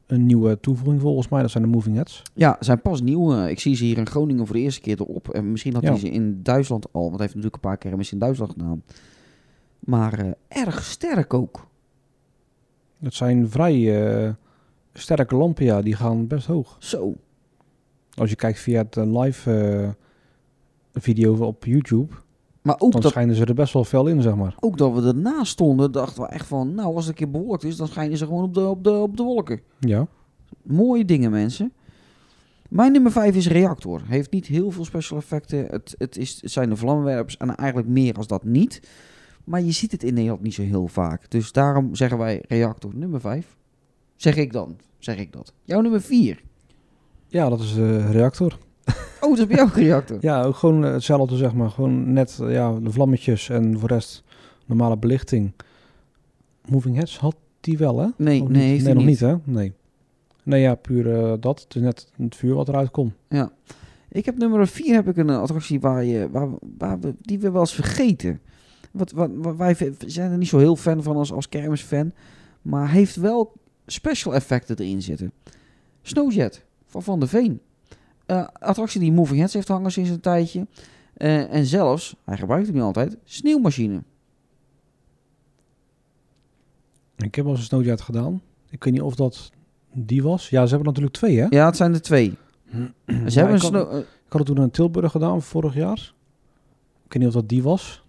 een 0.07 0.27
nieuwe 0.27 0.61
toevoeging 0.61 1.01
volgens 1.01 1.29
mij. 1.29 1.41
Dat 1.43 1.51
zijn 1.51 1.63
de 1.63 1.69
Moving 1.69 1.97
Heads. 1.97 2.23
Ja, 2.35 2.57
zijn 2.61 2.83
pas 2.83 3.01
nieuw. 3.01 3.35
eh, 3.37 3.49
ik 3.51 3.61
zie 3.61 3.77
ze 3.77 3.85
hier 3.85 3.99
in 3.99 4.07
Groningen 4.07 4.47
voor 4.47 4.57
de 4.57 4.63
eerste 4.63 4.81
keer 4.81 5.01
erop. 5.01 5.29
En 5.29 5.51
misschien 5.51 5.75
had 5.75 5.83
Ja. 5.83 5.91
hij 5.91 5.99
ze 5.99 6.11
in 6.11 6.43
Duitsland 6.43 6.87
al, 6.93 7.01
want 7.01 7.13
hij 7.13 7.21
heeft 7.23 7.35
natuurlijk 7.35 7.55
een 7.65 7.69
paar 7.71 7.79
kermis 7.79 8.13
in 8.13 8.19
Duitsland 8.19 8.53
gedaan. 8.53 8.83
Maar 9.85 10.19
eh, 10.19 10.31
erg 10.49 10.85
sterk 10.85 11.35
ook. 11.35 11.67
Dat 12.99 13.15
zijn 13.15 13.51
vrij 13.51 14.05
eh, 14.25 14.31
sterke 14.93 15.37
lampen, 15.37 15.65
ja, 15.65 15.83
die 15.83 15.97
gaan 15.97 16.27
best 16.27 16.47
hoog. 16.47 16.77
Zo. 16.79 17.15
Als 18.15 18.31
je 18.31 18.37
kijkt 18.37 18.59
via 18.59 18.83
het 18.83 18.97
eh, 18.97 19.21
live 19.21 19.95
video 20.95 21.35
op 21.35 21.65
YouTube, 21.65 22.15
Maar 22.63 22.75
ook 22.79 22.93
dan 22.93 23.01
dat 23.01 23.11
schijnen 23.11 23.35
ze 23.35 23.45
er 23.45 23.55
best 23.55 23.73
wel 23.73 23.85
fel 23.85 24.07
in, 24.07 24.23
zeg 24.23 24.35
maar. 24.35 24.55
ook 24.61 24.79
dat 24.79 24.93
we 24.93 25.07
ernaast 25.07 25.53
stonden, 25.53 25.93
dachten 25.93 26.23
we 26.23 26.29
echt 26.29 26.47
van, 26.47 26.75
nou, 26.75 26.95
als 26.95 27.07
het 27.07 27.09
een 27.09 27.15
keer 27.15 27.41
bewolkt 27.41 27.65
is, 27.65 27.77
dan 27.77 27.89
schijnen 27.89 28.19
ze 28.19 28.27
gewoon 28.27 28.45
op 28.45 28.55
de, 28.55 28.67
op 28.67 28.85
de, 28.85 28.91
op 28.91 29.17
de 29.17 29.23
wolken. 29.23 29.61
Ja. 29.81 30.07
Mooie 30.63 31.05
dingen, 31.05 31.31
mensen. 31.31 31.73
Mijn 32.69 32.93
nummer 32.93 33.13
5 33.13 33.35
is 33.35 33.49
Reactor. 33.49 34.03
Heeft 34.07 34.31
niet 34.31 34.47
heel 34.47 34.71
veel 34.71 34.85
special 34.85 35.19
effecten. 35.19 35.67
Het, 35.67 35.95
het, 35.99 36.17
is, 36.17 36.41
het 36.41 36.51
zijn 36.51 36.69
de 36.69 36.77
vlammenwerpers 36.77 37.37
en 37.37 37.55
eigenlijk 37.55 37.89
meer 37.89 38.15
als 38.15 38.27
dat 38.27 38.45
niet. 38.45 38.81
Maar 39.45 39.63
je 39.63 39.73
ziet 39.73 39.93
het 39.93 40.03
in 40.03 40.15
Nederland 40.15 40.43
niet 40.43 40.55
zo 40.55 40.63
heel 40.63 40.87
vaak. 40.89 41.31
Dus 41.31 41.53
daarom 41.53 41.95
zeggen 41.95 42.19
wij 42.19 42.45
Reactor 42.49 42.95
nummer 42.95 43.21
5. 43.21 43.57
Zeg 44.17 44.37
ik 44.37 44.53
dan. 44.53 44.77
Zeg 44.99 45.17
ik 45.17 45.33
dat. 45.33 45.53
Jouw 45.63 45.81
nummer 45.81 46.01
4. 46.01 46.43
ja, 47.29 47.49
dat 47.49 47.61
is 47.61 47.75
de 47.75 48.11
reactor. 48.11 48.59
Oh, 49.21 49.29
dat 49.29 49.39
is 49.39 49.47
bij 49.47 49.57
jou 49.57 49.71
Reactor. 49.75 50.19
Ja, 50.29 50.43
ook 50.43 50.57
gewoon 50.57 50.85
eh, 50.85 50.93
hetzelfde, 50.93 51.37
zeg 51.37 51.55
maar. 51.55 51.71
Gewoon 51.71 52.13
net 52.13 52.39
eh, 52.41 52.53
ja, 52.53 52.73
de 52.73 52.91
vlammetjes 52.91 53.49
en 53.49 53.79
voor 53.79 53.89
de 53.89 53.95
rest 53.95 54.25
normale 54.67 54.97
belichting. 54.97 55.53
Moving 56.69 56.97
Heads 56.97 57.19
had 57.19 57.37
die 57.61 57.79
wel, 57.79 57.99
hè? 57.99 58.07
Nee, 58.17 58.43
nee, 58.43 58.81
nee 58.81 58.95
nog 58.95 58.97
niet. 58.97 59.07
niet, 59.07 59.21
hè? 59.21 59.35
Nee. 59.45 59.73
Nee, 60.43 60.61
ja, 60.61 60.75
puur 60.75 61.15
eh, 61.15 61.33
dat. 61.41 61.61
Het 61.61 61.75
is 61.75 61.83
net 61.83 62.09
het 62.17 62.37
vuur 62.37 62.55
wat 62.55 62.69
eruit 62.69 62.91
komt. 62.91 63.13
Ja. 63.29 63.53
Ik 64.09 64.25
heb 64.25 64.39
nummer 64.39 64.69
4 64.69 64.95
heb 64.95 65.09
ik 65.09 65.17
een 65.17 65.31
eh, 65.31 65.41
attractie 65.41 65.81
waar 65.81 66.05
je, 66.05 66.31
waar, 66.31 66.49
waar 66.79 67.01
we, 67.01 67.15
die 67.21 67.39
we 67.39 67.51
wel 67.51 67.61
eens 67.61 67.75
vergeten. 67.75 68.41
Wat, 68.93 69.11
wat, 69.13 69.31
wat- 69.35 69.57
wij 69.57 69.95
zijn 70.07 70.31
er 70.33 70.39
niet 70.39 70.49
zo 70.49 70.59
heel 70.59 70.77
fan 70.77 71.03
van 71.03 71.17
als, 71.17 71.33
als 71.33 71.49
kermisfan. 71.49 72.13
Maar 72.63 72.91
heeft 72.91 73.17
wel 73.17 73.53
special 73.87 74.35
effecten 74.35 74.77
erin 74.79 75.03
zitten. 75.03 75.33
Snowjet 76.03 76.65
van 76.87 77.03
Van 77.03 77.19
der 77.19 77.29
Veen. 77.29 77.61
Eh, 78.27 78.47
attractie 78.53 79.01
die 79.01 79.13
Moving 79.13 79.39
Heads 79.39 79.55
heeft 79.55 79.69
hangen 79.69 79.93
sinds 79.93 80.11
een 80.11 80.21
tijdje. 80.21 80.67
Eh, 81.15 81.55
en 81.55 81.67
zelfs, 81.67 82.17
hij 82.25 82.37
gebruikt 82.37 82.67
hem 82.67 82.75
niet 82.75 82.85
altijd, 82.85 83.17
sneeuwmachine. 83.25 84.03
Ik 87.17 87.35
heb 87.35 87.45
al 87.45 87.51
eens 87.51 87.61
een 87.61 87.67
snowjet 87.67 88.01
gedaan. 88.01 88.43
Ik 88.71 88.85
weet 88.85 88.93
niet 88.93 89.03
of 89.03 89.15
dat 89.15 89.51
die 89.93 90.23
was. 90.23 90.49
Ja, 90.49 90.63
ze 90.63 90.69
hebben 90.69 90.87
natuurlijk 90.87 91.15
twee, 91.15 91.39
hè? 91.39 91.47
Ja, 91.51 91.67
het 91.67 91.77
zijn 91.77 91.95
er 91.95 92.03
twee. 92.03 92.35
Ze 93.27 93.39
hebben 93.39 93.57
ik, 93.57 93.63
een 93.63 93.75
had, 93.75 93.95
ik 93.99 94.07
had 94.29 94.47
het 94.47 94.57
toen 94.57 94.65
in 94.65 94.71
Tilburg 94.71 95.11
gedaan, 95.13 95.43
vorig 95.43 95.75
jaar. 95.75 96.15
Ik 97.05 97.13
weet 97.13 97.19
niet 97.23 97.27
of 97.27 97.35
dat 97.35 97.49
die 97.49 97.63
was. 97.63 98.05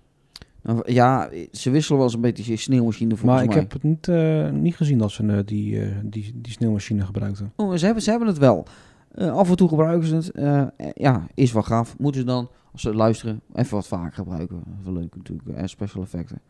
Ja, 0.86 1.30
ze 1.52 1.69
wisselen 1.69 1.97
wel 1.97 2.08
eens 2.08 2.15
een 2.15 2.21
beetje 2.21 2.56
sneeuwmachine 2.56 3.15
volgens 3.15 3.32
maar 3.32 3.43
ik 3.43 3.49
mij. 3.49 3.60
heb 3.60 3.71
het 3.71 3.84
niet, 3.84 4.08
eh, 4.08 4.49
niet 4.49 4.76
gezien 4.76 4.97
dat 4.97 5.12
ze 5.12 5.26
eh, 5.26 5.39
die, 5.45 5.82
eh, 5.82 5.95
die, 6.04 6.32
die 6.36 6.52
sneeuwmachine 6.52 7.06
gebruikten. 7.06 7.54
Oh, 7.56 7.76
ze, 7.76 7.86
hebben, 7.86 8.04
ze 8.04 8.10
hebben 8.10 8.28
het 8.28 8.38
wel. 8.38 8.65
Af 9.17 9.49
en 9.49 9.56
toe 9.56 9.69
gebruiken 9.69 10.08
ze 10.08 10.15
het. 10.15 10.71
Ja, 10.95 11.28
is 11.34 11.52
wel 11.52 11.63
gaaf. 11.63 11.97
Moeten 11.97 12.21
ze 12.21 12.28
dan, 12.28 12.49
als 12.71 12.82
ze 12.82 12.93
luisteren, 12.93 13.41
even 13.54 13.76
wat 13.76 13.88
vaker 13.88 14.13
gebruiken. 14.13 14.63
Wel 14.84 14.93
leuk 14.93 15.15
natuurlijk. 15.15 15.47
eh, 15.49 15.65
special 15.65 16.04
effecten. 16.04 16.41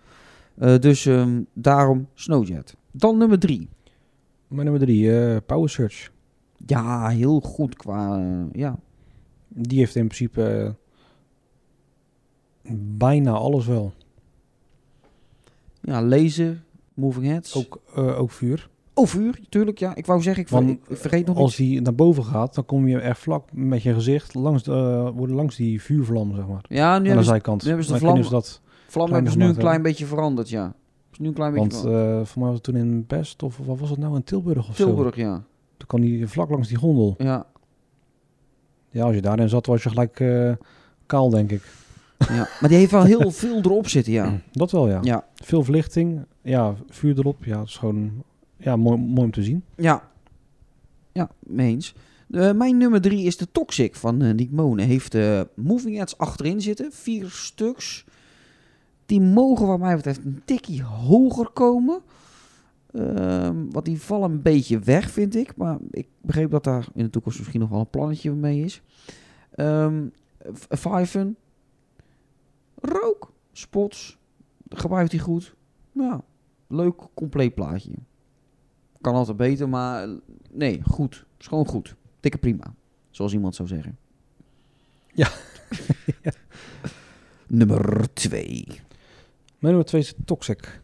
Dus 0.82 1.06
ehm, 1.06 1.42
daarom 1.54 2.08
Snowjet. 2.14 2.76
Dan 2.92 3.18
nummer 3.18 3.40
drie. 3.40 3.70
Mijn 4.48 4.68
nummer 4.68 4.86
drie, 4.86 5.42
Power 5.42 5.70
Search. 5.70 6.12
Ja, 6.66 7.08
heel 7.08 7.40
goed 7.40 7.76
qua... 7.76 8.24
ja. 8.52 8.80
Die 9.48 9.78
heeft 9.80 9.96
in 9.96 10.08
principe 10.08 10.76
bijna 12.98 13.32
alles 13.32 13.66
wel. 13.66 13.94
Ja, 15.84 16.02
laser, 16.02 16.64
moving 16.94 17.26
heads. 17.26 17.56
Ook, 17.58 17.80
eh, 17.96 18.20
ook 18.20 18.32
vuur. 18.32 18.70
Oh, 18.96 19.08
vuur, 19.08 19.40
tuurlijk. 19.50 19.80
Ja, 19.80 19.96
ik 19.96 20.06
wou 20.06 20.22
zeggen, 20.22 20.44
ik, 20.44 20.50
Want, 20.50 20.70
ik 20.70 20.80
vergeet 20.98 21.26
nog 21.26 21.38
Als 21.38 21.48
iets. 21.50 21.58
die 21.58 21.82
naar 21.82 21.96
boven 21.96 22.24
gaat, 22.26 22.56
dan 22.56 22.66
kom 22.66 22.88
je 22.88 23.00
echt 23.00 23.20
vlak 23.20 23.50
met 23.54 23.84
je 23.84 23.94
gezicht 23.94 24.34
langs, 24.34 24.64
de, 24.64 24.72
eh, 24.72 25.18
worden 25.18 25.36
langs 25.36 25.56
die 25.56 25.82
vuurvlam, 25.82 26.36
zeg 26.36 26.48
maar. 26.48 26.66
Ja, 26.68 27.00
nu 27.00 27.10
aan 27.10 27.18
de 27.18 27.24
zijkant. 27.24 27.62
nu 27.62 27.68
hebben 27.68 27.86
ze 27.86 27.94
de 27.94 28.00
vlam- 28.00 28.30
dat, 28.30 28.62
vlam 28.88 29.12
hebben 29.12 29.32
ze 29.32 29.38
nu 29.38 29.46
een 29.46 29.56
klein 29.56 29.82
beetje 29.82 30.06
veranderd, 30.06 30.50
ja. 30.50 30.74
Is 31.12 31.20
nu 31.20 31.28
een 31.28 31.34
klein 31.34 31.54
beetje 31.54 31.70
want 31.82 31.86
eh 31.96 32.26
voor 32.26 32.38
mij 32.42 32.48
was 32.48 32.54
het 32.54 32.64
toen 32.64 32.76
in 32.76 33.06
Best, 33.08 33.44
of 33.44 33.58
wat 33.58 33.80
was 33.80 33.90
het 33.90 34.00
nou, 34.00 34.16
in 34.16 34.24
Tilburg 34.24 34.70
of 34.70 34.76
zo. 34.76 34.86
Tilburg, 34.86 35.16
ja. 35.16 35.44
Toen 35.78 35.88
kwam 35.88 36.02
die 36.02 36.28
vlak 36.28 36.50
langs 36.50 36.68
die 36.68 36.78
gondel. 36.78 37.16
Ja, 37.18 37.46
Ja, 38.90 39.04
als 39.06 39.16
je 39.16 39.22
daarin 39.22 39.50
zat, 39.50 39.66
was 39.66 39.84
je 39.84 39.90
gelijk 39.90 40.20
eh, 40.20 40.52
kaal, 41.06 41.30
denk 41.30 41.52
ik. 41.52 41.62
Ja. 42.30 42.48
Maar 42.60 42.70
die 42.70 42.78
heeft 42.78 42.92
wel 42.92 43.04
heel 43.04 43.32
veel 43.42 43.58
erop 43.58 43.88
zitten, 43.88 44.14
ja. 44.14 44.42
Dat 44.52 44.72
wel, 44.72 44.90
ja. 44.90 45.00
Ja, 45.02 45.28
Veel 45.36 45.64
verlichting, 45.64 46.26
ja, 46.42 46.76
vuur 46.90 47.18
erop. 47.18 47.44
Ja, 47.44 47.60
het 47.60 47.68
is 47.68 47.78
gewoon 47.78 48.24
ja, 48.58 48.76
mooi, 48.76 48.98
mooi 48.98 49.26
om 49.26 49.32
te 49.32 49.44
zien. 49.44 49.64
Ja, 49.76 50.10
ja 51.12 51.30
mee 51.40 51.72
eens. 51.72 51.96
Eh, 52.30 52.52
mijn 52.52 52.78
nummer 52.78 53.02
drie 53.02 53.26
is 53.26 53.38
de 53.38 53.48
Toxic 53.52 53.96
van 53.96 54.22
eh 54.22 54.34
Nick 54.34 54.52
Monen. 54.52 54.86
Heeft 54.86 55.16
eh 55.16 55.42
moving 55.56 55.96
heads 55.96 56.18
achterin 56.18 56.62
zitten, 56.62 56.92
vier 56.92 57.30
stuks. 57.30 58.06
Die 59.06 59.22
mogen 59.22 59.68
wat 59.68 59.80
mij 59.80 59.96
betreft 59.96 60.26
een 60.26 60.42
tikkie 60.46 60.84
hoger 60.84 61.50
komen. 61.50 62.02
Ehm, 62.92 63.56
want 63.70 63.86
die 63.86 64.02
vallen 64.02 64.32
een 64.32 64.42
beetje 64.42 64.80
weg, 64.80 65.12
vind 65.12 65.36
ik. 65.36 65.56
Maar 65.56 65.78
ik 65.92 66.08
begreep 66.22 66.52
dat 66.52 66.64
daar 66.64 66.88
in 66.94 67.04
de 67.04 67.10
toekomst 67.10 67.38
misschien 67.38 67.60
nog 67.60 67.70
wel 67.70 67.80
een 67.80 67.90
plannetje 67.90 68.32
mee 68.32 68.64
is. 68.64 68.82
Vijven. 70.70 71.38
Rook. 72.90 73.32
Spots. 73.52 74.18
Gebruikt 74.70 75.12
hij 75.12 75.22
goed. 75.22 75.56
Ja, 75.92 76.22
leuk, 76.68 77.08
compleet 77.14 77.56
plaatje. 77.56 77.92
Kan 79.02 79.14
altijd 79.16 79.38
beter, 79.38 79.70
maar 79.70 80.08
nee, 80.52 80.82
goed. 80.84 81.26
Is 81.40 81.48
gewoon 81.48 81.68
goed. 81.68 81.96
Dikke 82.20 82.38
prima. 82.38 82.76
Zoals 83.10 83.34
iemand 83.34 83.56
zou 83.56 83.68
zeggen. 83.68 83.98
Ja. 85.14 85.30
Nummer 87.48 88.14
twee. 88.14 88.66
Mijn 88.68 88.84
nummer 89.60 89.86
twee 89.86 90.02
is 90.02 90.14
Toxic. 90.26 90.82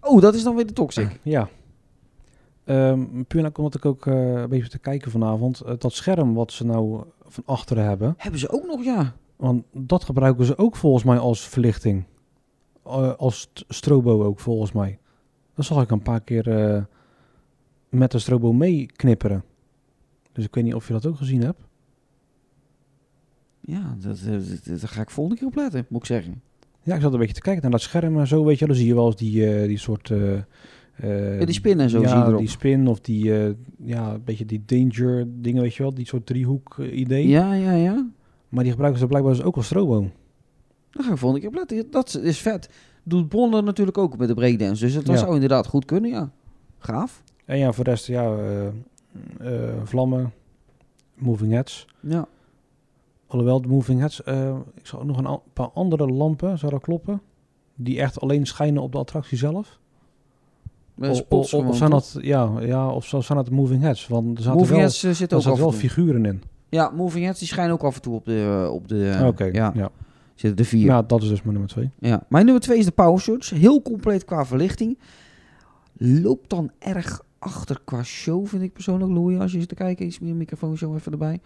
Oh, 0.00 0.20
dat 0.20 0.34
is 0.34 0.42
dan 0.42 0.54
weer 0.54 0.66
de 0.66 0.72
Toxic. 0.72 1.20
Ja. 1.22 1.48
Ehm 2.64 3.22
puur 3.22 3.42
nou 3.42 3.52
omdat 3.56 3.74
ik 3.74 3.84
ook 3.84 4.06
eh, 4.06 4.32
een 4.32 4.48
beetje 4.48 4.68
te 4.68 4.78
kijken 4.78 5.10
vanavond. 5.10 5.60
eh, 5.60 5.74
dat 5.78 5.92
scherm 5.92 6.34
wat 6.34 6.52
ze 6.52 6.64
nou 6.64 7.04
van 7.26 7.42
achteren 7.46 7.84
hebben. 7.84 8.14
Hebben 8.16 8.40
ze 8.40 8.50
ook 8.50 8.66
nog, 8.66 8.84
ja. 8.84 9.14
Want 9.42 9.64
dat 9.72 10.04
gebruiken 10.04 10.44
ze 10.44 10.58
ook 10.58 10.76
volgens 10.76 11.04
mij 11.04 11.18
als 11.18 11.48
verlichting. 11.48 12.04
Eh, 12.84 13.14
als 13.14 13.40
st- 13.40 13.64
strobo 13.68 14.24
ook 14.24 14.40
volgens 14.40 14.72
mij. 14.72 14.98
Dat 15.54 15.64
zag 15.64 15.82
ik 15.82 15.90
een 15.90 16.02
paar 16.02 16.20
keer 16.20 16.48
eh, 16.74 16.82
met 17.88 18.10
de 18.10 18.18
strobo 18.18 18.52
meeknipperen. 18.52 19.44
Dus 20.32 20.44
ik 20.44 20.54
weet 20.54 20.64
niet 20.64 20.74
of 20.74 20.86
je 20.86 20.92
dat 20.92 21.06
ook 21.06 21.16
gezien 21.16 21.42
hebt. 21.42 21.60
Ja, 23.60 23.96
dat, 24.00 24.18
eh, 24.26 24.32
daar 24.64 24.88
ga 24.88 25.00
ik 25.00 25.10
volgende 25.10 25.38
keer 25.38 25.48
op 25.48 25.54
letten, 25.54 25.86
moet 25.88 26.00
ik 26.00 26.06
zeggen. 26.06 26.42
Ja, 26.82 26.94
ik 26.94 27.00
zat 27.00 27.12
een 27.12 27.18
beetje 27.18 27.34
te 27.34 27.40
kijken 27.40 27.62
naar 27.62 27.70
dat 27.70 27.80
scherm 27.80 28.18
en 28.18 28.26
zo, 28.26 28.44
weet 28.44 28.58
je. 28.58 28.66
Dan 28.66 28.76
zie 28.76 28.86
je 28.86 28.94
wel 28.94 29.06
eens 29.06 29.16
die, 29.16 29.66
die 29.66 29.78
soort... 29.78 30.08
Ja, 30.08 31.44
die 31.44 31.52
spin 31.54 31.80
en 31.80 31.90
zo 31.90 32.00
ja, 32.00 32.08
zie 32.08 32.18
je 32.18 32.24
erop. 32.24 32.38
die 32.38 32.48
spin 32.48 32.86
of 32.88 33.00
die, 33.00 33.24
ja, 33.84 34.12
een 34.14 34.24
beetje 34.24 34.44
die 34.46 34.62
danger 34.66 35.26
dingen, 35.28 35.62
weet 35.62 35.74
je 35.74 35.82
wel. 35.82 35.94
Die 35.94 36.06
soort 36.06 36.26
driehoek 36.26 36.76
eh, 36.78 36.98
idee. 36.98 37.28
Ja, 37.28 37.54
ja, 37.54 37.72
ja. 37.72 38.06
Maar 38.52 38.62
die 38.62 38.72
gebruiken 38.72 39.00
ze 39.00 39.06
blijkbaar 39.06 39.32
dus 39.34 39.42
ook 39.42 39.56
als 39.56 39.66
strobo. 39.66 40.00
Daar 40.90 41.04
ga 41.04 41.12
ik 41.12 41.18
volgende 41.18 41.46
keer 41.48 41.58
letten. 41.58 41.90
Dat 41.90 42.14
is 42.22 42.38
vet. 42.38 42.68
Doet 43.02 43.28
Bonner 43.28 43.62
natuurlijk 43.62 43.98
ook 43.98 44.16
met 44.16 44.28
de 44.28 44.34
breakdance. 44.34 44.84
Dus 44.84 44.94
dat 44.94 45.06
Ja. 45.06 45.16
zou 45.16 45.34
inderdaad 45.34 45.66
goed 45.66 45.84
kunnen, 45.84 46.10
ja. 46.10 46.30
Gaaf. 46.78 47.22
En 47.44 47.58
ja, 47.58 47.72
voor 47.72 47.84
de 47.84 47.90
rest, 47.90 48.06
ja, 48.06 48.24
eh, 48.36 48.66
eh, 49.66 49.74
vlammen, 49.84 50.32
moving 51.14 51.52
heads. 51.52 51.86
Ja. 52.00 52.26
Alhoewel, 53.26 53.60
de 53.62 53.68
moving 53.68 54.00
heads, 54.00 54.22
eh, 54.22 54.56
ik 54.74 54.86
zag 54.86 55.00
ook 55.00 55.06
nog 55.06 55.18
een 55.18 55.38
paar 55.52 55.68
andere 55.70 56.06
lampen, 56.06 56.58
zou 56.58 56.72
dat 56.72 56.82
kloppen? 56.82 57.20
Die 57.74 58.00
echt 58.00 58.20
alleen 58.20 58.46
schijnen 58.46 58.82
op 58.82 58.92
de 58.92 58.98
attractie 58.98 59.38
zelf? 59.38 59.78
Met 60.94 61.10
O- 61.10 61.14
spots 61.14 61.46
o- 61.54 61.56
gewoon, 61.56 61.70
of 61.72 61.76
zijn 61.76 61.90
dat, 61.90 62.16
ja, 62.20 62.52
ja, 62.60 62.90
of 62.90 63.04
zo 63.06 63.20
zijn 63.20 63.38
dat 63.38 63.50
moving 63.50 63.82
heads? 63.82 64.06
Want 64.08 64.36
er 64.36 64.42
zaten 64.42 64.58
Moving 64.58 64.70
wel, 64.78 64.86
Heads 64.86 65.02
eh, 65.04 65.10
zit 65.10 65.30
er 65.30 65.36
ook 65.36 65.42
zaten 65.42 65.60
wel 65.60 65.72
figuren 65.72 66.24
in. 66.26 66.42
Ja, 66.74 66.90
Moving 66.90 67.24
Heads 67.24 67.38
die 67.38 67.48
schijnen 67.48 67.72
ook 67.72 67.82
af 67.82 67.94
en 67.94 68.02
toe 68.02 68.14
op 68.14 68.24
de... 68.24 68.68
Op 68.72 68.88
de 68.88 69.22
Oké, 69.26 69.44
ja. 69.44 69.72
ja. 69.74 69.90
Zitten 70.34 70.64
er 70.64 70.70
vier. 70.70 70.84
Ja, 70.84 71.02
dat 71.02 71.22
is 71.22 71.28
dus 71.28 71.42
mijn 71.42 71.52
nummer 71.52 71.70
twee. 71.70 71.90
Ja. 71.98 72.22
Mijn 72.28 72.44
nummer 72.44 72.62
twee 72.62 72.78
is 72.78 72.84
de 72.84 72.90
Power 72.90 73.20
Surge. 73.20 73.54
Heel 73.54 73.82
compleet 73.82 74.24
qua 74.24 74.46
verlichting. 74.46 74.98
Loopt 75.96 76.50
dan 76.50 76.70
erg 76.78 77.22
achter 77.38 77.80
qua 77.84 78.02
show, 78.02 78.46
vind 78.46 78.62
ik 78.62 78.72
persoonlijk. 78.72 79.12
Louis, 79.12 79.38
als 79.38 79.52
je 79.52 79.58
zit 79.58 79.68
te 79.68 79.74
kijken, 79.74 80.06
iets 80.06 80.18
meer 80.18 80.34
microfoon 80.34 80.78
zo 80.78 80.94
even 80.94 81.12
erbij. 81.12 81.40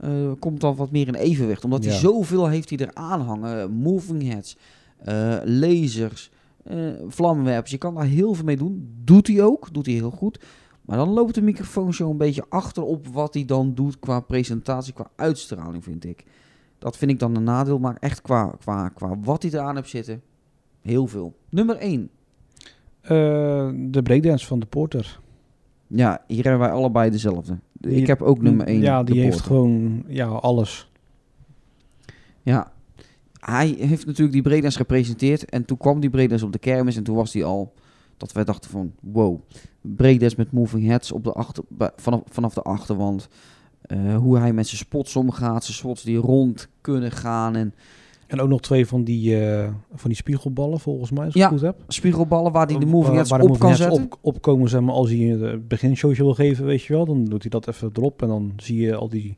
Eh, 0.00 0.10
komt 0.38 0.60
dan 0.60 0.76
wat 0.76 0.90
meer 0.90 1.06
in 1.06 1.14
evenwicht. 1.14 1.64
Omdat 1.64 1.84
hij 1.84 1.94
zoveel 1.94 2.48
heeft 2.48 2.70
hij 2.70 2.78
er 2.78 2.94
aan 2.94 3.20
hangen. 3.20 3.70
Moving 3.70 4.22
heads, 4.22 4.56
eh, 4.98 5.36
lasers, 5.44 6.30
eh 6.64 6.76
vlammenwerpers. 7.08 7.70
Je 7.70 7.78
kan 7.78 7.94
daar 7.94 8.04
heel 8.04 8.34
veel 8.34 8.44
mee 8.44 8.56
doen. 8.56 8.88
Doet 9.04 9.26
hij 9.26 9.42
ook. 9.42 9.72
Doet 9.72 9.86
hij 9.86 9.94
heel 9.94 10.10
goed. 10.10 10.40
Maar 10.88 10.96
dan 10.96 11.08
loopt 11.08 11.34
de 11.34 11.42
microfoon 11.42 11.94
zo 11.94 12.10
een 12.10 12.16
beetje 12.16 12.44
achter 12.48 12.82
op 12.82 13.06
wat 13.06 13.34
hij 13.34 13.44
dan 13.44 13.74
doet 13.74 13.98
qua 13.98 14.20
presentatie, 14.20 14.92
qua 14.92 15.10
uitstraling, 15.16 15.84
vind 15.84 16.04
ik. 16.04 16.24
Dat 16.78 16.96
vind 16.96 17.10
ik 17.10 17.18
dan 17.18 17.36
een 17.36 17.44
nadeel. 17.44 17.78
Maar 17.78 17.96
echt 18.00 18.22
qua, 18.22 18.54
qua, 18.60 18.88
qua 18.88 19.18
wat 19.22 19.42
hij 19.42 19.52
eraan 19.52 19.74
hebt 19.74 19.88
zitten, 19.88 20.22
heel 20.82 21.06
veel. 21.06 21.36
Nummer 21.48 21.76
1. 21.76 22.10
Eh, 23.00 23.10
de 23.74 24.02
breakdance 24.02 24.46
van 24.46 24.58
de 24.58 24.66
Porter. 24.66 25.20
Ja, 25.86 26.24
hier 26.26 26.42
hebben 26.42 26.60
wij 26.60 26.70
allebei 26.70 27.10
dezelfde. 27.10 27.58
Die- 27.72 27.94
ik 27.94 28.06
heb 28.06 28.22
ook 28.22 28.42
nummer 28.42 28.66
1. 28.66 28.80
Ja, 28.80 29.02
die 29.02 29.20
heeft 29.20 29.40
gewoon 29.40 30.04
ja, 30.06 30.26
alles. 30.26 30.90
Ja, 32.42 32.72
hij 33.40 33.68
heeft 33.68 34.06
natuurlijk 34.06 34.32
die 34.32 34.42
breakdance 34.42 34.78
gepresenteerd. 34.78 35.44
En 35.44 35.64
toen 35.64 35.76
kwam 35.76 36.00
die 36.00 36.10
breakdance 36.10 36.44
op 36.44 36.52
de 36.52 36.58
kermis. 36.58 36.96
En 36.96 37.02
toen 37.02 37.16
was 37.16 37.32
hij 37.32 37.44
al, 37.44 37.72
dat 38.18 38.32
wij 38.32 38.44
dachten 38.44 38.70
van, 38.70 38.92
wow. 39.00 39.40
Breakdance 39.80 40.34
met 40.38 40.52
moving 40.52 40.86
heads 40.86 41.12
op 41.12 41.24
de 41.24 41.32
achter, 41.32 41.64
vanaf, 41.96 42.20
vanaf 42.30 42.54
de 42.54 42.62
achterwand. 42.62 43.28
Eh, 43.82 44.16
hoe 44.16 44.38
hij 44.38 44.52
met 44.52 44.66
zijn 44.66 44.78
spots 44.80 45.16
omgaat. 45.16 45.64
Zijn 45.64 45.76
spots 45.76 46.02
die 46.02 46.16
rond 46.16 46.68
kunnen 46.80 47.10
gaan. 47.12 47.56
En 47.56 47.74
En 48.26 48.40
ook 48.40 48.48
nog 48.48 48.60
twee 48.60 48.86
van 48.86 49.04
die, 49.04 49.44
eh, 49.46 49.68
van 49.94 50.08
die 50.10 50.16
spiegelballen, 50.16 50.80
volgens 50.80 51.10
mij, 51.10 51.24
als 51.24 51.34
ik 51.34 51.40
Ja. 51.40 51.50
het 51.50 51.58
goed 51.58 51.66
heb. 51.66 51.76
spiegelballen 51.88 52.52
waar 52.52 52.66
hij 52.66 52.78
de 52.78 52.86
moving 52.86 53.14
heads 53.16 53.30
waar 53.30 53.40
op 53.40 53.48
moving 53.48 53.76
kan 53.76 53.86
heads. 53.86 54.00
Op, 54.00 54.18
opkomen, 54.20 54.68
zeg 54.68 54.80
maar, 54.80 54.94
als 54.94 55.10
hij 55.10 55.32
een 55.32 55.64
beginshowtje 55.68 56.22
wil 56.22 56.34
geven, 56.34 56.64
weet 56.64 56.82
je 56.82 56.92
wel. 56.92 57.06
Dan 57.06 57.24
doet 57.24 57.40
hij 57.42 57.50
dat 57.50 57.68
even 57.68 57.90
erop 57.94 58.22
en 58.22 58.28
dan 58.28 58.52
zie 58.56 58.80
je 58.80 58.94
al 58.94 59.08
die, 59.08 59.36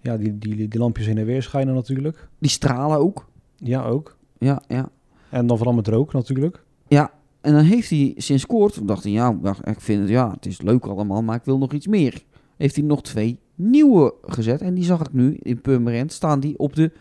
ja, 0.00 0.16
die, 0.16 0.38
die, 0.38 0.68
die 0.68 0.80
lampjes 0.80 1.06
heen 1.06 1.18
en 1.18 1.24
weer 1.26 1.42
schijnen 1.42 1.74
natuurlijk. 1.74 2.28
Die 2.38 2.50
stralen 2.50 2.98
ook. 2.98 3.28
Ja, 3.56 3.84
ook. 3.84 4.16
Ja, 4.38 4.62
ja. 4.68 4.88
En 5.30 5.46
dan 5.46 5.56
vooral 5.56 5.74
met 5.76 5.88
rook 5.88 6.12
natuurlijk. 6.12 6.64
Ja, 6.88 7.10
en 7.44 7.52
dan 7.52 7.64
heeft 7.64 7.90
hij 7.90 8.12
sinds 8.16 8.46
kort, 8.46 8.88
dacht 8.88 9.02
hij, 9.02 9.12
ja, 9.12 9.38
ik 9.64 9.80
vind 9.80 10.00
het, 10.00 10.08
ja, 10.08 10.30
het 10.30 10.46
is 10.46 10.60
leuk 10.60 10.84
allemaal, 10.86 11.22
maar 11.22 11.36
ik 11.36 11.44
wil 11.44 11.58
nog 11.58 11.72
iets 11.72 11.86
meer. 11.86 12.24
Heeft 12.56 12.76
hij 12.76 12.84
nog 12.84 13.02
twee 13.02 13.38
nieuwe 13.54 14.14
gezet 14.22 14.60
en 14.60 14.74
die 14.74 14.84
zag 14.84 15.00
ik 15.00 15.12
nu 15.12 15.34
in 15.42 15.60
Purmerend 15.60 16.12
staan 16.12 16.40
die 16.40 16.58
op 16.58 16.74
de 16.74 16.92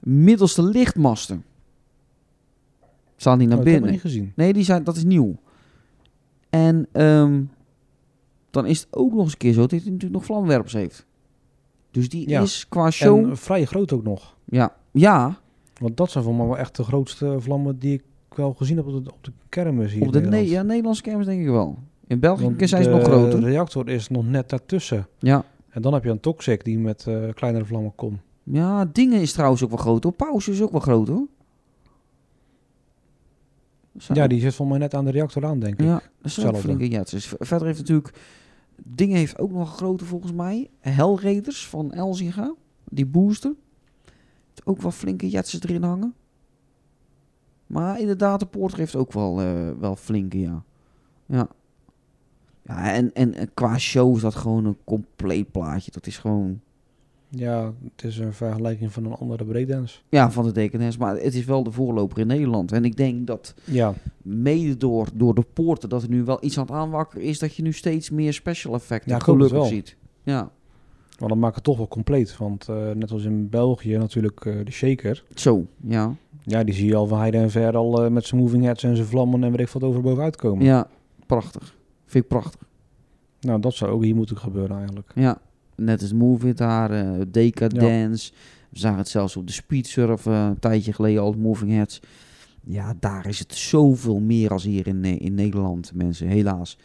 middelste 0.00 0.62
lichtmasten. 0.62 1.44
Staan 3.16 3.38
die 3.38 3.48
naar 3.48 3.58
Oh, 3.58 3.64
ik 3.64 3.70
heb 3.72 3.82
het 3.82 3.82
binnen? 3.90 3.90
niet 3.90 4.12
gezien. 4.12 4.32
Nee, 4.36 4.52
die 4.52 4.64
zijn, 4.64 4.84
dat 4.84 4.96
is 4.96 5.04
nieuw. 5.04 5.36
En 6.50 6.86
ehm, 6.92 7.42
dan 8.50 8.66
is 8.66 8.80
het 8.80 8.88
ook 8.90 9.12
nog 9.12 9.22
eens 9.22 9.32
een 9.32 9.38
keer 9.38 9.52
zo 9.52 9.60
dat 9.60 9.70
hij 9.70 9.78
natuurlijk 9.84 10.12
nog 10.12 10.24
vlamwerpers 10.24 10.72
heeft. 10.72 11.06
Dus 11.90 12.08
die 12.08 12.28
Ja. 12.28 12.40
is 12.40 12.68
qua 12.68 12.90
show, 12.90 13.24
En 13.28 13.36
vrij 13.36 13.64
groot 13.64 13.92
ook 13.92 14.02
nog. 14.04 14.36
ja, 14.44 14.76
ja, 14.92 15.38
Want 15.80 15.96
dat 15.96 16.10
zijn 16.10 16.24
voor 16.24 16.34
mij 16.34 16.46
wel 16.46 16.58
echt 16.58 16.76
de 16.76 16.84
grootste 16.84 17.36
vlammen 17.40 17.78
die 17.78 17.92
ik 17.94 18.02
wel 18.36 18.54
gezien 18.54 18.78
op 18.78 19.04
de, 19.04 19.10
op 19.12 19.24
de 19.24 19.32
kermis 19.48 19.92
hier 19.92 20.06
op 20.06 20.12
de 20.12 20.20
ne 20.20 20.48
ja, 20.48 20.62
Nederlandse 20.62 21.02
kermis 21.02 21.26
denk 21.26 21.40
ik 21.40 21.48
wel. 21.48 21.78
In 22.06 22.20
België 22.20 22.66
zijn 22.66 22.82
ze 22.82 22.88
de 22.88 22.94
nog 22.94 23.04
groter. 23.04 23.40
reactor 23.40 23.88
is 23.88 24.08
nog 24.08 24.26
net 24.26 24.48
daartussen. 24.48 25.06
Ja. 25.18 25.44
En 25.68 25.82
dan 25.82 25.92
heb 25.92 26.04
je 26.04 26.10
een 26.10 26.20
Toxic 26.20 26.64
die 26.64 26.78
met 26.78 27.06
eh, 27.06 27.28
kleinere 27.34 27.64
vlammen 27.64 27.94
komt. 27.94 28.18
Ja, 28.42 28.84
dingen 28.84 29.20
is 29.20 29.32
trouwens 29.32 29.62
ook 29.62 29.68
wel 29.68 29.78
groot 29.78 30.02
hoor. 30.02 30.12
Pauze 30.12 30.50
is 30.50 30.62
ook 30.62 30.70
wel 30.70 30.80
groot 30.80 31.08
hoor. 31.08 31.26
Ja, 34.12 34.26
die 34.26 34.40
zit 34.40 34.54
voor 34.54 34.66
mij 34.66 34.78
net 34.78 34.94
aan 34.94 35.04
de 35.04 35.10
reactor 35.10 35.44
aan, 35.44 35.58
denk 35.58 35.80
ik. 35.80 35.86
Ja, 35.86 35.92
dat 35.92 36.02
is 36.02 36.38
ook 36.38 36.44
Hetzelfde. 36.44 36.60
flinke 36.60 36.88
jets. 36.88 37.34
Verder 37.38 37.66
heeft 37.66 37.78
natuurlijk... 37.78 38.14
Dingen 38.76 39.16
heeft 39.16 39.38
ook 39.38 39.52
nog 39.52 39.76
grote 39.76 40.04
volgens 40.04 40.32
mij. 40.32 40.70
Hellraiders 40.80 41.66
van 41.66 41.92
Elzinga. 41.92 42.54
Die 42.84 43.06
booster. 43.06 43.54
Ook 44.64 44.82
wel 44.82 44.90
flinke 44.90 45.28
jetsen 45.28 45.60
erin 45.62 45.82
hangen. 45.82 46.14
Maar 47.66 48.00
inderdaad, 48.00 48.40
de 48.40 48.46
Porter 48.46 48.78
heeft 48.78 48.96
ook 48.96 49.12
wel, 49.12 49.40
eh, 49.40 49.70
wel 49.78 49.96
flinke, 49.96 50.40
ja. 50.40 50.62
Ja. 51.26 51.48
Ja, 52.62 52.92
en, 52.92 53.10
en, 53.14 53.34
en 53.34 53.54
qua 53.54 53.78
show 53.78 54.16
is 54.16 54.22
dat 54.22 54.34
gewoon 54.34 54.64
een 54.64 54.76
compleet 54.84 55.50
plaatje. 55.50 55.90
Dat 55.90 56.06
is 56.06 56.18
gewoon... 56.18 56.60
Ja, 57.28 57.72
het 57.94 58.04
is 58.04 58.18
een 58.18 58.32
vergelijking 58.32 58.92
van 58.92 59.04
een 59.04 59.12
andere 59.14 59.44
breakdance. 59.44 59.98
Ja, 60.08 60.30
van 60.30 60.44
de 60.44 60.52
Dekenens. 60.52 60.96
Maar 60.96 61.16
het 61.16 61.34
is 61.34 61.44
wel 61.44 61.62
de 61.62 61.70
voorloper 61.72 62.18
in 62.18 62.26
Nederland. 62.26 62.72
En 62.72 62.84
ik 62.84 62.96
denk 62.96 63.26
dat 63.26 63.54
Ja, 63.64 63.94
mede 64.22 64.76
door, 64.76 65.08
door 65.14 65.34
de 65.34 65.44
poorten 65.52 65.88
dat 65.88 66.02
er 66.02 66.08
nu 66.08 66.24
wel 66.24 66.38
iets 66.44 66.58
aan 66.58 66.64
het 66.64 66.74
aanwakkeren 66.74 67.24
is 67.26 67.38
dat 67.38 67.54
je 67.56 67.62
nu 67.62 67.72
steeds 67.72 68.10
meer 68.10 68.32
special 68.32 68.74
effecten 68.74 69.10
Ja, 69.12 69.18
gelukkig 69.18 69.50
wel. 69.58 69.64
ziet. 69.64 69.96
Ja, 70.22 70.50
maar 71.18 71.28
dan 71.28 71.38
maakt 71.38 71.54
het 71.54 71.64
toch 71.64 71.76
wel 71.76 71.88
compleet. 71.88 72.36
Want 72.36 72.68
eh, 72.68 72.90
net 72.90 73.10
als 73.10 73.24
in 73.24 73.48
België 73.48 73.96
natuurlijk 73.96 74.44
eh, 74.46 74.54
de 74.64 74.70
shaker. 74.72 75.24
zo, 75.34 75.66
ja. 75.86 76.14
Ja, 76.46 76.64
die 76.64 76.74
zie 76.74 76.86
je 76.86 76.94
al 76.94 77.06
van 77.06 77.18
heide 77.18 77.38
en 77.38 77.50
ver 77.50 77.76
al 77.76 78.04
eh, 78.04 78.10
met 78.10 78.26
zijn 78.26 78.40
moving 78.40 78.64
heads 78.64 78.82
en 78.82 78.96
zijn 78.96 79.08
vlammen 79.08 79.44
en 79.44 79.50
weet 79.50 79.60
ik 79.60 79.68
wat 79.68 79.82
over 79.82 80.00
bovenuit 80.00 80.36
komen. 80.36 80.64
Ja, 80.64 80.88
prachtig. 81.26 81.76
Vind 82.06 82.24
ik 82.24 82.30
prachtig. 82.30 82.60
Nou, 83.40 83.60
dat 83.60 83.74
zou 83.74 83.90
ook 83.90 84.02
hier 84.02 84.14
moeten 84.14 84.38
gebeuren 84.38 84.76
eigenlijk. 84.76 85.12
Ja, 85.14 85.38
net 85.76 86.00
als 86.02 86.12
Move 86.12 86.48
It 86.48 86.56
daar, 86.56 86.90
eh 86.90 87.20
Decadence. 87.28 88.32
We 88.70 88.78
zagen 88.78 88.98
het 88.98 89.08
zelfs 89.08 89.36
op 89.36 89.46
de 89.46 89.52
Speedsurf 89.52 90.26
eh, 90.26 90.46
een 90.48 90.58
tijdje 90.58 90.92
geleden 90.92 91.22
al, 91.22 91.32
Moving 91.32 91.70
Heads. 91.70 92.00
Ja, 92.62 92.94
daar 93.00 93.26
is 93.26 93.38
het 93.38 93.54
zoveel 93.54 94.20
meer 94.20 94.50
als 94.50 94.64
hier 94.64 94.86
in, 94.86 95.04
in 95.04 95.34
Nederland, 95.34 95.92
mensen, 95.94 96.26
helaas. 96.26 96.78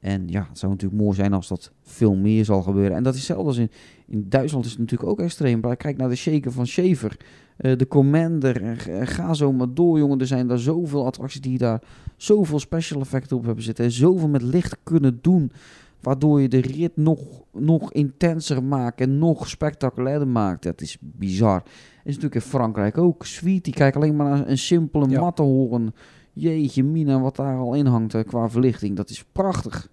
En 0.00 0.28
ja, 0.28 0.46
het 0.48 0.58
zou 0.58 0.72
natuurlijk 0.72 1.02
mooi 1.02 1.14
zijn 1.14 1.32
als 1.32 1.48
dat 1.48 1.70
veel 1.82 2.14
meer 2.14 2.44
zal 2.44 2.62
gebeuren. 2.62 2.96
En 2.96 3.02
dat 3.02 3.12
is 3.14 3.18
hetzelfde 3.18 3.46
als 3.46 3.56
in, 3.56 3.70
in 4.06 4.26
Duitsland 4.28 4.64
is 4.64 4.70
het 4.70 4.80
natuurlijk 4.80 5.10
ook 5.10 5.20
extreem. 5.20 5.60
Maar 5.60 5.76
kijk 5.76 5.96
naar 5.96 6.08
de 6.08 6.14
shaker 6.14 6.52
van 6.52 6.66
Schaefer, 6.66 7.16
eh, 7.56 7.76
de 7.76 7.86
Commander. 7.88 8.62
en 8.62 8.76
g- 8.78 8.86
en 8.86 9.06
ga 9.06 9.34
zo 9.34 9.52
maar 9.52 9.74
door, 9.74 9.98
jongen. 9.98 10.20
Er 10.20 10.26
zijn 10.26 10.46
daar 10.46 10.58
zoveel 10.58 11.06
attracties 11.06 11.40
die 11.40 11.58
daar 11.58 11.82
zoveel 12.16 12.58
special 12.58 13.00
effecten 13.00 13.36
op 13.36 13.44
hebben 13.44 13.64
zitten. 13.64 13.84
En 13.84 13.90
zoveel 13.92 14.28
met 14.28 14.42
licht 14.42 14.76
kunnen 14.82 15.18
doen. 15.22 15.52
waardoor 16.00 16.40
je 16.40 16.48
de 16.48 16.60
rit 16.60 16.96
nog, 16.96 17.20
nog 17.52 17.92
intenser 17.92 18.64
maakt 18.64 19.00
en 19.00 19.18
nog 19.18 19.48
spectaculairder 19.48 20.28
maakt. 20.28 20.62
Dat 20.62 20.80
is 20.80 20.98
bizar. 21.00 21.62
is 21.64 22.04
natuurlijk 22.04 22.34
in 22.34 22.40
Frankrijk 22.50 22.98
ook. 22.98 23.26
Sweet, 23.26 23.64
die 23.64 23.72
kijkt 23.74 23.96
alleen 23.96 24.16
maar 24.16 24.28
naar 24.30 24.48
een 24.48 24.58
simpele 24.58 25.08
Ja. 25.08 25.20
Matterhorn. 25.20 25.94
Jeetje 26.32 26.84
mina, 26.84 27.20
wat 27.20 27.36
daar 27.36 27.58
al 27.58 27.74
in 27.74 27.86
hangt 27.86 28.14
eh, 28.14 28.24
qua 28.24 28.48
verlichting. 28.48 28.96
Dat 28.96 29.10
is 29.10 29.24
prachtig. 29.32 29.88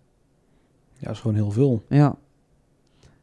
Ja, 0.97 1.05
dat 1.07 1.15
is 1.15 1.19
gewoon 1.19 1.35
heel 1.35 1.51
veel. 1.51 1.81
Ja. 1.89 2.15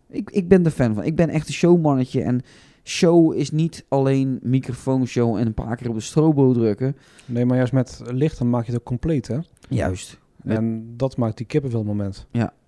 Ik, 0.08 0.30
ik 0.30 0.48
ben 0.48 0.64
er 0.64 0.70
fan 0.70 0.94
van. 0.94 1.04
Ik 1.04 1.16
ben 1.16 1.28
echt 1.28 1.46
een 1.48 1.54
showmannetje. 1.54 2.22
En 2.22 2.40
show 2.88 3.34
is 3.34 3.50
niet 3.50 3.84
alleen 3.88 4.38
microfoonshow 4.42 5.36
en 5.36 5.46
een 5.46 5.54
paar 5.54 5.76
keer 5.76 5.88
op 5.88 5.94
de 5.94 6.00
strobo 6.00 6.52
drukken. 6.52 6.96
Nee, 7.26 7.44
maar 7.44 7.56
juist 7.56 7.72
met 7.72 8.02
licht 8.04 8.38
dan 8.38 8.50
maak 8.50 8.64
je 8.64 8.70
het 8.70 8.80
ook 8.80 8.86
compleet, 8.86 9.26
hè? 9.26 9.38
Juist. 9.68 10.18
En 10.44 10.94
dat 10.96 11.16
maakt 11.16 11.36
die 11.36 11.46
kippenvel 11.46 11.84
moment. 11.84 12.26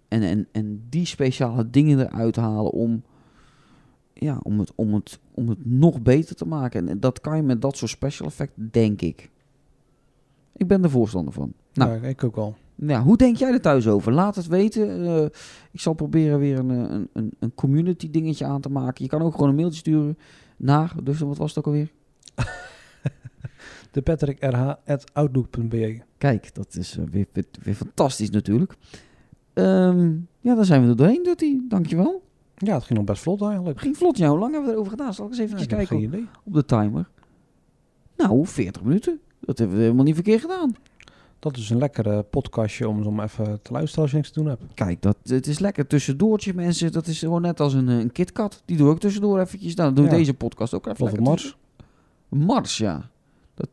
En, 0.09 0.23
en, 0.23 0.47
en 0.53 0.83
die 0.89 1.07
speciale 1.07 1.71
dingen 1.71 1.99
eruit 2.01 2.37
halen 2.37 2.73
om, 2.73 3.03
ja, 4.13 4.41
om, 4.43 4.59
het, 4.59 4.73
om, 4.75 4.95
het, 4.95 5.19
om 5.35 5.49
het 5.49 5.67
nog 5.67 6.03
beter 6.03 6.35
te 6.35 6.47
maken. 6.47 6.89
En 6.89 7.01
dat 7.01 7.21
kan 7.21 7.37
je 7.37 7.43
met 7.43 7.63
dat 7.63 7.77
soort 7.77 7.91
special 7.91 8.29
effecten, 8.29 8.69
denk 8.71 9.01
ik. 9.01 9.31
Ik 10.57 10.67
ben 10.67 10.83
er 10.83 10.91
voorstander 10.91 11.33
van. 11.33 11.53
Nou, 11.73 11.93
Ja, 11.93 12.09
ik 12.09 12.25
ook 12.25 12.37
wel. 12.37 12.57
Ja, 12.87 13.03
hoe 13.03 13.17
denk 13.17 13.37
jij 13.37 13.53
er 13.53 13.61
thuis 13.61 13.89
over? 13.89 14.13
Laat 14.13 14.37
het 14.37 14.47
weten. 14.47 15.05
Eh, 15.07 15.25
ik 15.71 15.81
zal 15.81 15.95
proberen 15.95 16.39
weer 16.39 16.59
een, 16.59 16.71
eh, 16.71 16.77
een, 16.77 17.09
een, 17.13 17.33
een 17.39 17.55
community 17.55 18.11
dingetje 18.11 18.45
aan 18.45 18.61
te 18.61 18.69
maken. 18.71 19.05
Je 19.05 19.11
kan 19.11 19.23
ook 19.23 19.33
gewoon 19.33 19.49
een 19.49 19.55
mailtje 19.55 19.79
sturen 19.79 20.19
naar, 20.57 20.95
dus 21.03 21.19
wat 21.19 21.37
was 21.37 21.49
het 21.49 21.59
ook 21.59 21.67
alweer? 21.67 21.91
De 23.91 24.03
patrickrh.outlook.be 24.03 26.01
Kijk, 26.19 26.55
dat 26.55 26.75
is 26.75 26.99
eh, 26.99 27.05
weer, 27.11 27.27
weer, 27.33 27.45
weer 27.63 27.75
fantastisch 27.75 28.31
natuurlijk. 28.31 28.75
Ehm, 29.53 30.17
ja, 30.41 30.55
dan 30.55 30.65
zijn 30.65 30.83
we 30.83 30.89
er 30.89 30.97
doorheen, 30.97 31.23
Dutty. 31.23 31.59
Dankjewel. 31.69 32.23
Ja, 32.57 32.75
het 32.75 32.85
ging 32.85 32.99
nog 32.99 33.09
best 33.09 33.23
vlot 33.23 33.43
eigenlijk. 33.43 33.81
Ging 33.81 33.97
vlot, 33.97 34.17
ja. 34.17 34.29
Hoe 34.29 34.39
lang 34.39 34.53
hebben 34.53 34.69
we 34.71 34.75
erover 34.75 34.93
gedaan? 34.93 35.15
Zal 35.15 35.25
ik 35.25 35.31
eens 35.31 35.41
even 35.41 35.55
Ja, 35.55 35.61
heb 35.61 35.69
kijken 35.69 35.99
idee. 35.99 36.29
op 36.45 36.53
de 36.53 36.65
timer? 36.65 37.11
Nou, 38.17 38.47
40 38.47 38.83
minuten. 38.83 39.21
Dat 39.41 39.59
hebben 39.59 39.77
we 39.77 39.83
helemaal 39.83 40.05
niet 40.05 40.15
verkeerd 40.15 40.41
gedaan. 40.41 40.75
Dat 41.41 41.57
is 41.57 41.71
een 41.71 41.79
lekkere 41.79 42.23
podcastje 42.23 42.89
om, 42.89 43.07
om 43.07 43.21
even 43.21 43.63
te 43.63 43.73
luisteren 43.73 44.03
als 44.03 44.11
je 44.11 44.17
niks 44.17 44.31
te 44.31 44.39
doen 44.41 44.49
hebt. 44.49 44.63
Kijk, 44.75 45.03
dat, 45.03 45.17
het 45.23 45.47
is 45.47 45.59
lekker 45.59 45.87
tussendoortje, 45.87 46.55
mensen. 46.55 46.93
Dat 46.93 47.07
is 47.07 47.19
gewoon 47.19 47.43
net 47.43 47.61
als 47.61 47.73
een, 47.75 47.89
eh, 47.89 47.99
een 47.99 48.13
KitKat. 48.13 48.63
Die 48.65 48.77
doe 48.77 48.93
ik 48.93 48.99
tussendoor 48.99 49.41
eventjes. 49.41 49.75
Nou, 49.75 49.87
dan 49.89 49.95
doe 49.95 50.05
ik 50.05 50.11
Ja. 50.11 50.17
deze 50.17 50.35
podcast 50.35 50.75
ook 50.75 50.87
even 50.87 51.01
Of 51.01 51.07
lekker 51.07 51.23
Mars. 51.23 51.57
Mars, 52.29 52.79
ja. 52.79 53.11
Dat, 53.55 53.69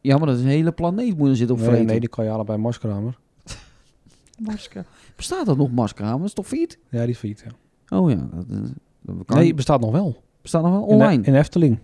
ja, 0.00 0.16
maar 0.18 0.26
dat 0.26 0.36
is 0.36 0.42
een 0.42 0.48
hele 0.48 0.72
planeet 0.72 1.16
moet 1.16 1.28
er 1.28 1.36
zitten 1.36 1.54
op 1.56 1.60
Nee, 1.60 1.70
vreten. 1.70 1.86
nee, 1.90 2.00
die 2.00 2.08
kan 2.08 2.24
je 2.24 2.30
halen 2.30 2.46
bij 2.46 2.56
Marskramer. 2.56 3.18
Marska. 4.46 4.84
Bestaat 5.16 5.46
dat 5.46 5.56
nog, 5.56 5.70
Marskramer? 5.70 6.18
Dat 6.18 6.26
is 6.26 6.34
toch 6.34 6.46
failliet? 6.46 6.78
Ja, 6.88 7.00
die 7.00 7.08
is 7.10 7.18
failliet, 7.18 7.44
ja. 7.46 7.98
Oh 7.98 8.10
ja, 8.10 8.28
dat, 8.34 8.44
eh, 8.50 8.56
dat 9.02 9.16
kan 9.26 9.36
Nee, 9.38 9.54
bestaat 9.54 9.80
nog 9.80 9.90
wel. 9.92 10.22
bestaat 10.42 10.62
nog 10.62 10.70
wel 10.72 10.82
In 10.88 10.94
online. 10.94 11.22
In, 11.22 11.34
Efteling. 11.34 11.78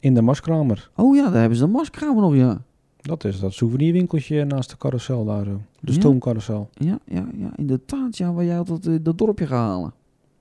In 0.00 0.14
de 0.14 0.22
Marskramer. 0.22 0.90
Oh 0.96 1.16
ja, 1.16 1.30
daar 1.30 1.40
hebben 1.40 1.58
ze 1.58 1.64
de 1.64 1.70
Marskramer 1.70 2.22
nog, 2.22 2.34
ja. 2.34 2.62
Dat 3.04 3.24
is 3.24 3.40
dat 3.40 3.52
souvenirwinkeltje 3.54 4.44
naast 4.44 4.70
de 4.70 4.76
carousel 4.76 5.24
daar 5.24 5.44
zo. 5.44 5.60
De 5.80 5.92
Ja? 5.92 5.98
stoomcarousel. 5.98 6.70
Ja, 6.74 6.98
ja, 7.04 7.28
ja, 7.36 7.52
inderdaad, 7.56 8.16
ja, 8.16 8.32
waar 8.32 8.44
jij 8.44 8.58
altijd 8.58 8.86
eh, 8.86 8.94
dat 9.02 9.18
dorpje 9.18 9.46
gaat 9.46 9.68
halen. 9.68 9.92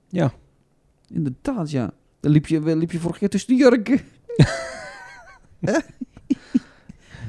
Ja. 0.07 0.33
Inderdaad, 1.09 1.71
ja. 1.71 1.91
Dan 2.19 2.31
liep 2.31 2.47
je, 2.47 2.75
liep 2.77 2.91
je 2.91 2.99
vorige 2.99 3.19
keer 3.19 3.29
tussen 3.29 3.49
de 3.49 3.55
jurken. 3.55 3.99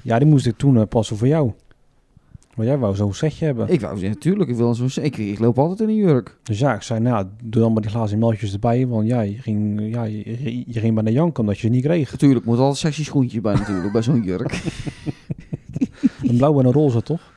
Ja, 0.02 0.18
die 0.18 0.28
moest 0.28 0.46
ik 0.46 0.56
toen 0.56 0.76
eh, 0.76 0.86
passen 0.88 1.16
voor 1.16 1.28
jou. 1.28 1.52
Maar 2.56 2.66
jij 2.66 2.78
wou 2.78 2.94
zo'n 2.96 3.14
setje 3.14 3.44
hebben. 3.44 3.68
Ik 3.68 3.80
wou 3.80 3.98
zeggen, 3.98 4.18
tuurlijk, 4.18 4.50
ik 4.50 4.56
wil 4.56 4.74
zo'n... 4.74 5.04
Ik, 5.04 5.16
ik 5.16 5.38
loop 5.38 5.58
altijd 5.58 5.80
in 5.80 5.88
een 5.88 5.94
jurk. 5.94 6.38
Dus 6.42 6.58
ja, 6.58 6.74
ik 6.74 6.82
zei, 6.82 7.00
nou, 7.00 7.26
doe 7.44 7.62
dan 7.62 7.72
maar 7.72 7.82
die 7.82 7.90
glazen 7.90 8.18
melkjes 8.18 8.52
erbij. 8.52 8.86
Want 8.86 9.06
ja, 9.06 9.20
je 9.20 9.34
ging, 9.38 9.80
ja, 9.94 10.02
je, 10.04 10.62
je 10.66 10.80
ging 10.80 10.94
bijna 10.94 11.10
janken 11.10 11.40
omdat 11.40 11.54
je 11.58 11.66
ze 11.66 11.72
niet 11.72 11.84
kreeg. 11.84 12.10
Natuurlijk, 12.10 12.44
moet 12.44 12.58
altijd 12.58 12.76
sexy 12.76 13.04
schoentjes 13.04 13.40
bij 13.40 13.54
natuurlijk, 13.54 13.92
bij 13.92 14.02
zo'n 14.02 14.22
jurk. 14.22 14.62
Een 16.22 16.36
blauw 16.36 16.58
en 16.60 16.66
een 16.66 16.72
roze, 16.72 17.02
toch? 17.02 17.32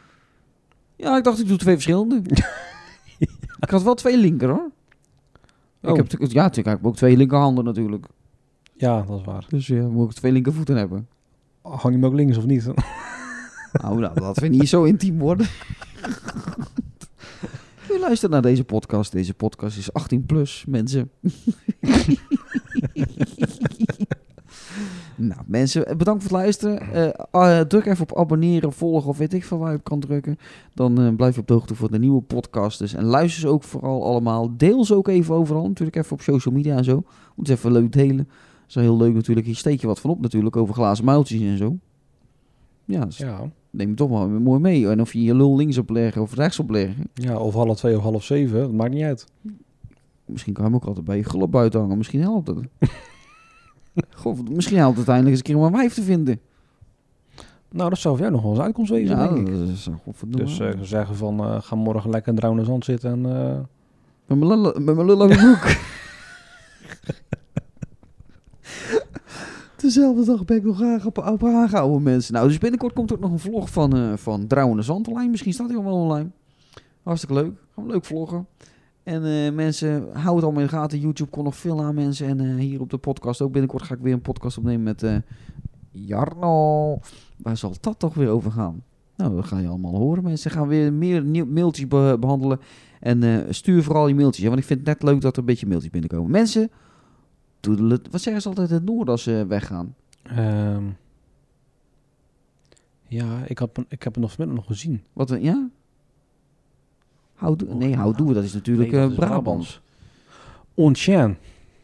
Ja, 0.96 1.18
ik 1.18 1.24
dacht 1.24 1.40
ik 1.40 1.48
doe 1.48 1.58
twee 1.58 1.74
verschillende. 1.74 2.22
Ik 3.60 3.70
had 3.70 3.84
wel 3.84 3.94
twee 3.96 4.18
linker 4.18 4.50
hoor. 4.50 4.70
Ik 5.82 5.90
Oh. 5.90 5.96
heb, 5.96 6.04
natuurlijk- 6.04 6.32
ja, 6.34 6.42
natuurlijk 6.42 6.68
heb 6.68 6.80
ik 6.80 6.86
ook 6.88 6.96
twee 6.96 7.18
linkerhanden 7.18 7.64
natuurlijk. 7.64 8.06
Ja, 8.74 9.02
dat 9.02 9.20
is 9.20 9.26
waar. 9.26 9.46
Dus 9.50 9.68
ja, 9.68 9.88
moet 9.88 10.10
ik 10.12 10.16
twee 10.18 10.32
linkervoeten 10.32 10.76
hebben. 10.76 11.08
Hang 11.62 11.82
je 11.84 11.90
hem 11.92 12.06
ook 12.06 12.14
links 12.14 12.38
of 12.38 12.46
niet? 12.46 12.70
Nou, 13.82 14.00
nou 14.00 14.20
laten 14.20 14.44
we 14.44 14.50
niet 14.50 14.70
zo 14.70 14.84
intiem 14.84 15.20
worden. 15.20 15.48
U 17.92 18.00
luistert 18.00 18.32
naar 18.32 18.42
deze 18.42 18.64
podcast. 18.64 19.12
Deze 19.12 19.34
podcast 19.34 19.78
is 19.78 19.94
18 19.94 20.26
plus, 20.26 20.64
mensen. 20.68 21.12
nou, 25.16 25.42
mensen, 25.46 25.98
bedankt 25.98 26.24
voor 26.24 26.32
het 26.32 26.42
luisteren. 26.42 26.82
Eh, 26.92 27.10
eh, 27.32 27.60
druk 27.66 27.86
even 27.86 28.02
op 28.02 28.18
abonneren, 28.18 28.74
volgen 28.74 29.10
of 29.10 29.18
weet 29.18 29.34
ik 29.34 29.46
veel 29.46 29.58
waar 29.58 29.72
je 29.72 29.78
op 29.78 29.84
kan 29.84 30.00
drukken. 30.00 30.38
Dan 30.74 31.02
eh, 31.02 31.16
blijf 31.16 31.36
je 31.36 31.42
op 31.42 31.48
de 31.48 31.54
hoogte 31.54 31.76
voor 31.76 31.92
de 31.92 32.00
nieuwe 32.00 32.22
podcast. 32.22 32.80
Dus. 32.80 32.94
En 32.94 33.04
luister 33.04 33.42
ze 33.42 33.48
ook 33.48 33.64
vooral 33.64 34.04
allemaal. 34.04 34.58
Deel 34.58 34.86
ze 34.86 34.96
ook 34.96 35.08
even 35.08 35.36
overal. 35.36 35.68
Natuurlijk 35.68 35.98
even 35.98 36.12
op 36.12 36.22
social 36.22 36.54
media 36.54 36.78
en 36.78 36.84
zo. 36.84 37.04
Moet 37.36 37.48
ze 37.48 37.54
even 37.54 37.72
leuk 37.72 37.92
delen. 37.92 38.28
Dat 38.28 38.68
is 38.68 38.76
wel 38.76 38.84
heel 38.84 38.98
leuk 38.98 39.14
natuurlijk. 39.14 39.46
Hier 39.46 39.56
steek 39.56 39.82
je 39.82 39.88
wat 39.88 40.00
van 40.00 40.10
op 40.10 40.22
natuurlijk 40.22 40.56
over 40.56 40.74
glazen 40.74 41.06
muiltjes 41.06 41.42
en 41.42 41.58
zo. 41.58 41.78
Ja, 42.86 43.06
Ja. 43.10 43.52
Neem 43.78 43.90
je 43.90 43.96
toch 43.96 44.10
wel 44.10 44.30
mooi 44.30 44.60
mee. 44.60 44.90
En 44.90 45.02
of 45.02 45.14
je 45.14 45.24
je 45.24 45.36
lul 45.36 45.56
links 45.56 45.78
opleggen 45.78 46.22
of 46.22 46.34
rechts 46.36 46.60
opleggen. 46.60 47.10
ja, 47.14 47.38
of 47.38 47.54
half 47.54 47.78
twee 47.78 47.98
of 47.98 48.04
half 48.04 48.24
zeven, 48.24 48.60
dat 48.60 48.72
maakt 48.72 48.94
niet 48.94 49.04
uit. 49.04 49.26
Misschien 50.26 50.54
kan 50.54 50.64
je 50.64 50.70
hem 50.70 50.80
ook 50.80 50.88
altijd 50.88 51.06
bij 51.06 51.18
je 51.18 51.24
gulp 51.24 51.52
buiten 51.52 51.80
hangen. 51.80 51.98
Misschien 51.98 52.22
helpt 52.22 52.48
het. 52.48 52.58
Goh, 54.16 54.38
misschien 54.50 54.78
helpt 54.78 54.98
het 54.98 55.08
uiteindelijk 55.08 55.28
eens 55.30 55.38
een 55.38 55.44
keer 55.44 55.56
om 55.58 55.64
een 55.64 55.72
wijf 55.80 55.94
te 55.94 56.02
vinden. 56.04 56.40
Nou, 57.72 57.90
dat 57.90 58.00
zou 58.00 58.14
voor 58.18 58.24
jou 58.26 58.36
nog 58.36 58.46
wel 58.46 58.52
eens 58.56 58.62
uitkomst 58.66 58.92
wezen, 58.92 59.18
Ja, 59.18 59.28
denk 59.28 59.48
ik. 59.48 59.58
dat 59.58 59.68
is. 59.68 59.90
Dus 60.28 60.60
eh, 60.60 60.70
zeggen 60.82 61.16
van, 61.16 61.40
eh, 61.40 61.62
ga 61.62 61.76
morgen 61.76 62.10
lekker 62.10 62.44
in 62.44 62.58
het 62.58 62.66
Zand 62.66 62.86
zitten 62.86 63.12
en... 63.12 63.26
eh, 63.26 63.58
Met 64.26 64.38
mijn 64.40 64.62
lul, 64.62 64.74
met 64.80 64.96
mijn 64.96 65.06
lul 65.12 65.20
op 65.22 65.30
de 65.30 65.42
hoek. 65.42 65.66
Dezelfde 69.88 70.26
dag 70.26 70.46
ben 70.46 70.58
ik 70.58 70.64
nog 70.64 70.76
graag 70.76 71.06
op, 71.06 71.18
op 71.18 71.44
aangehouden, 71.46 72.04
mensen. 72.04 72.34
Nou, 72.34 72.48
dus 72.48 72.58
binnenkort 72.58 72.94
komt 72.94 73.10
er 73.10 73.16
ook 73.16 73.22
nog 73.22 73.32
een 73.32 73.40
vlog 73.40 73.70
van, 73.70 73.96
eh 73.96 74.14
van 74.16 74.48
Drouwende 74.48 74.84
Zand 74.84 75.08
online. 75.08 75.30
Misschien 75.30 75.54
staat 75.54 75.68
hij 75.68 75.78
al 75.78 75.84
wel 75.84 75.94
online. 75.94 76.30
Hartstikke 77.04 77.36
leuk. 77.36 77.52
Gaan 77.76 77.86
we 77.86 77.92
leuk 77.92 78.06
vloggen. 78.06 78.48
En 79.04 79.26
eh, 79.26 79.54
mensen, 79.54 79.92
hou 80.14 80.36
het 80.36 80.44
allemaal 80.44 80.62
in 80.62 80.68
de 80.68 80.74
gaten. 80.74 81.00
YouTube 81.00 81.30
kon 81.30 81.44
nog 81.44 81.56
veel 81.56 81.84
aan 81.84 81.96
mensen. 81.96 82.28
En 82.28 82.40
eh, 82.40 82.56
hier 82.56 82.82
op 82.82 82.90
de 82.90 82.98
podcast 82.98 83.42
ook. 83.42 83.52
Binnenkort 83.52 83.84
ga 83.84 83.94
ik 83.94 84.00
weer 84.02 84.14
een 84.14 84.22
podcast 84.22 84.58
opnemen 84.58 84.84
met 84.84 85.22
Jarno. 85.92 87.00
Waar 87.38 87.58
zal 87.58 87.74
dat 87.82 88.00
toch 88.00 88.14
weer 88.14 88.30
over 88.30 88.52
gaan? 88.52 88.84
Nou, 89.16 89.36
dat 89.36 89.46
ga 89.46 89.60
je 89.60 89.68
allemaal 89.68 89.96
horen, 89.96 90.24
mensen. 90.24 90.52
Gaan 90.52 90.68
weer 90.68 90.94
meer 90.94 91.48
mailtjes 91.48 91.88
be- 91.88 92.18
behandelen. 92.20 92.60
En 93.00 93.46
stuur 93.50 93.84
vooral 93.84 94.08
je 94.08 94.16
mailtjes. 94.16 94.46
want 94.48 94.60
ik 94.60 94.66
vind 94.66 94.80
het 94.80 94.88
net 94.88 95.04
leuk 95.04 95.22
dat 95.22 95.34
er 95.34 95.40
een 95.40 95.46
beetje 95.46 95.68
mailtjes 95.68 95.92
binnenkomen. 95.92 96.32
Mensen, 96.32 96.70
Wat 98.12 98.22
zeggen 98.22 98.42
ze 98.42 98.48
altijd 98.48 98.70
in 98.70 98.76
het 98.76 98.86
noorden 98.86 99.08
als 99.14 99.24
ze 99.24 99.46
weggaan? 99.48 99.96
ehm, 100.24 100.84
ja, 103.08 103.44
ik, 103.46 103.58
had, 103.58 103.70
ik 103.90 104.04
heb 104.04 104.14
het 104.14 104.24
nog 104.24 104.32
vanmiddag 104.32 104.66
nog 104.66 104.78
gezien. 104.78 105.04
Wat, 105.14 105.30
we- 105.30 105.42
ja? 105.42 105.70
Houdoe, 107.34 107.74
nee, 107.74 107.96
houdoe, 107.96 108.34
dat 108.34 108.44
is 108.44 108.54
natuurlijk 108.54 108.92
Nee, 108.92 109.00
dat 109.02 109.10
eh, 109.12 109.18
is 109.18 109.26
Brabants. 109.26 109.82
Onchen. 110.74 111.38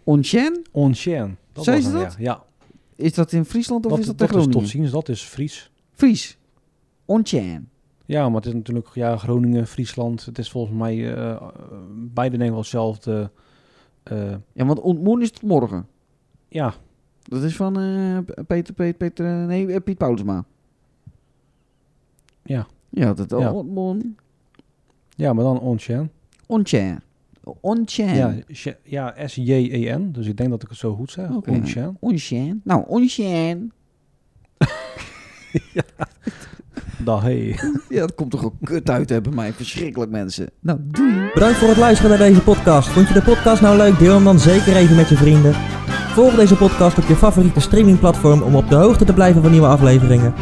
Onchen? 0.03 0.61
Onchen. 0.71 1.37
Dat 1.53 1.65
was 1.65 1.83
ze 1.83 1.91
dat? 1.91 2.15
Ja. 2.19 2.43
Is 2.95 3.13
dat 3.13 3.31
in 3.31 3.45
Friesland 3.45 3.85
of 3.85 3.91
dat, 3.91 3.99
is 3.99 4.05
dat, 4.05 4.17
dat 4.17 4.29
in 4.29 4.35
is 4.35 4.41
Groningen? 4.41 4.63
tot 4.63 4.71
ziens, 4.71 4.91
dat 4.91 5.09
is 5.09 5.21
Fries. 5.23 5.71
Fries. 5.91 6.37
Onchen. 7.05 7.69
Ja, 8.05 8.27
maar 8.27 8.35
het 8.35 8.45
is 8.45 8.53
natuurlijk 8.53 8.89
ja, 8.93 9.17
Groningen, 9.17 9.67
Friesland. 9.67 10.25
Het 10.25 10.37
is 10.37 10.49
volgens 10.51 10.77
mij 10.77 11.15
eh, 11.15 11.31
eh, 11.31 11.41
beide 11.93 12.31
denk 12.37 12.43
ik 12.43 12.49
wel 12.49 12.59
hetzelfde. 12.59 13.31
Eh, 14.03 14.35
Ja, 14.53 14.65
want 14.65 14.79
ontmoen 14.79 15.21
is 15.21 15.31
tot 15.31 15.41
morgen. 15.41 15.87
ja, 16.47 16.73
Dat 17.23 17.43
is 17.43 17.55
van 17.55 17.79
eh, 17.79 18.17
Peter, 18.47 18.73
Peter, 18.73 18.93
Peter, 18.93 19.25
nee, 19.25 19.73
eh, 19.73 19.81
Piet 19.83 19.97
Paulusma. 19.97 20.45
Ja. 22.43 22.67
Ja, 22.89 23.13
dat 23.13 23.29
Ja. 23.29 23.51
ontmoen. 23.53 24.17
ja, 25.15 25.33
maar 25.33 25.43
dan 25.43 25.59
Onchen. 25.59 26.11
Onchen. 26.47 27.01
Onchen. 27.61 28.15
Ja, 28.15 28.35
ja 28.83 29.27
S-J-E-N. 29.27 30.11
Dus 30.11 30.27
ik 30.27 30.37
denk 30.37 30.49
dat 30.49 30.63
ik 30.63 30.69
het 30.69 30.77
zo 30.77 30.95
goed 30.95 31.11
zeg. 31.11 31.29
Oké. 31.31 31.49
Onchen. 31.51 31.97
Onchen. 31.99 32.61
Nou, 32.63 32.83
Onchen. 32.87 33.71
Dag, 37.03 37.21
hey. 37.21 37.59
Ja, 37.89 37.99
dat 37.99 38.15
komt 38.15 38.31
toch 38.31 38.45
ook 38.45 38.53
kut 38.63 38.89
uit 38.89 39.09
hè, 39.09 39.21
bij 39.21 39.31
mij. 39.33 39.53
Verschrikkelijk 39.53 40.11
mensen. 40.11 40.49
Nou, 40.59 40.79
doei. 40.81 41.29
Bedankt 41.33 41.57
voor 41.57 41.67
het 41.67 41.77
luisteren 41.77 42.09
naar 42.17 42.27
deze 42.27 42.41
podcast. 42.41 42.89
Vond 42.89 43.07
je 43.07 43.13
de 43.13 43.21
podcast 43.21 43.61
nou 43.61 43.77
leuk? 43.77 43.99
Deel 43.99 44.13
hem 44.13 44.23
dan 44.23 44.39
zeker 44.39 44.75
even 44.75 44.95
met 44.95 45.09
je 45.09 45.15
vrienden. 45.15 45.53
Volg 46.13 46.35
deze 46.35 46.55
podcast 46.55 46.97
op 46.97 47.07
je 47.07 47.15
favoriete 47.15 47.59
streamingplatform 47.59 48.41
om 48.41 48.55
op 48.55 48.69
de 48.69 48.75
hoogte 48.75 49.05
te 49.05 49.13
blijven 49.13 49.41
van 49.41 49.51
nieuwe 49.51 49.67
afleveringen. 49.67 50.33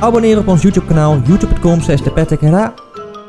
Abonneer 0.00 0.38
op 0.38 0.48
ons 0.48 0.62
YouTube 0.62 0.86
kanaal 0.86 1.20
youtube.com 1.26 1.80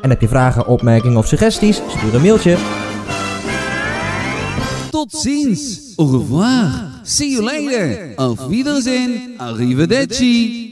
En 0.00 0.10
heb 0.10 0.20
je 0.20 0.28
vragen, 0.28 0.66
opmerkingen 0.66 1.16
of 1.16 1.26
suggesties? 1.26 1.80
Stuur 1.88 2.14
een 2.14 2.22
mailtje. 2.22 2.56
Tot 4.90 5.12
ziens. 5.12 5.92
Au 5.96 6.18
revoir. 6.18 6.88
See 7.02 7.30
you 7.30 7.42
later. 7.42 8.12
Auf 8.16 8.46
Wiedersehen. 8.46 9.34
Arrivederci. 9.36 10.69